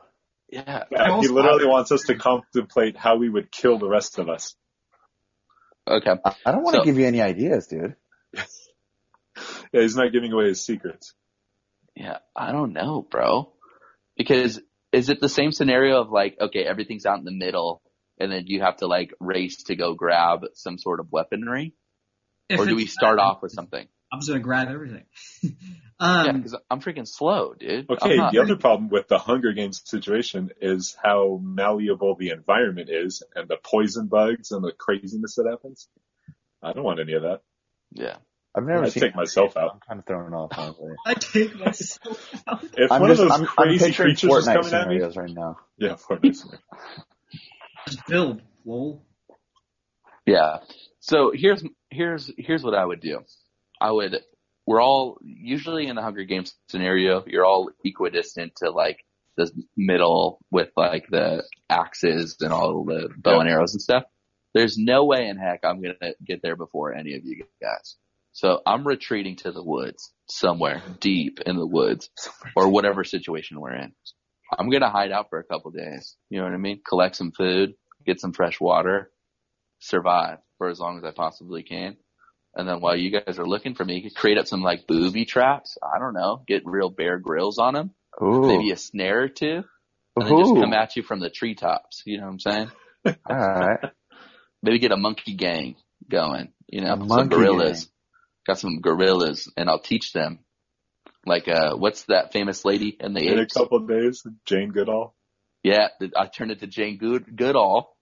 [0.49, 0.83] Yeah.
[0.91, 4.27] Yeah, he also- literally wants us to contemplate how we would kill the rest of
[4.29, 4.55] us.
[5.87, 6.11] Okay.
[6.25, 7.95] I, I don't want to So- give you any ideas, dude.
[9.75, 11.13] Yeah, he's not giving away his secrets.
[11.97, 13.51] Yeah, I don't know, bro.
[14.15, 14.61] Because
[14.93, 17.81] is it the same scenario of like, okay, everything's out in the middle
[18.17, 21.73] and then you have to like race to go grab some sort of weaponry?
[22.47, 23.85] If or do we start off with something?
[24.13, 25.03] I'm just gonna grab everything.
[25.43, 25.51] yeah,
[25.99, 27.89] um, because I'm freaking slow, dude.
[27.89, 33.23] Okay, the other problem with the Hunger Games situation is how malleable the environment is
[33.35, 35.89] and the poison bugs and the craziness that happens.
[36.63, 37.41] I don't want any of that.
[37.91, 38.17] yeah.
[38.55, 39.01] I've never I'd seen.
[39.01, 39.71] take myself out.
[39.73, 40.51] I'm kind of thrown off.
[40.57, 40.93] Honestly.
[41.05, 42.63] I take myself out.
[42.77, 44.95] If I'm one just of those I'm, I'm crazy creatures was Fortnite coming at me,
[44.99, 45.57] scenarios right now.
[45.77, 46.57] yeah, Fortnite.
[47.87, 49.03] Just build, lol.
[50.25, 50.59] Yeah.
[50.99, 53.19] So here's here's here's what I would do.
[53.79, 54.17] I would
[54.65, 59.05] we're all usually in the Hunger Games scenario, you're all equidistant to like
[59.37, 64.03] the middle with like the axes and all the bow and arrows and stuff.
[64.53, 67.97] There's no way in heck I'm gonna get there before any of you guys.
[68.35, 72.09] So I'm retreating to the woods somewhere deep in the woods
[72.57, 73.93] or whatever situation we're in.
[74.59, 76.17] I'm gonna hide out for a couple days.
[76.29, 76.81] You know what I mean?
[76.85, 77.75] Collect some food,
[78.05, 79.09] get some fresh water,
[79.79, 81.95] survive for as long as I possibly can.
[82.53, 85.77] And then while you guys are looking for me, create up some like booby traps.
[85.81, 87.91] I don't know, get real Bear Grylls on them,
[88.21, 88.47] Ooh.
[88.47, 89.63] maybe a snare or two,
[90.17, 92.03] and then just come at you from the treetops.
[92.05, 92.71] You know what I'm saying?
[93.05, 93.91] All right.
[94.61, 95.77] Maybe get a monkey gang
[96.11, 96.49] going.
[96.67, 97.85] You know, A some gorillas.
[97.85, 97.91] gang.
[98.45, 100.39] Got some gorillas, and I'll teach them.
[101.25, 105.15] Like, uh, what's that famous lady in the In a couple of days, Jane Goodall.
[105.63, 107.95] Yeah, I turned it to Jane Good Goodall.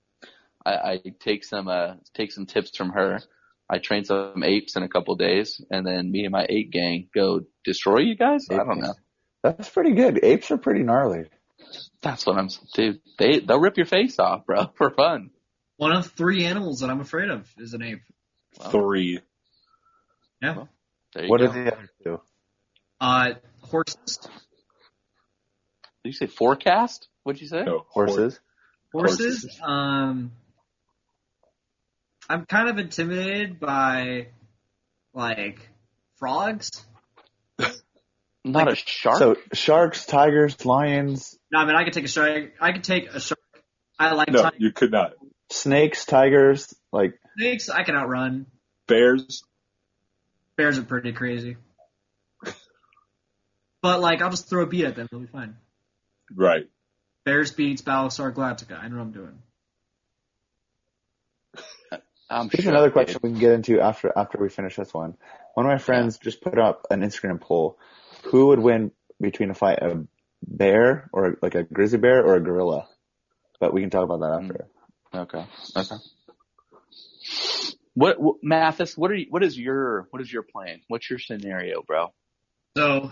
[0.66, 3.22] I, I take some uh take some tips from her.
[3.70, 6.72] I train some apes in a couple of days, and then me and my ape
[6.72, 8.48] gang go destroy you guys.
[8.52, 8.94] I don't know.
[9.42, 10.24] That's pretty good.
[10.24, 11.30] Apes are pretty gnarly.
[12.02, 13.00] That's what I'm, dude.
[13.18, 15.32] They they'll rip your face off, bro, for fun.
[15.78, 18.02] One of three animals that I'm afraid of is an ape.
[18.60, 18.70] Wow.
[18.70, 19.22] Three.
[20.44, 20.66] Yeah.
[21.14, 21.46] There you What go.
[21.46, 22.22] are the other two?
[23.00, 24.20] Uh, horses.
[26.04, 27.08] Did you say forecast?
[27.24, 27.64] What'd you say?
[27.64, 28.40] No, Horses.
[28.92, 29.18] Horses.
[29.20, 29.60] Horses.
[29.64, 30.34] Um,
[32.30, 34.28] I'm kind of intimidated by
[35.14, 35.70] like
[36.18, 36.70] frogs.
[38.46, 39.20] Not a shark.
[39.20, 42.52] So sharks, tigers, lions, No, I mean I could take a shark.
[42.60, 43.40] I could take a shark.
[43.98, 44.60] I like No, tigers.
[44.60, 45.14] you could not.
[45.50, 46.74] snakes, tigers.
[46.92, 47.70] Like snakes.
[47.70, 48.48] I can outrun.
[48.88, 49.44] Bears.
[50.64, 51.58] Bears are pretty crazy.
[53.82, 55.10] But like, I'll just throw a beet at them.
[55.12, 55.58] They'll be fine.
[56.34, 56.70] Right.
[57.26, 58.82] Bears beets Battlestar Galactica.
[58.82, 59.40] I know what I'm doing.
[62.30, 62.94] I'm here's sure, another dude.
[62.94, 65.18] question we can get into after after we finish this one.
[65.56, 67.78] One of my friends just put up an Instagram poll:
[68.28, 70.06] Who would win between a fight, a
[70.42, 72.88] bear or like a grizzly bear or a gorilla?
[73.60, 74.46] But we can talk about that hmm.
[74.46, 74.68] after.
[75.14, 75.46] Okay.
[75.76, 75.96] Okay.
[77.96, 78.98] What, what Mathis?
[78.98, 80.82] What are you, what is your what is your plan?
[80.88, 82.12] What's your scenario, bro?
[82.76, 83.12] So,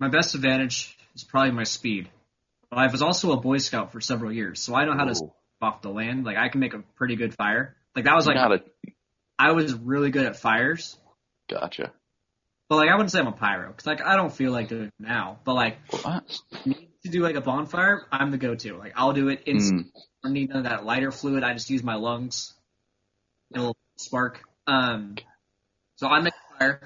[0.00, 2.08] my best advantage is probably my speed.
[2.70, 5.10] But I was also a Boy Scout for several years, so I know how to
[5.10, 5.14] Ooh.
[5.14, 5.30] step
[5.60, 6.24] off the land.
[6.24, 7.76] Like I can make a pretty good fire.
[7.94, 8.62] Like that was like a
[9.38, 10.96] I was really good at fires.
[11.50, 11.92] gotcha.
[12.68, 14.84] But like I wouldn't say I'm a pyro because like I don't feel like doing
[14.84, 15.40] it now.
[15.44, 15.76] But like
[16.64, 18.78] to do like a bonfire, I'm the go-to.
[18.78, 19.88] Like I'll do it instant.
[19.88, 21.44] Mm, I don't need none of that lighter fluid.
[21.44, 22.54] I just use my lungs.
[24.02, 24.42] Spark.
[24.66, 25.16] Um,
[25.96, 26.80] so I make fire.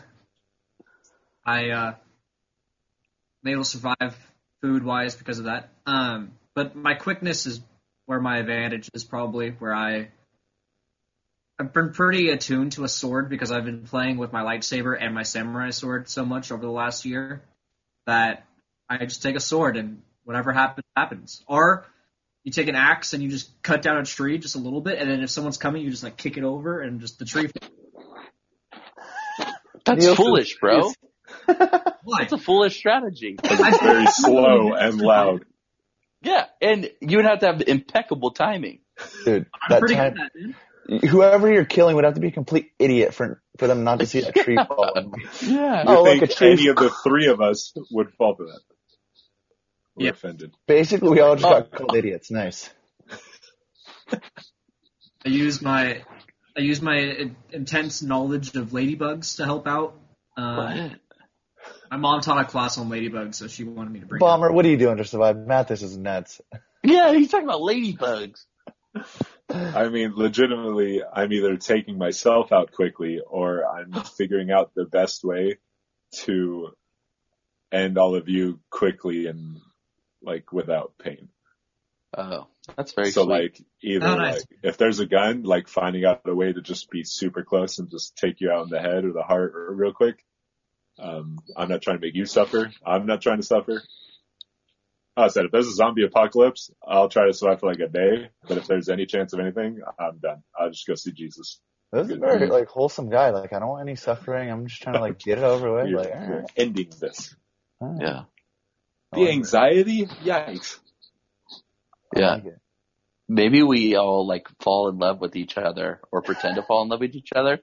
[1.44, 1.94] I uh,
[3.44, 4.16] am able to survive
[4.60, 5.70] food wise because of that.
[5.86, 7.60] Um, but my quickness is
[8.06, 10.08] where my advantage is probably where I.
[11.58, 15.14] I've been pretty attuned to a sword because I've been playing with my lightsaber and
[15.14, 17.40] my samurai sword so much over the last year
[18.06, 18.44] that
[18.90, 21.42] I just take a sword and whatever happens happens.
[21.48, 21.86] Or
[22.46, 24.98] you take an axe and you just cut down a tree just a little bit,
[25.00, 27.50] and then if someone's coming, you just like kick it over and just the tree.
[29.84, 30.92] that's Nielsen foolish, bro.
[32.18, 33.36] That's a foolish strategy.
[33.44, 35.44] It's very slow and loud.
[36.22, 38.78] Yeah, and you would have to have impeccable timing.
[39.24, 40.40] Dude, I'm that pretty time, good at that,
[41.00, 41.00] man.
[41.10, 44.06] whoever you're killing would have to be a complete idiot for for them not to
[44.06, 44.92] see that tree fall.
[45.42, 45.82] Yeah.
[45.86, 46.52] Oh, you Oh, look, think a tree.
[46.52, 48.60] any of the three of us would fall for that?
[49.96, 50.10] We're Yeah.
[50.10, 50.54] offended.
[50.66, 51.60] Basically, we all just Oh.
[51.60, 52.30] got called idiots.
[52.30, 52.70] Nice.
[54.12, 56.02] I use my
[56.56, 59.98] I use my intense knowledge of ladybugs to help out.
[60.38, 61.00] Um, what?
[61.90, 64.20] my mom taught a class on ladybugs, so she wanted me to bring.
[64.20, 65.36] Bomber, what are you doing to survive?
[65.36, 66.40] Matt, this is nuts.
[66.82, 68.44] Yeah, he's talking about ladybugs.
[69.50, 75.24] I mean, legitimately, I'm either taking myself out quickly or I'm figuring out the best
[75.24, 75.58] way
[76.24, 76.70] to
[77.72, 79.58] end all of you quickly and
[80.22, 81.28] like without pain.
[82.16, 83.28] Oh, that's very so sweet.
[83.30, 84.36] like either Oh, nice.
[84.38, 87.78] like if there's a gun, like finding out a way to just be super close
[87.78, 90.24] and just take you out in the head or the heart or real quick.
[90.98, 92.72] Um, I'm not trying to make you suffer.
[92.84, 93.82] I'm not trying to suffer.
[95.16, 98.30] I said if there's a zombie apocalypse, I'll try to survive for like a day.
[98.48, 100.42] But if there's any chance of anything, I'm done.
[100.58, 101.60] I'll just go see Jesus.
[101.92, 103.30] This is a very like wholesome guy.
[103.30, 104.50] Like I don't want any suffering.
[104.50, 105.86] I'm just trying to like get it over with.
[105.92, 106.50] We're, Like, all we're right.
[106.56, 107.34] ending this.
[107.80, 108.02] All right.
[108.02, 108.24] yeah, I
[109.12, 109.32] The like it.
[109.32, 110.78] anxiety, yikes.
[112.14, 112.34] Yeah.
[112.34, 112.44] like.
[113.28, 116.88] Maybe we all like fall in love with each other or pretend to fall in
[116.88, 117.60] love with each other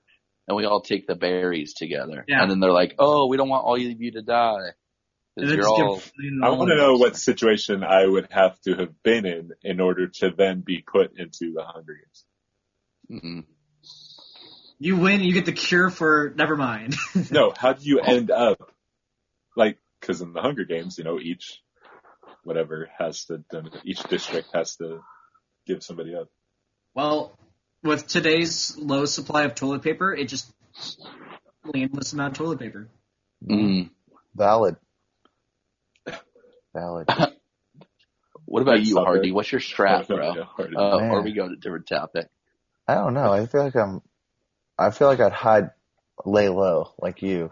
[0.47, 2.25] and we all take the berries together.
[2.27, 2.41] Yeah.
[2.41, 4.71] And then they're like, oh, we don't want all of you to die.
[5.35, 6.01] Because you're all,
[6.43, 9.79] I all want to know what situation I would have to have been in in
[9.79, 11.97] order to then be put into the Hunger
[13.09, 13.23] Games.
[13.25, 13.45] mm,
[14.77, 16.33] You win, you get the cure for.
[16.35, 16.95] Never mind.
[17.31, 18.71] No, how do you end up
[19.55, 19.79] like?
[20.03, 21.61] Because in the Hunger Games, you know, each
[22.43, 23.41] whatever has to
[23.85, 24.99] each district has to
[25.65, 26.27] give somebody up.
[26.93, 27.37] well,
[27.83, 30.51] with today's low supply of toilet paper, it just
[31.73, 32.89] endless amount of toilet paper.
[33.47, 33.89] mm.
[34.35, 34.75] Valid.
[36.73, 37.07] Valid.
[38.45, 38.97] What about Like you.
[38.97, 39.31] Hardy?
[39.31, 40.35] What's your strat, bro?
[40.35, 40.77] Yeah.
[40.77, 42.27] Uh, or we go to a different topic.
[42.87, 43.33] I don't know.
[43.33, 44.01] I feel like I'm.
[44.77, 45.71] I feel like I'd hide,
[46.23, 47.49] lay low, like you.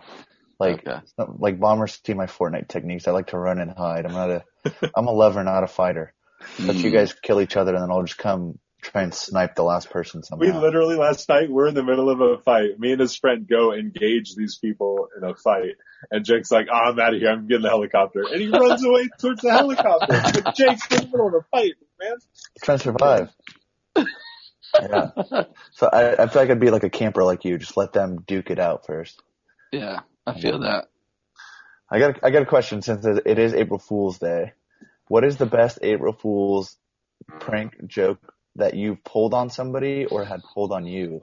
[0.61, 0.99] Like okay.
[1.39, 3.07] like bombers see my Fortnite techniques.
[3.07, 4.05] I like to run and hide.
[4.05, 4.43] I'm not a.
[4.95, 6.13] I'm a lover, not a fighter.
[6.59, 6.93] Let you Mm.
[6.93, 10.23] guys kill each other, and then I'll just come try and snipe the last person
[10.23, 10.43] somehow.
[10.45, 12.79] We literally last night we're in the middle of a fight.
[12.79, 15.75] Me and his friend go engage these people in a fight,
[16.09, 17.29] and Jake's like, oh, "I'm out of here.
[17.29, 20.41] I'm getting the helicopter," and he runs away towards the helicopter.
[20.41, 22.17] But Jake's in the middle of a fight, man.
[22.63, 23.29] trying to survive.
[24.79, 25.09] yeah.
[25.73, 27.57] So I, I feel like I'd be like a camper like you.
[27.57, 29.21] Just let them duke it out first.
[29.71, 30.87] Yeah, I feel that.
[31.89, 34.53] I got a, I got a question since it it is April Fool's Day.
[35.07, 36.77] What is the best April Fool's
[37.39, 41.21] prank joke that you've pulled on somebody or had pulled on you?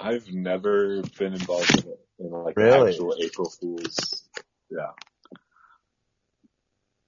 [0.00, 2.90] I've never been involved in, it, in like Really?
[2.90, 4.24] actual April Fool's.
[4.70, 4.92] Yeah.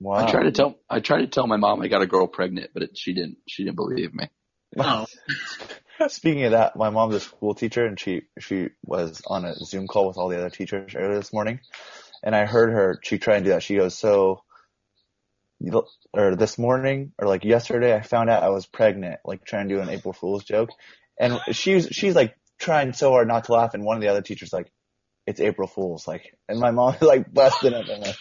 [0.01, 0.27] Wow.
[0.27, 2.71] I tried to tell I tried to tell my mom I got a girl pregnant,
[2.75, 4.29] but it, she didn't she didn't believe me.
[4.79, 5.07] Oh,
[6.09, 9.87] Speaking of that, my mom's a school teacher and she she was on a Zoom
[9.87, 11.61] call with all the other teachers earlier this morning,
[12.23, 13.63] and I heard her she tried to do that.
[13.63, 14.43] She goes, "So,
[16.13, 19.77] or this morning or like yesterday, I found out I was pregnant." Like trying to
[19.77, 20.71] do an April Fool's joke,
[21.19, 24.23] and she's she's like trying so hard not to laugh, and one of the other
[24.23, 24.71] teachers like,
[25.27, 28.17] "It's April Fool's," like, and my mom like busted up and like,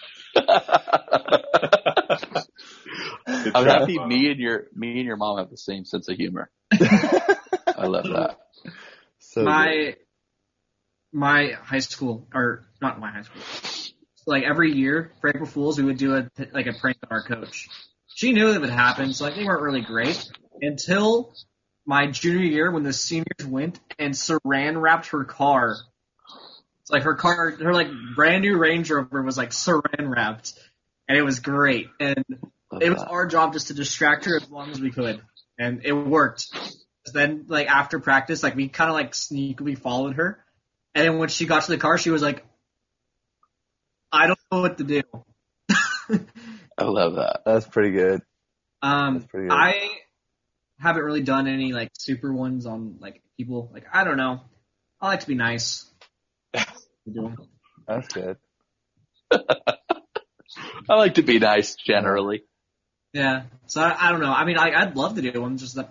[3.56, 3.80] I'm try.
[3.80, 6.50] happy me and your me and your mom have the same sense of humor.
[6.74, 8.38] I love that.
[9.20, 9.46] so good.
[9.46, 9.96] my
[11.12, 13.42] my high school or not my high school.
[14.26, 17.24] Like every year for April Fools, we would do a like a prank on our
[17.24, 17.68] coach.
[18.08, 20.30] She knew that would happen, so like they weren't really great
[20.62, 21.34] until
[21.86, 25.76] my junior year when the seniors went and saran wrapped her car.
[26.84, 30.54] It's like her car, her like brand new Range Rover was like saran wrapped,
[31.08, 31.88] and it was great.
[32.00, 32.24] And
[32.72, 33.10] Love it was that.
[33.10, 35.22] our job just to distract her as long as we could,
[35.58, 36.48] and it worked.
[37.14, 40.44] Then, like after practice, like we kind of like sneakily followed her,
[40.94, 42.46] and then when she got to the car, she was like,
[44.12, 45.02] "I don't know what to do."
[46.78, 47.42] I love that.
[47.46, 48.22] that's pretty good.
[48.82, 49.56] um, That's pretty good.
[49.56, 49.90] I
[50.80, 53.70] haven't really done any like super ones on like people.
[53.74, 54.42] Like I don't know.
[55.00, 55.90] I like to be nice.
[57.06, 57.38] You do 'em.
[57.88, 58.38] That's good.
[59.32, 62.44] I like to be nice generally.
[63.14, 63.44] Yeah.
[63.68, 64.32] So I, I don't know.
[64.32, 65.58] I mean, I, I'd love to do one.
[65.58, 65.90] Just that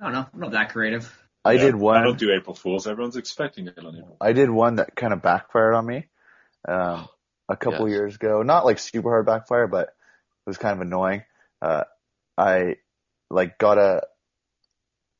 [0.00, 0.26] I don't know.
[0.32, 1.12] I'm not that creative.
[1.44, 1.96] I Yeah, did one.
[1.96, 2.86] I don't do April Fools.
[2.86, 4.16] Everyone's expecting it on April.
[4.20, 6.06] I did one that kind of backfired on me
[6.66, 7.08] um,
[7.48, 7.96] a couple Yes.
[7.96, 8.42] years ago.
[8.42, 9.94] Not like super hard backfire, but it
[10.46, 11.22] was kind of annoying.
[11.62, 11.84] Uh,
[12.36, 12.76] I
[13.30, 14.02] like got a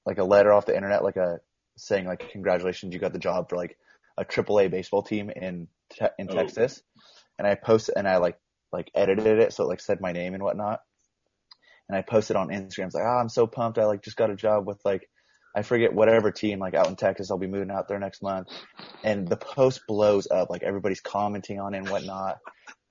[0.06, 1.40] like a letter off the internet, like a
[1.76, 3.76] saying like congratulations, you got the job for like
[4.18, 6.34] a AAA baseball team in te- in Oh.
[6.34, 6.82] Texas,
[7.38, 8.36] and I posted and I like
[8.72, 10.80] like edited it so it like said my name and whatnot,
[11.88, 12.86] and I posted on Instagram.
[12.86, 13.78] It's like, oh, I'm so pumped!
[13.78, 15.08] I like just got a job with like
[15.56, 17.30] I forget whatever team like out in Texas.
[17.30, 18.48] I'll be moving out there next month,
[19.02, 20.50] and the post blows up.
[20.50, 22.38] Like everybody's commenting on it and whatnot.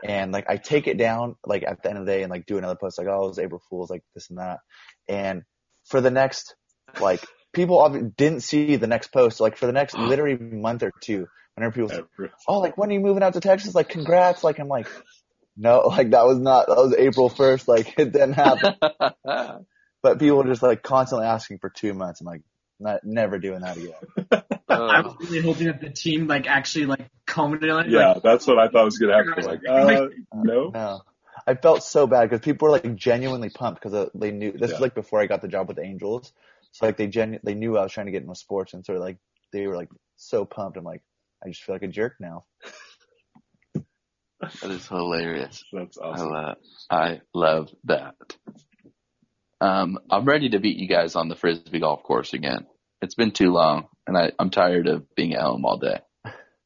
[0.03, 2.45] And like I take it down like at the end of the day and like
[2.45, 4.59] do another post like oh it was April Fools like this and that.
[5.07, 5.43] And
[5.85, 6.55] for the next
[6.99, 7.23] like
[7.57, 9.41] people obvi- didn't see the next post.
[9.41, 12.03] Like for the next literally month or two, whenever people say,
[12.47, 13.75] oh, like when are you moving out to Texas?
[13.75, 14.43] Like congrats.
[14.43, 14.87] Like I'm like,
[15.57, 17.67] no, like that was not, that was April 1st.
[17.67, 18.75] Like it didn't happen.
[20.01, 22.21] but people were just like constantly asking for two months.
[22.21, 22.41] I'm like,
[22.79, 24.43] not, never doing that again.
[24.69, 27.91] I was uh, really hoping that the team like actually like commented on it.
[27.91, 29.43] Yeah, Like, that's what I thought was gonna happen.
[29.43, 30.69] Like, uh, uh, no.
[30.69, 31.01] No.
[31.47, 34.69] I felt so bad because people were like genuinely pumped because uh, they knew this
[34.69, 34.75] Yeah.
[34.75, 36.33] was like before I got the job with the Angels.
[36.77, 38.93] So like they genu- they knew I was trying to get into sports and so
[38.93, 39.17] like
[39.51, 40.77] they were like so pumped.
[40.77, 41.01] I'm like,
[41.43, 42.45] I just feel like a jerk now.
[43.73, 45.63] that is hilarious.
[45.73, 46.31] That's awesome.
[46.31, 46.45] I awesome.
[46.45, 46.57] love,
[46.91, 48.15] I love that.
[49.59, 52.67] Um, I'm ready to beat you guys on the frisbee golf course again.
[53.01, 56.01] It's been too long, and I, I'm tired of being at home all day.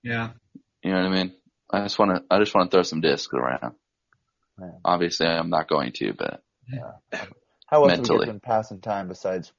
[0.03, 0.31] yeah.
[0.83, 1.33] You know what I mean?
[1.71, 3.75] I just want to, I just want to throw some discs around.
[4.59, 4.71] Yeah.
[4.83, 7.21] Obviously, I'm not going to, but yeah.
[7.67, 8.25] How else have you Mentally.
[8.25, 9.53] guys been passing time besides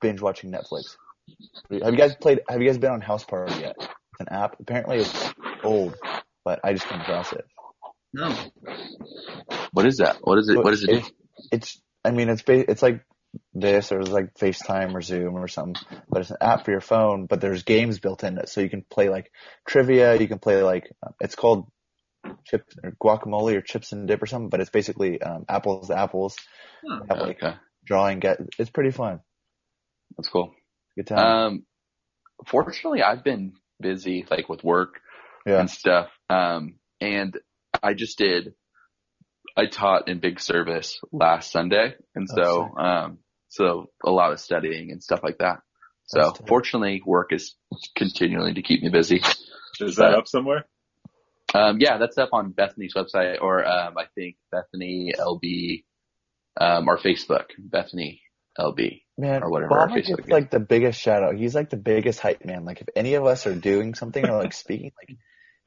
[0.00, 0.96] binge watching Netflix?
[1.70, 2.40] Have you guys played?
[2.48, 3.76] Have you guys been on Houseparty yet?
[3.78, 4.56] It's an app.
[4.60, 5.96] Apparently it's old,
[6.44, 7.44] but I just came across it.
[8.12, 8.34] No.
[9.72, 10.16] what is that?
[10.22, 10.56] What is it?
[10.56, 10.90] What is it?
[10.90, 11.10] It's,
[11.52, 13.04] it's I mean, it's ba- it's like
[13.52, 16.80] this or it's like FaceTime or Zoom or something, but it's an app for your
[16.80, 17.26] phone.
[17.26, 19.30] But there's games built in it, so you can play like
[19.66, 20.18] trivia.
[20.18, 21.68] You can play like uh, it's called
[22.46, 24.48] chips or guacamole or chips and dip or something.
[24.48, 26.36] But it's basically um, apples to apples.
[26.88, 27.00] Huh.
[27.10, 28.20] Have like Okay, drawing.
[28.20, 29.20] Get it's pretty fun.
[30.18, 30.52] That's cool.
[30.96, 31.18] Good time.
[31.18, 31.66] Um,
[32.46, 35.00] fortunately, I've been busy, like with work
[35.46, 35.60] yeah.
[35.60, 36.10] and stuff.
[36.28, 37.38] Um, and
[37.82, 38.54] I just did,
[39.56, 41.94] I taught in big service last Sunday.
[42.14, 43.18] And Oh, so, um,
[43.48, 45.60] so a lot of studying and stuff like that.
[46.06, 47.54] So fortunately work is
[47.94, 49.22] continuing to keep me busy.
[49.80, 50.66] Is that up somewhere?
[51.54, 55.84] Um, yeah, that's up on Bethany's website or, um, I think Bethany LB,
[56.60, 58.20] um, or Facebook, Bethany
[58.58, 59.02] LB.
[59.18, 60.28] Man, or whatever our Obama gets is.
[60.28, 61.34] like the biggest shout out.
[61.34, 62.64] He's like the biggest hype man.
[62.64, 65.18] Like if any of us are doing something or like speaking, like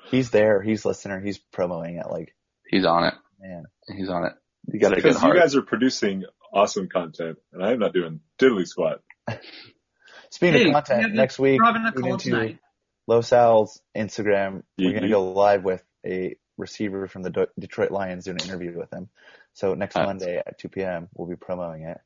[0.10, 2.08] he's there, he's listener, he's promoting it.
[2.10, 2.34] Like
[2.68, 3.14] He's on it.
[3.40, 3.66] man,
[3.96, 4.34] He's on it.
[4.72, 6.24] You got Because you guys are producing
[6.54, 9.02] awesome content, and I'm not doing diddly squat.
[10.30, 12.60] speaking Hey, of content, have next week We're having a we're call into tonight.
[13.08, 14.64] Los Al's Instagram.
[14.78, 14.96] We're Mhm.
[14.96, 18.94] gonna go live with a receiver from the De- Detroit Lions doing an interview with
[18.94, 19.10] him.
[19.54, 20.06] So next Nice.
[20.06, 21.10] Monday at 2 p.m.
[21.16, 22.00] we'll be promoting it.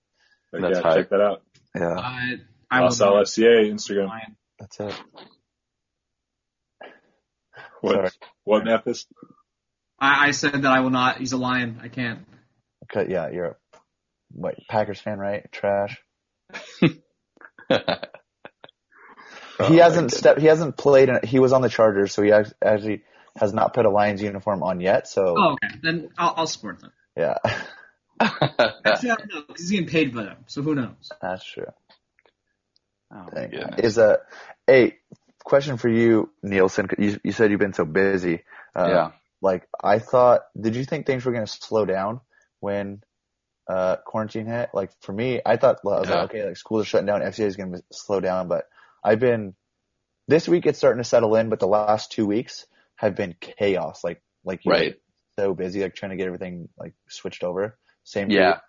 [0.62, 0.96] Like, That's yeah, hype.
[0.98, 1.42] check that out.
[1.76, 2.36] Yeah, uh, I,
[2.72, 4.08] I will Los Al FCA Instagram.
[4.08, 4.36] Lion.
[4.60, 4.96] that's it.
[7.82, 7.94] What?
[7.94, 8.10] Sorry.
[8.44, 9.06] What Memphis?
[10.00, 11.18] I, I said that I will not.
[11.18, 11.80] He's a lion.
[11.84, 12.26] I can't.
[12.96, 13.56] Okay, yeah, you're a
[14.32, 15.50] what Packers fan, right?
[15.52, 15.98] Trash.
[19.58, 20.42] Oh, he my hasn't stepped.
[20.42, 21.08] He hasn't played.
[21.08, 23.04] In, he was on the Chargers, so he actually
[23.38, 25.08] has not put a Lions uniform on yet.
[25.08, 25.76] So Oh, okay.
[25.82, 26.92] Then I'll, I'll support them.
[27.16, 27.38] yeah,
[28.22, 30.38] Actually, I don't know because he's getting paid by them.
[30.48, 31.10] So who knows?
[31.22, 31.66] that's true.
[33.14, 33.74] oh my Dang.
[33.80, 34.20] Is a
[34.70, 34.96] a
[35.44, 36.90] question for you, Nielsen?
[36.98, 38.44] You you said you've been so busy.
[38.76, 39.12] Uh, yeah.
[39.42, 40.42] Like I thought.
[40.60, 42.22] Did you think things were going to slow down
[42.60, 43.02] when
[43.70, 44.70] uh quarantine hit?
[44.74, 46.16] Like for me, I thought well, I was Yeah.
[46.22, 48.66] like, okay, like schools are shutting down, FCA is going to slow down, but
[49.04, 49.56] I've been
[50.28, 52.66] this week it's starting to settle in, but the last two weeks
[52.96, 54.04] have been chaos.
[54.04, 54.96] Like like you Right.
[55.38, 57.78] so busy, like trying to get everything like switched over.
[58.06, 58.30] Same.
[58.32, 58.40] you?
[58.40, 58.60] Yeah.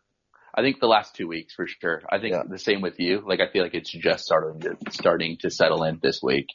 [0.55, 2.03] I think the last two weeks for sure.
[2.11, 2.43] I think Yeah.
[2.49, 3.23] the same with you.
[3.25, 6.49] Like I feel like it's just starting to starting to settle in this week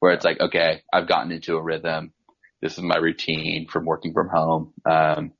[0.00, 2.12] where it's like, okay, I've gotten into a rhythm.
[2.60, 4.72] This is my routine from working from home.
[4.90, 5.32] Um,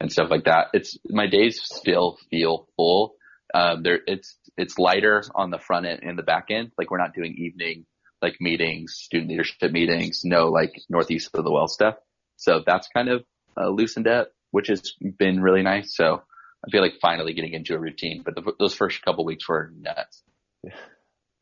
[0.00, 0.68] and stuff like that.
[0.72, 3.14] It's my days still feel full.
[3.54, 6.72] Um, there it's it's lighter on the front end and the back end.
[6.78, 7.86] Like we're not doing evening
[8.22, 11.94] like meetings, student leadership meetings, no like northeast of the well stuff.
[12.36, 13.24] So that's kind of
[13.56, 15.94] uh, loosened up, which has been really nice.
[15.96, 16.22] So
[16.66, 19.72] I feel like finally getting into a routine, but the, those first couple weeks were
[19.78, 20.22] nuts.
[20.64, 20.74] Yeah.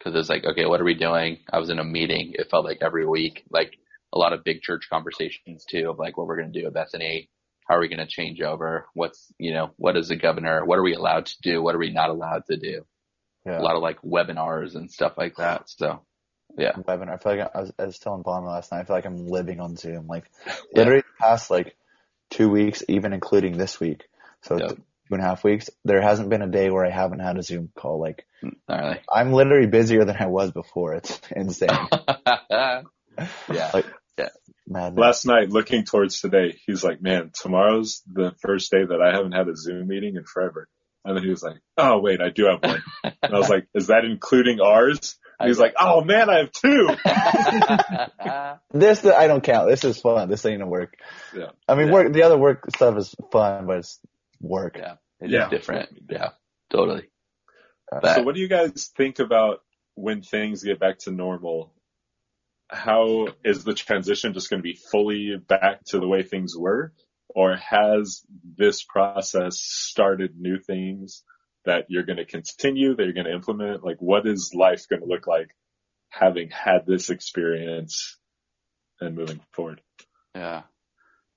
[0.03, 1.39] Cause it was like, okay, what are we doing?
[1.51, 2.35] I was in a meeting.
[2.35, 3.73] It felt like every week, like
[4.13, 6.75] a lot of big church conversations too of like what we're going to do at
[6.75, 7.31] Bethany.
[7.69, 8.87] How are we going to change over?
[8.95, 10.65] What's, you know, what is the governor?
[10.65, 11.61] What are we allowed to do?
[11.63, 12.87] What are we not allowed to do?
[13.45, 13.59] Yeah.
[13.59, 15.69] A lot of like webinars and stuff like that.
[15.71, 16.03] So
[16.57, 17.15] yeah, webinar.
[17.15, 18.81] I feel like I was, I was telling Bomber last night.
[18.81, 20.07] I feel like I'm living on Zoom.
[20.07, 20.55] Like Yeah.
[20.75, 21.77] literally the past like
[22.31, 24.05] two weeks, even including this week.
[24.43, 24.79] So Yep.
[25.09, 25.71] Two and a half weeks.
[25.85, 28.01] There hasn't been a day where I haven't had a Zoom call.
[28.01, 28.27] Like
[28.69, 29.01] really.
[29.13, 30.95] I'm literally busier than I was before.
[30.95, 31.69] It's insane.
[32.49, 32.83] yeah.
[33.73, 33.87] Like
[34.19, 34.29] Yeah.
[34.67, 34.99] madness.
[35.01, 39.33] Last night, looking towards today, he's like, man, tomorrow's the first day that I haven't
[39.33, 40.69] had a Zoom meeting in forever.
[41.05, 42.83] And then he was like, oh wait, I do have one.
[43.23, 45.17] And I was like, is that including ours?
[45.39, 46.89] And he's like, oh man, I have two.
[48.73, 49.69] This I don't count.
[49.71, 50.29] This is fun.
[50.29, 50.95] This ain't a work.
[51.35, 51.51] Yeah.
[51.69, 51.93] I mean, Yeah.
[51.95, 52.13] work.
[52.13, 54.01] The other work stuff is fun, but it's
[54.47, 54.77] work.
[54.79, 54.97] yeah.
[55.21, 55.49] It's Yeah.
[55.49, 55.89] different.
[56.11, 56.31] Yeah.
[56.71, 57.09] Totally.
[57.91, 59.61] Uh, but So what do you guys think about
[59.95, 61.73] when things get back to normal?
[62.71, 66.93] How is the transition just going to be fully back to the way things were?
[67.29, 68.23] Or has
[68.57, 71.23] this process started new things
[71.65, 73.85] that you're going to continue, that you're going to implement?
[73.85, 75.49] Like what is life going to look like
[76.09, 78.19] having had this experience
[79.01, 79.81] and moving forward
[80.35, 80.63] yeah,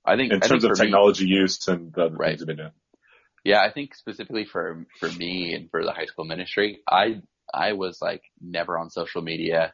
[0.05, 2.29] I think in I think terms of for me- technology use and the other Right.
[2.29, 2.71] things you've been doing?
[3.43, 7.21] Yeah, I think specifically for for me and for the high school ministry, I
[7.53, 9.73] I was like never on social media.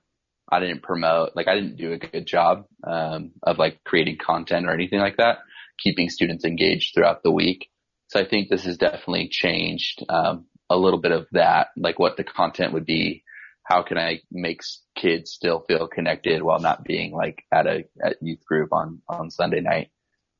[0.49, 4.67] I didn't promote, like I didn't do a good job um, of like creating content
[4.67, 5.39] or anything like that,
[5.79, 7.69] keeping students engaged throughout the week.
[8.09, 12.17] So I think this has definitely changed um, a little bit of that, like what
[12.17, 13.23] the content would be.
[13.63, 14.61] How can I make
[14.95, 19.31] kids still feel connected while not being like at a at youth group on on
[19.31, 19.89] Sunday night?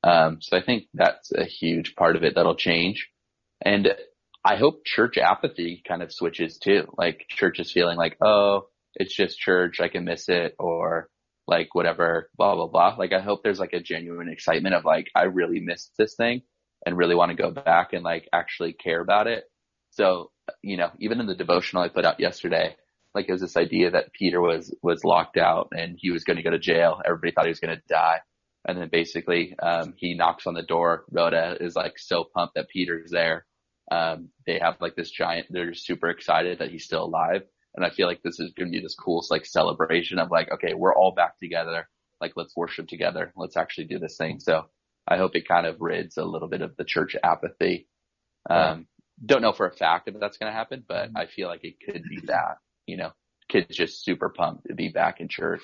[0.03, 3.09] Um, so I think that's a huge part of it that'll change.
[3.65, 3.93] And
[4.45, 6.83] I hope church apathy kind of switches too.
[6.97, 9.79] Like church is feeling like, oh, it's just church.
[9.81, 11.09] I can miss it or
[11.47, 12.95] like whatever, blah, blah, blah.
[12.97, 16.43] Like I hope there's like a genuine excitement of like, I really missed this thing
[16.85, 19.45] and really want to go back and like actually care about it.
[19.91, 20.31] So,
[20.61, 22.75] you know, even in the devotional I put out yesterday,
[23.15, 26.37] like it was this idea that Peter was, was locked out and he was going
[26.37, 27.01] to go to jail.
[27.03, 28.19] Everybody thought he was going to die.
[28.67, 31.05] And then basically, um, he knocks on the door.
[31.11, 33.45] Rhoda is like so pumped that Peter's there.
[33.91, 37.43] Um, they have like this giant, they're super excited that he's still alive.
[37.75, 40.51] And I feel like this is going to be this cool like celebration of like,
[40.51, 41.87] okay, we're all back together.
[42.21, 43.33] Like, let's worship together.
[43.35, 44.39] Let's actually do this thing.
[44.39, 44.65] So
[45.07, 47.87] I hope it kind of rids a little bit of the church apathy.
[48.49, 48.87] Um,
[49.23, 51.75] don't know for a fact if that's going to happen, but I feel like it
[51.85, 53.11] could be that, you know,
[53.49, 55.61] kids just super pumped to be back in church,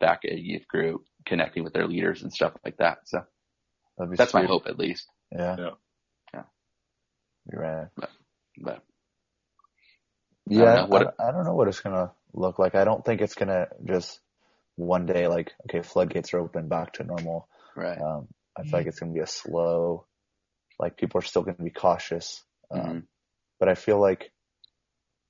[0.00, 2.98] back at a youth group, connecting with their leaders and stuff like that.
[3.06, 3.22] So
[3.98, 5.06] That'd be that's my hope at least.
[5.32, 5.56] Yeah.
[5.58, 5.64] Yeah.
[5.64, 5.70] Yeah.
[7.52, 7.88] You're right.
[8.60, 8.82] But
[10.46, 12.74] Yeah, I what don't, I don't know what it's gonna look like.
[12.74, 14.20] I don't think it's gonna just
[14.76, 17.48] one day like okay, floodgates are open back to normal.
[17.76, 17.98] right.
[18.00, 20.06] Um, I feel like it's gonna be a slow,
[20.78, 22.42] like people are still gonna be cautious.
[22.70, 23.06] Um, Mhm.
[23.60, 24.32] but I feel like,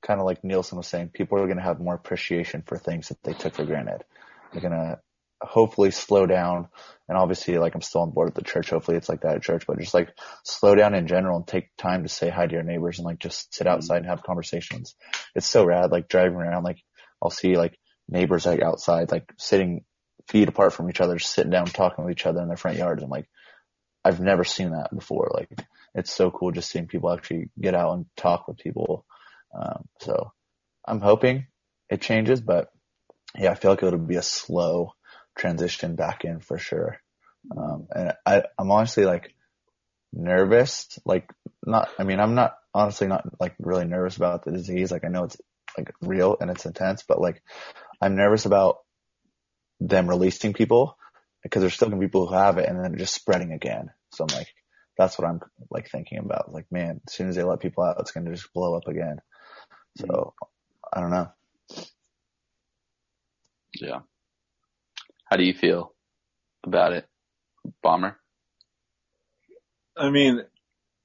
[0.03, 3.23] kind of like Nielsen was saying, people are gonna have more appreciation for things that
[3.23, 4.05] they took for granted.
[4.53, 5.01] They're gonna
[5.41, 6.69] hopefully slow down,
[7.09, 8.71] and obviously, like I'm still on board with the church.
[8.71, 10.11] Hopefully, it's like that at church, but just like
[10.45, 13.19] slow down in general and take time to say hi to your neighbors and like
[13.19, 14.95] just sit outside and have conversations.
[15.35, 15.91] It's so rad.
[15.91, 16.83] Like driving around, like
[17.23, 17.79] I'll see like
[18.09, 19.85] neighbors like outside, like sitting
[20.29, 22.77] feet apart from each other, just sitting down talking with each other in their front
[22.77, 23.03] yards.
[23.03, 23.29] I'm like,
[24.05, 25.31] I've never seen that before.
[25.33, 25.51] Like
[25.95, 29.05] it's so cool just seeing people actually get out and talk with people.
[29.55, 30.33] Um, so
[30.87, 31.47] I'm hoping
[31.91, 32.71] it changes, but
[33.37, 34.93] yeah, I feel like it'll be a slow
[35.39, 36.99] transition back in for sure.
[37.57, 39.35] Um, and I, I'm honestly like
[40.13, 41.31] nervous, like
[41.65, 44.91] not, I mean, I'm not honestly not like really nervous about the disease.
[44.91, 45.37] Like I know it's
[45.77, 47.43] like real and it's intense, but like
[48.01, 48.79] I'm nervous about
[49.81, 50.97] them releasing people
[51.43, 53.91] because there's still gonna be people who have it and then just spreading again.
[54.11, 54.49] So I'm like,
[54.97, 55.41] that's what I'm
[55.71, 56.53] like thinking about.
[56.53, 59.19] Like, man, as soon as they let people out, it's gonna just blow up again.
[59.99, 60.35] So
[60.93, 61.31] I don't know.
[63.75, 64.01] Yeah.
[65.31, 65.95] How do you feel
[66.65, 67.07] about it,
[67.83, 68.19] Bomber?
[69.97, 70.43] I mean,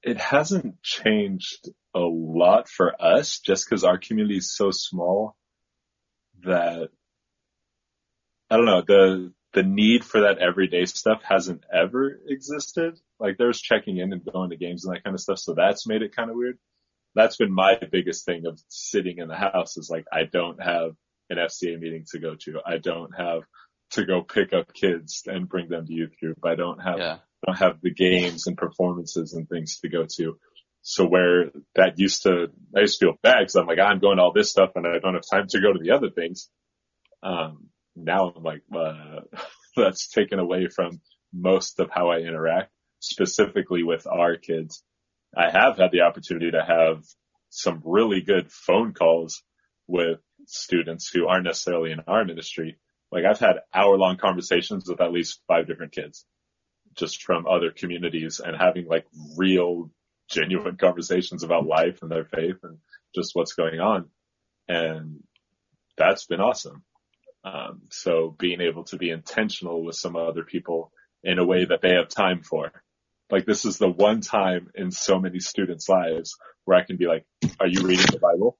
[0.02, 5.36] it hasn't changed a lot for us just because our community is so small
[6.42, 6.88] that
[8.50, 12.98] I don't know, the the need for that everyday stuff hasn't ever existed.
[13.20, 15.86] Like there's checking in and going to games and that kind of stuff, so that's
[15.86, 16.58] made it kind of weird.
[17.14, 20.92] That's been my biggest thing of sitting in the house is like I don't have
[21.30, 22.60] an FCA meeting to go to.
[22.66, 23.42] I don't have
[23.94, 26.38] to go pick up kids and bring them to youth group.
[26.44, 27.18] I don't have Yeah.
[27.46, 30.38] don't have the games and performances and things to go to.
[30.82, 34.18] So where that used to, I used to feel bad because I'm like, I'm going
[34.18, 36.50] to all this stuff and I don't have time to go to the other things.
[37.22, 39.20] Um, now I'm like, uh,
[39.76, 41.00] that's taken away from
[41.32, 44.82] most of how I interact specifically with our kids.
[45.36, 47.04] I have had the opportunity to have
[47.50, 49.42] some really good phone calls
[49.86, 52.78] with students who aren't necessarily in our ministry.
[53.14, 56.26] Like I've had hour long conversations with at least five different kids
[56.96, 59.90] just from other communities and having like real
[60.28, 62.78] genuine conversations about life and their faith and
[63.14, 64.08] just what's going on.
[64.66, 65.22] And
[65.96, 66.82] that's been awesome.
[67.44, 70.90] Um, so being able to be intentional with some other people
[71.22, 72.72] in a way that they have time for.
[73.30, 77.06] Like this is the one time in so many students' lives where I can be
[77.06, 77.24] like,
[77.60, 78.58] are you reading the Bible?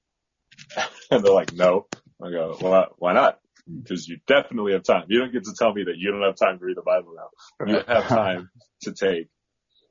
[1.11, 1.87] and they're like, no.
[2.23, 3.41] I go, well, why not?
[3.67, 5.05] Because you definitely have time.
[5.09, 7.15] You don't get to tell me that you don't have time to read the Bible
[7.17, 7.73] now.
[7.73, 8.51] You have time
[8.83, 9.29] to take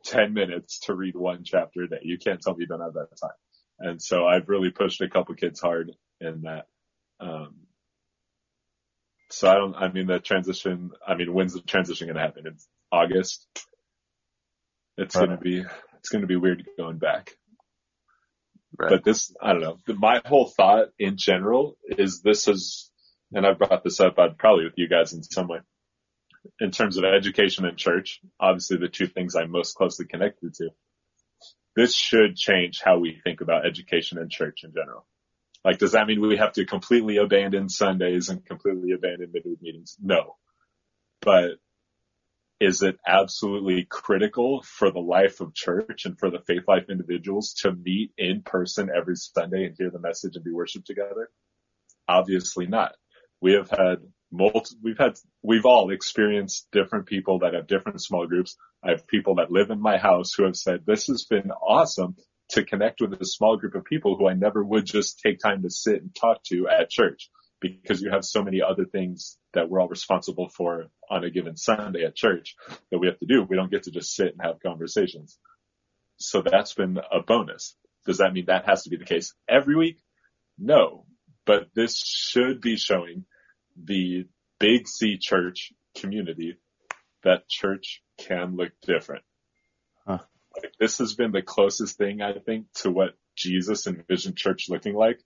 [0.06, 2.00] 10 minutes to read one chapter a day.
[2.04, 3.32] You can't tell me you don't have that time.
[3.80, 5.92] And so I've really pushed a couple kids hard
[6.22, 6.68] in that.
[7.20, 7.56] Um,
[9.32, 12.44] so I don't, I mean, the transition, I mean, when's the transition going to happen?
[12.48, 13.48] It's August.
[14.98, 15.26] It's Right.
[15.28, 15.64] going to be,
[16.00, 17.32] it's going to be weird going back.
[18.78, 18.90] Right.
[18.92, 19.78] But this, I don't know.
[19.88, 22.92] My whole thought in general is this is,
[23.34, 25.60] and I've brought this up, I'd probably with you guys in some way,
[26.60, 30.70] in terms of education and church, obviously the two things I'm most closely connected to.
[31.76, 35.06] This should change how we think about education and church in general.
[35.66, 39.98] Like, does that mean we have to completely abandon Sundays and completely abandon midweek meetings?
[40.02, 40.36] No.
[41.22, 41.54] But
[42.60, 47.54] is it absolutely critical for the life of church and for the faith life individuals
[47.62, 51.30] to meet in person every Sunday and hear the message and be worshiped together?
[52.08, 52.94] Obviously not.
[53.44, 53.98] We have had
[54.32, 58.56] multi, we've had, we've all experienced different people that have different small groups.
[58.82, 62.16] I have people that live in my house who have said, this has been awesome
[62.52, 65.62] to connect with a small group of people who I never would just take time
[65.64, 67.30] to sit and talk to at church
[67.60, 71.58] because you have so many other things that we're all responsible for on a given
[71.58, 72.56] Sunday at church
[72.92, 73.44] that we have to do.
[73.44, 75.38] We don't get to just sit and have conversations.
[76.16, 77.76] So that's been a bonus.
[78.06, 79.98] Does that mean that has to be the case every week?
[80.58, 81.06] No,
[81.46, 83.26] but this should be showing
[83.82, 84.26] the
[84.60, 86.58] big C church community
[87.24, 89.24] that church can look different.
[90.06, 90.20] Huh.
[90.56, 94.96] Like this has been the closest thing I think to what Jesus envisioned church looking
[94.96, 95.20] like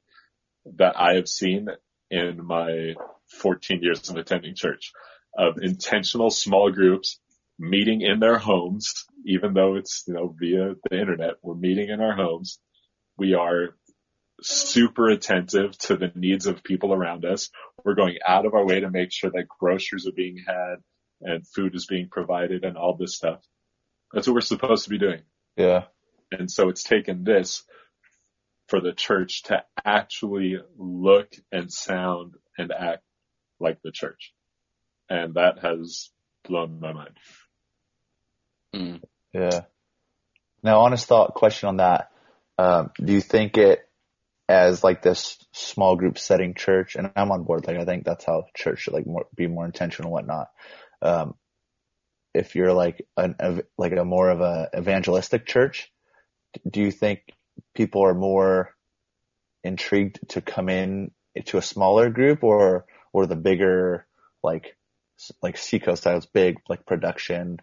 [0.76, 1.68] that I have seen
[2.10, 2.94] in my
[3.40, 4.92] 14 years of attending church
[5.38, 7.20] of intentional small groups
[7.60, 12.02] meeting in their homes, even though it's, you know, via the internet, we're meeting in
[12.02, 12.60] our homes.
[13.18, 13.70] We are
[14.42, 17.50] super attentive to the needs of people around us.
[17.84, 20.76] We're going out of our way to make sure that groceries are being had
[21.22, 23.42] and food is being provided and all this stuff.
[24.14, 25.22] That's what we're supposed to be doing.
[25.56, 25.86] Yeah.
[26.32, 27.64] And so it's taken this
[28.68, 33.04] for the church to actually look and sound and act
[33.60, 34.34] like the church.
[35.10, 36.10] And that has
[36.48, 37.18] blown my mind.
[38.76, 39.02] Mm.
[39.34, 39.62] Yeah.
[40.62, 42.12] Now, honest thought question on that.
[42.58, 43.87] Um, do you think it
[44.50, 46.96] as like this small group setting church?
[46.96, 47.68] And I'm on board.
[47.68, 50.48] Like, I think that's how church should like more, be more intentional and whatnot.
[51.02, 51.36] Um,
[52.34, 55.92] if you're like an, like a more of a evangelistic church,
[56.70, 57.22] do you think
[57.74, 58.76] people are more
[59.64, 61.12] intrigued to come in
[61.46, 64.06] to a smaller group or, or the bigger,
[64.44, 64.78] like,
[65.42, 67.58] like Seacoast styles, big, like production,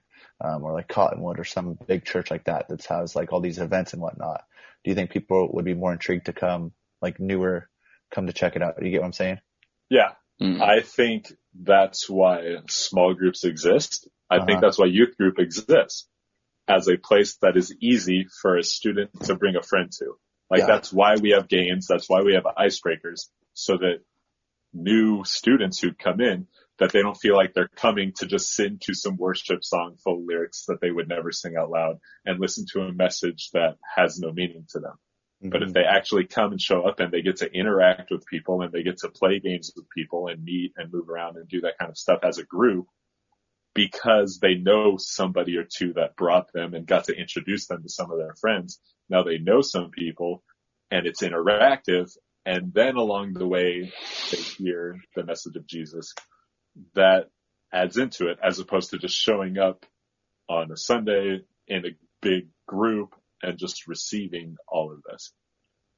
[0.45, 3.59] um, or like Cottonwood or some big church like that that has like all these
[3.59, 4.45] events and whatnot.
[4.85, 7.69] Do you think people would be more intrigued to come, like newer,
[8.11, 8.79] come to check it out?
[8.79, 9.39] Do You get what I'm saying?
[9.89, 10.13] Yeah.
[10.41, 10.61] Mm.
[10.61, 14.09] I think that's why small groups exist.
[14.29, 14.47] I Uh-huh.
[14.47, 16.09] think that's why youth group exists
[16.69, 20.17] as a place that is easy for a student to bring a friend to.
[20.51, 20.67] Like Yeah.
[20.67, 21.87] that's why we have games.
[21.87, 24.01] That's why we have icebreakers so that
[24.73, 26.49] new students who come in
[26.79, 30.19] that they don't feel like they're coming to just sing to some worship song full
[30.19, 33.77] of lyrics that they would never sing out loud and listen to a message that
[33.97, 34.95] has no meaning to them.
[35.43, 35.51] Mm-hmm.
[35.51, 38.63] But if they actually come and show up and they get to interact with people
[38.63, 41.61] and they get to play games with people and meet and move around and do
[41.63, 42.87] that kind of stuff as a group
[43.75, 47.89] because they know somebody or two that brought them and got to introduce them to
[47.89, 48.81] some of their friends.
[49.09, 50.43] Now they know some people
[50.91, 52.11] and it's interactive.
[52.47, 53.93] And then along the way,
[54.31, 56.15] they hear the message of Jesus
[56.95, 57.31] that
[57.73, 59.85] adds into it as opposed to just showing up
[60.49, 65.33] on a Sunday in a big group and just receiving all of this.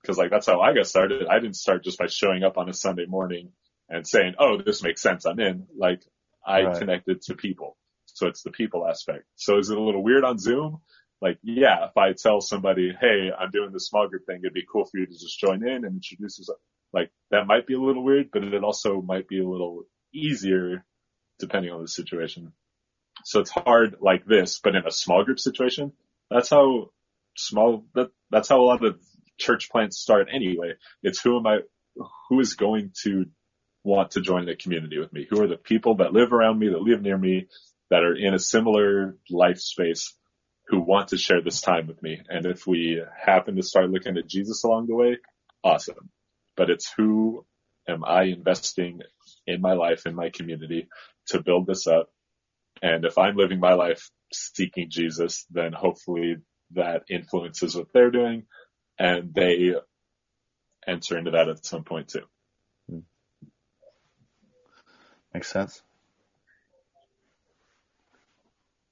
[0.07, 1.27] Cause like that's how I got started.
[1.27, 3.51] I didn't start just by showing up on a Sunday morning
[3.89, 5.27] and saying, Oh, this makes sense.
[5.27, 5.67] I'm in.
[5.77, 6.03] Like
[6.47, 6.79] I Right.
[6.79, 7.77] connected to people.
[8.07, 9.25] So it's the people aspect.
[9.35, 10.79] So is it a little weird on Zoom?
[11.21, 14.65] Like, yeah, if I tell somebody, Hey, I'm doing this small group thing, it'd be
[14.71, 16.59] cool for you to just join in and introduce yourself.
[16.93, 19.85] Like that might be a little weird, but it also might be a little
[20.17, 20.85] easier
[21.39, 22.53] depending on the situation.
[23.25, 25.93] So it's hard like this, but in a small group situation,
[26.31, 26.91] that's how
[27.37, 28.99] small, that, that's how a lot of
[29.39, 30.75] church plants start anyway.
[31.03, 31.59] It's who am I,
[32.29, 33.27] who is going to
[33.85, 35.27] want to join the community with me?
[35.29, 37.49] Who are the people that live around me, that live near me,
[37.91, 40.15] that are in a similar life space
[40.69, 42.21] who want to share this time with me?
[42.29, 45.19] And if we happen to start looking at Jesus along the way,
[45.63, 46.11] awesome.
[46.57, 47.45] But it's who
[47.89, 49.03] am I investing
[49.47, 50.89] in my life, in my community
[51.29, 52.09] to build this up?
[52.83, 56.37] And if I'm living my life seeking Jesus, then hopefully
[56.73, 58.45] that influences what they're doing
[58.99, 59.75] and they
[60.87, 62.25] enter into that at some point too.
[65.35, 65.83] Makes sense.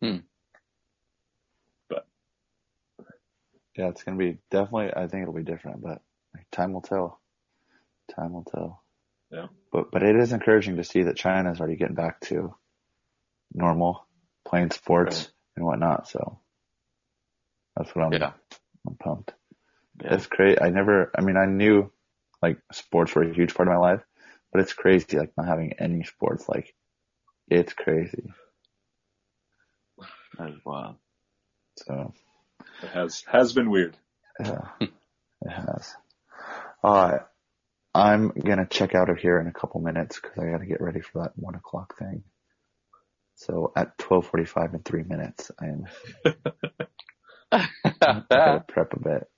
[0.03, 0.19] Hmm.
[1.89, 2.07] But
[3.77, 4.93] yeah, it's gonna be definitely.
[4.95, 6.03] I think it'll be different, but
[6.53, 7.21] time will tell.
[8.15, 8.83] Time will tell.
[9.31, 9.47] Yeah.
[9.75, 12.55] But but it is encouraging to see that China is already getting back to
[13.53, 14.07] normal
[14.47, 15.31] playing sports Right.
[15.57, 16.09] and whatnot.
[16.09, 16.39] So
[17.77, 18.13] that's what I'm.
[18.13, 18.33] Yeah.
[18.87, 19.33] I'm pumped.
[20.01, 20.15] Yeah.
[20.15, 20.63] It's great.
[20.63, 21.11] I never.
[21.19, 21.91] I mean, I knew
[22.41, 24.03] like sports were a huge part of my life,
[24.53, 26.49] but it's crazy like not having any sports.
[26.49, 26.73] Like
[27.49, 28.33] it's crazy.
[30.39, 30.97] That is wild.
[31.79, 32.13] So
[32.83, 33.97] It has has been weird.
[34.39, 34.91] Yeah, it
[35.51, 35.95] has.
[36.85, 37.23] All right.
[37.95, 41.01] I'm gonna check out of here in a couple minutes because I gotta get ready
[41.01, 42.25] for that one o'clock thing.
[43.37, 45.85] So at 12:45 in three minutes, I am
[47.53, 47.69] I
[48.31, 49.29] gotta prep a bit.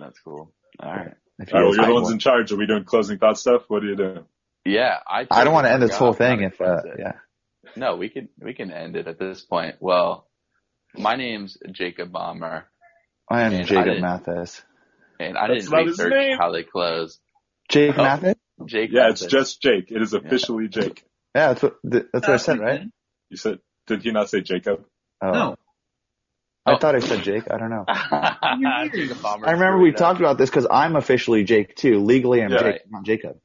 [0.00, 0.52] That's cool.
[0.80, 1.14] All right.
[1.38, 2.52] If All right, well, you're the ones one- in charge.
[2.52, 3.62] Are we doing closing thought stuff?
[3.68, 4.24] What are you doing?
[4.64, 5.26] Yeah, I.
[5.30, 7.12] I don't want to end this whole thing if, uh, yeah.
[7.76, 9.76] No, we can we can end it at this point.
[9.80, 10.28] Well,
[10.96, 12.64] my name's Jacob Bomber,
[13.28, 14.62] I am And I Jacob Mathis.
[15.18, 17.18] and I That's didn't research how they close.
[17.68, 18.02] Jake Oh.
[18.02, 18.34] Mathis?
[18.66, 18.90] Jake.
[18.92, 19.90] Yeah, it's just Jake.
[19.90, 21.04] It is officially Jake.
[21.34, 22.82] Yeah, that's what that's what I said, right?
[23.30, 24.84] You said, did he not say Jacob?
[25.20, 25.56] Oh, No.
[26.66, 26.78] I Oh.
[26.78, 27.44] thought I said Jake.
[27.50, 27.84] I don't know.
[27.88, 31.98] I remember we talked about this because I'm officially Jake too.
[32.00, 32.62] Legally, I'm Yeah.
[32.62, 33.36] Jake, not Jacob.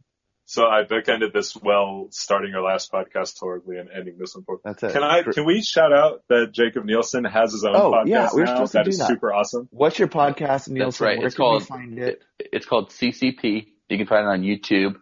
[0.46, 4.62] So I bookended this well, starting our last podcast horribly and ending this one poorly.
[4.64, 4.94] That's it.
[4.94, 5.22] Can I?
[5.24, 8.54] Can we shout out that Jacob Nielsen has his own Oh, podcast yeah, we're now?
[8.56, 9.08] supposed to That do is that.
[9.10, 9.68] super awesome.
[9.72, 10.80] What's your podcast, Nielsen?
[10.80, 11.18] That's right.
[11.20, 12.24] Where It's can called- we find it?
[12.40, 13.68] It's called CCP.
[13.90, 14.96] You can find it on YouTube.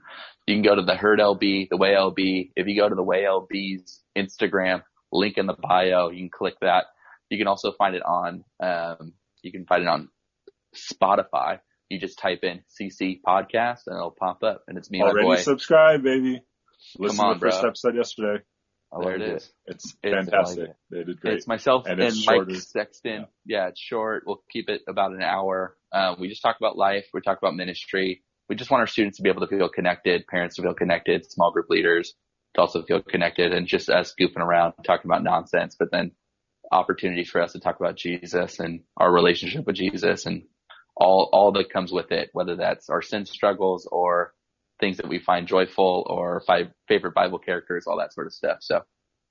[0.45, 2.51] You can go to the Herd LB, the Way LB.
[2.55, 4.81] If you go to the Way LB's Instagram,
[5.11, 6.85] link in the bio, you can click that.
[7.29, 10.07] You can also find it on, um, you can find it on
[10.75, 11.59] Spotify.
[11.89, 15.35] You just type in CC podcast and it'll pop up and it's me Already boy.
[15.37, 16.41] subscribed, baby.
[16.97, 18.43] Listen on, to the first episode yesterday.
[18.93, 19.51] I there it is.
[19.65, 20.67] It's It's- fantastic.
[20.67, 21.33] Like they did great.
[21.35, 22.55] It's myself And and, it's Mike shorter.
[22.55, 23.27] Sexton.
[23.45, 23.67] Yeah.
[23.67, 24.23] it's short.
[24.25, 25.75] We'll keep it about an hour.
[25.91, 27.05] Uh, we just talk about life.
[27.13, 28.23] We talk about ministry.
[28.49, 31.29] We just want our students to be able to feel connected, parents to feel connected,
[31.29, 32.13] small group leaders
[32.55, 36.11] to also feel connected and just us goofing around talking about nonsense, but then
[36.71, 40.43] opportunities for us to talk about Jesus and our relationship with Jesus and
[40.95, 44.33] all, all that comes with it, whether that's our sin struggles or
[44.79, 48.57] things that we find joyful or fi- favorite Bible characters, all that sort of stuff.
[48.61, 48.81] So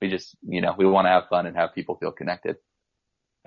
[0.01, 2.57] we just, you know, we want to have fun and have people feel connected.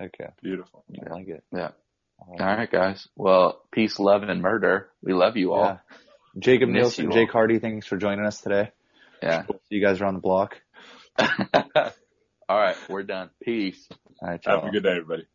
[0.01, 0.83] Okay, Beautiful.
[1.05, 1.43] I like it.
[1.53, 1.71] Yeah.
[2.21, 2.57] I like All it.
[2.57, 3.07] right, guys.
[3.15, 4.89] Well, peace, love, and murder.
[5.01, 5.65] We love you all.
[5.65, 5.77] Yeah.
[6.39, 7.11] Jacob Miss Nielsen.
[7.11, 8.71] Jake Hardy, thanks for joining us today.
[9.21, 9.43] Yeah.
[9.47, 10.61] See you guys around the block.
[11.19, 11.27] all
[12.49, 12.75] right.
[12.89, 13.29] We're done.
[13.43, 13.87] Peace.
[14.21, 14.69] All right, Have y'all.
[14.69, 15.25] a good day, everybody.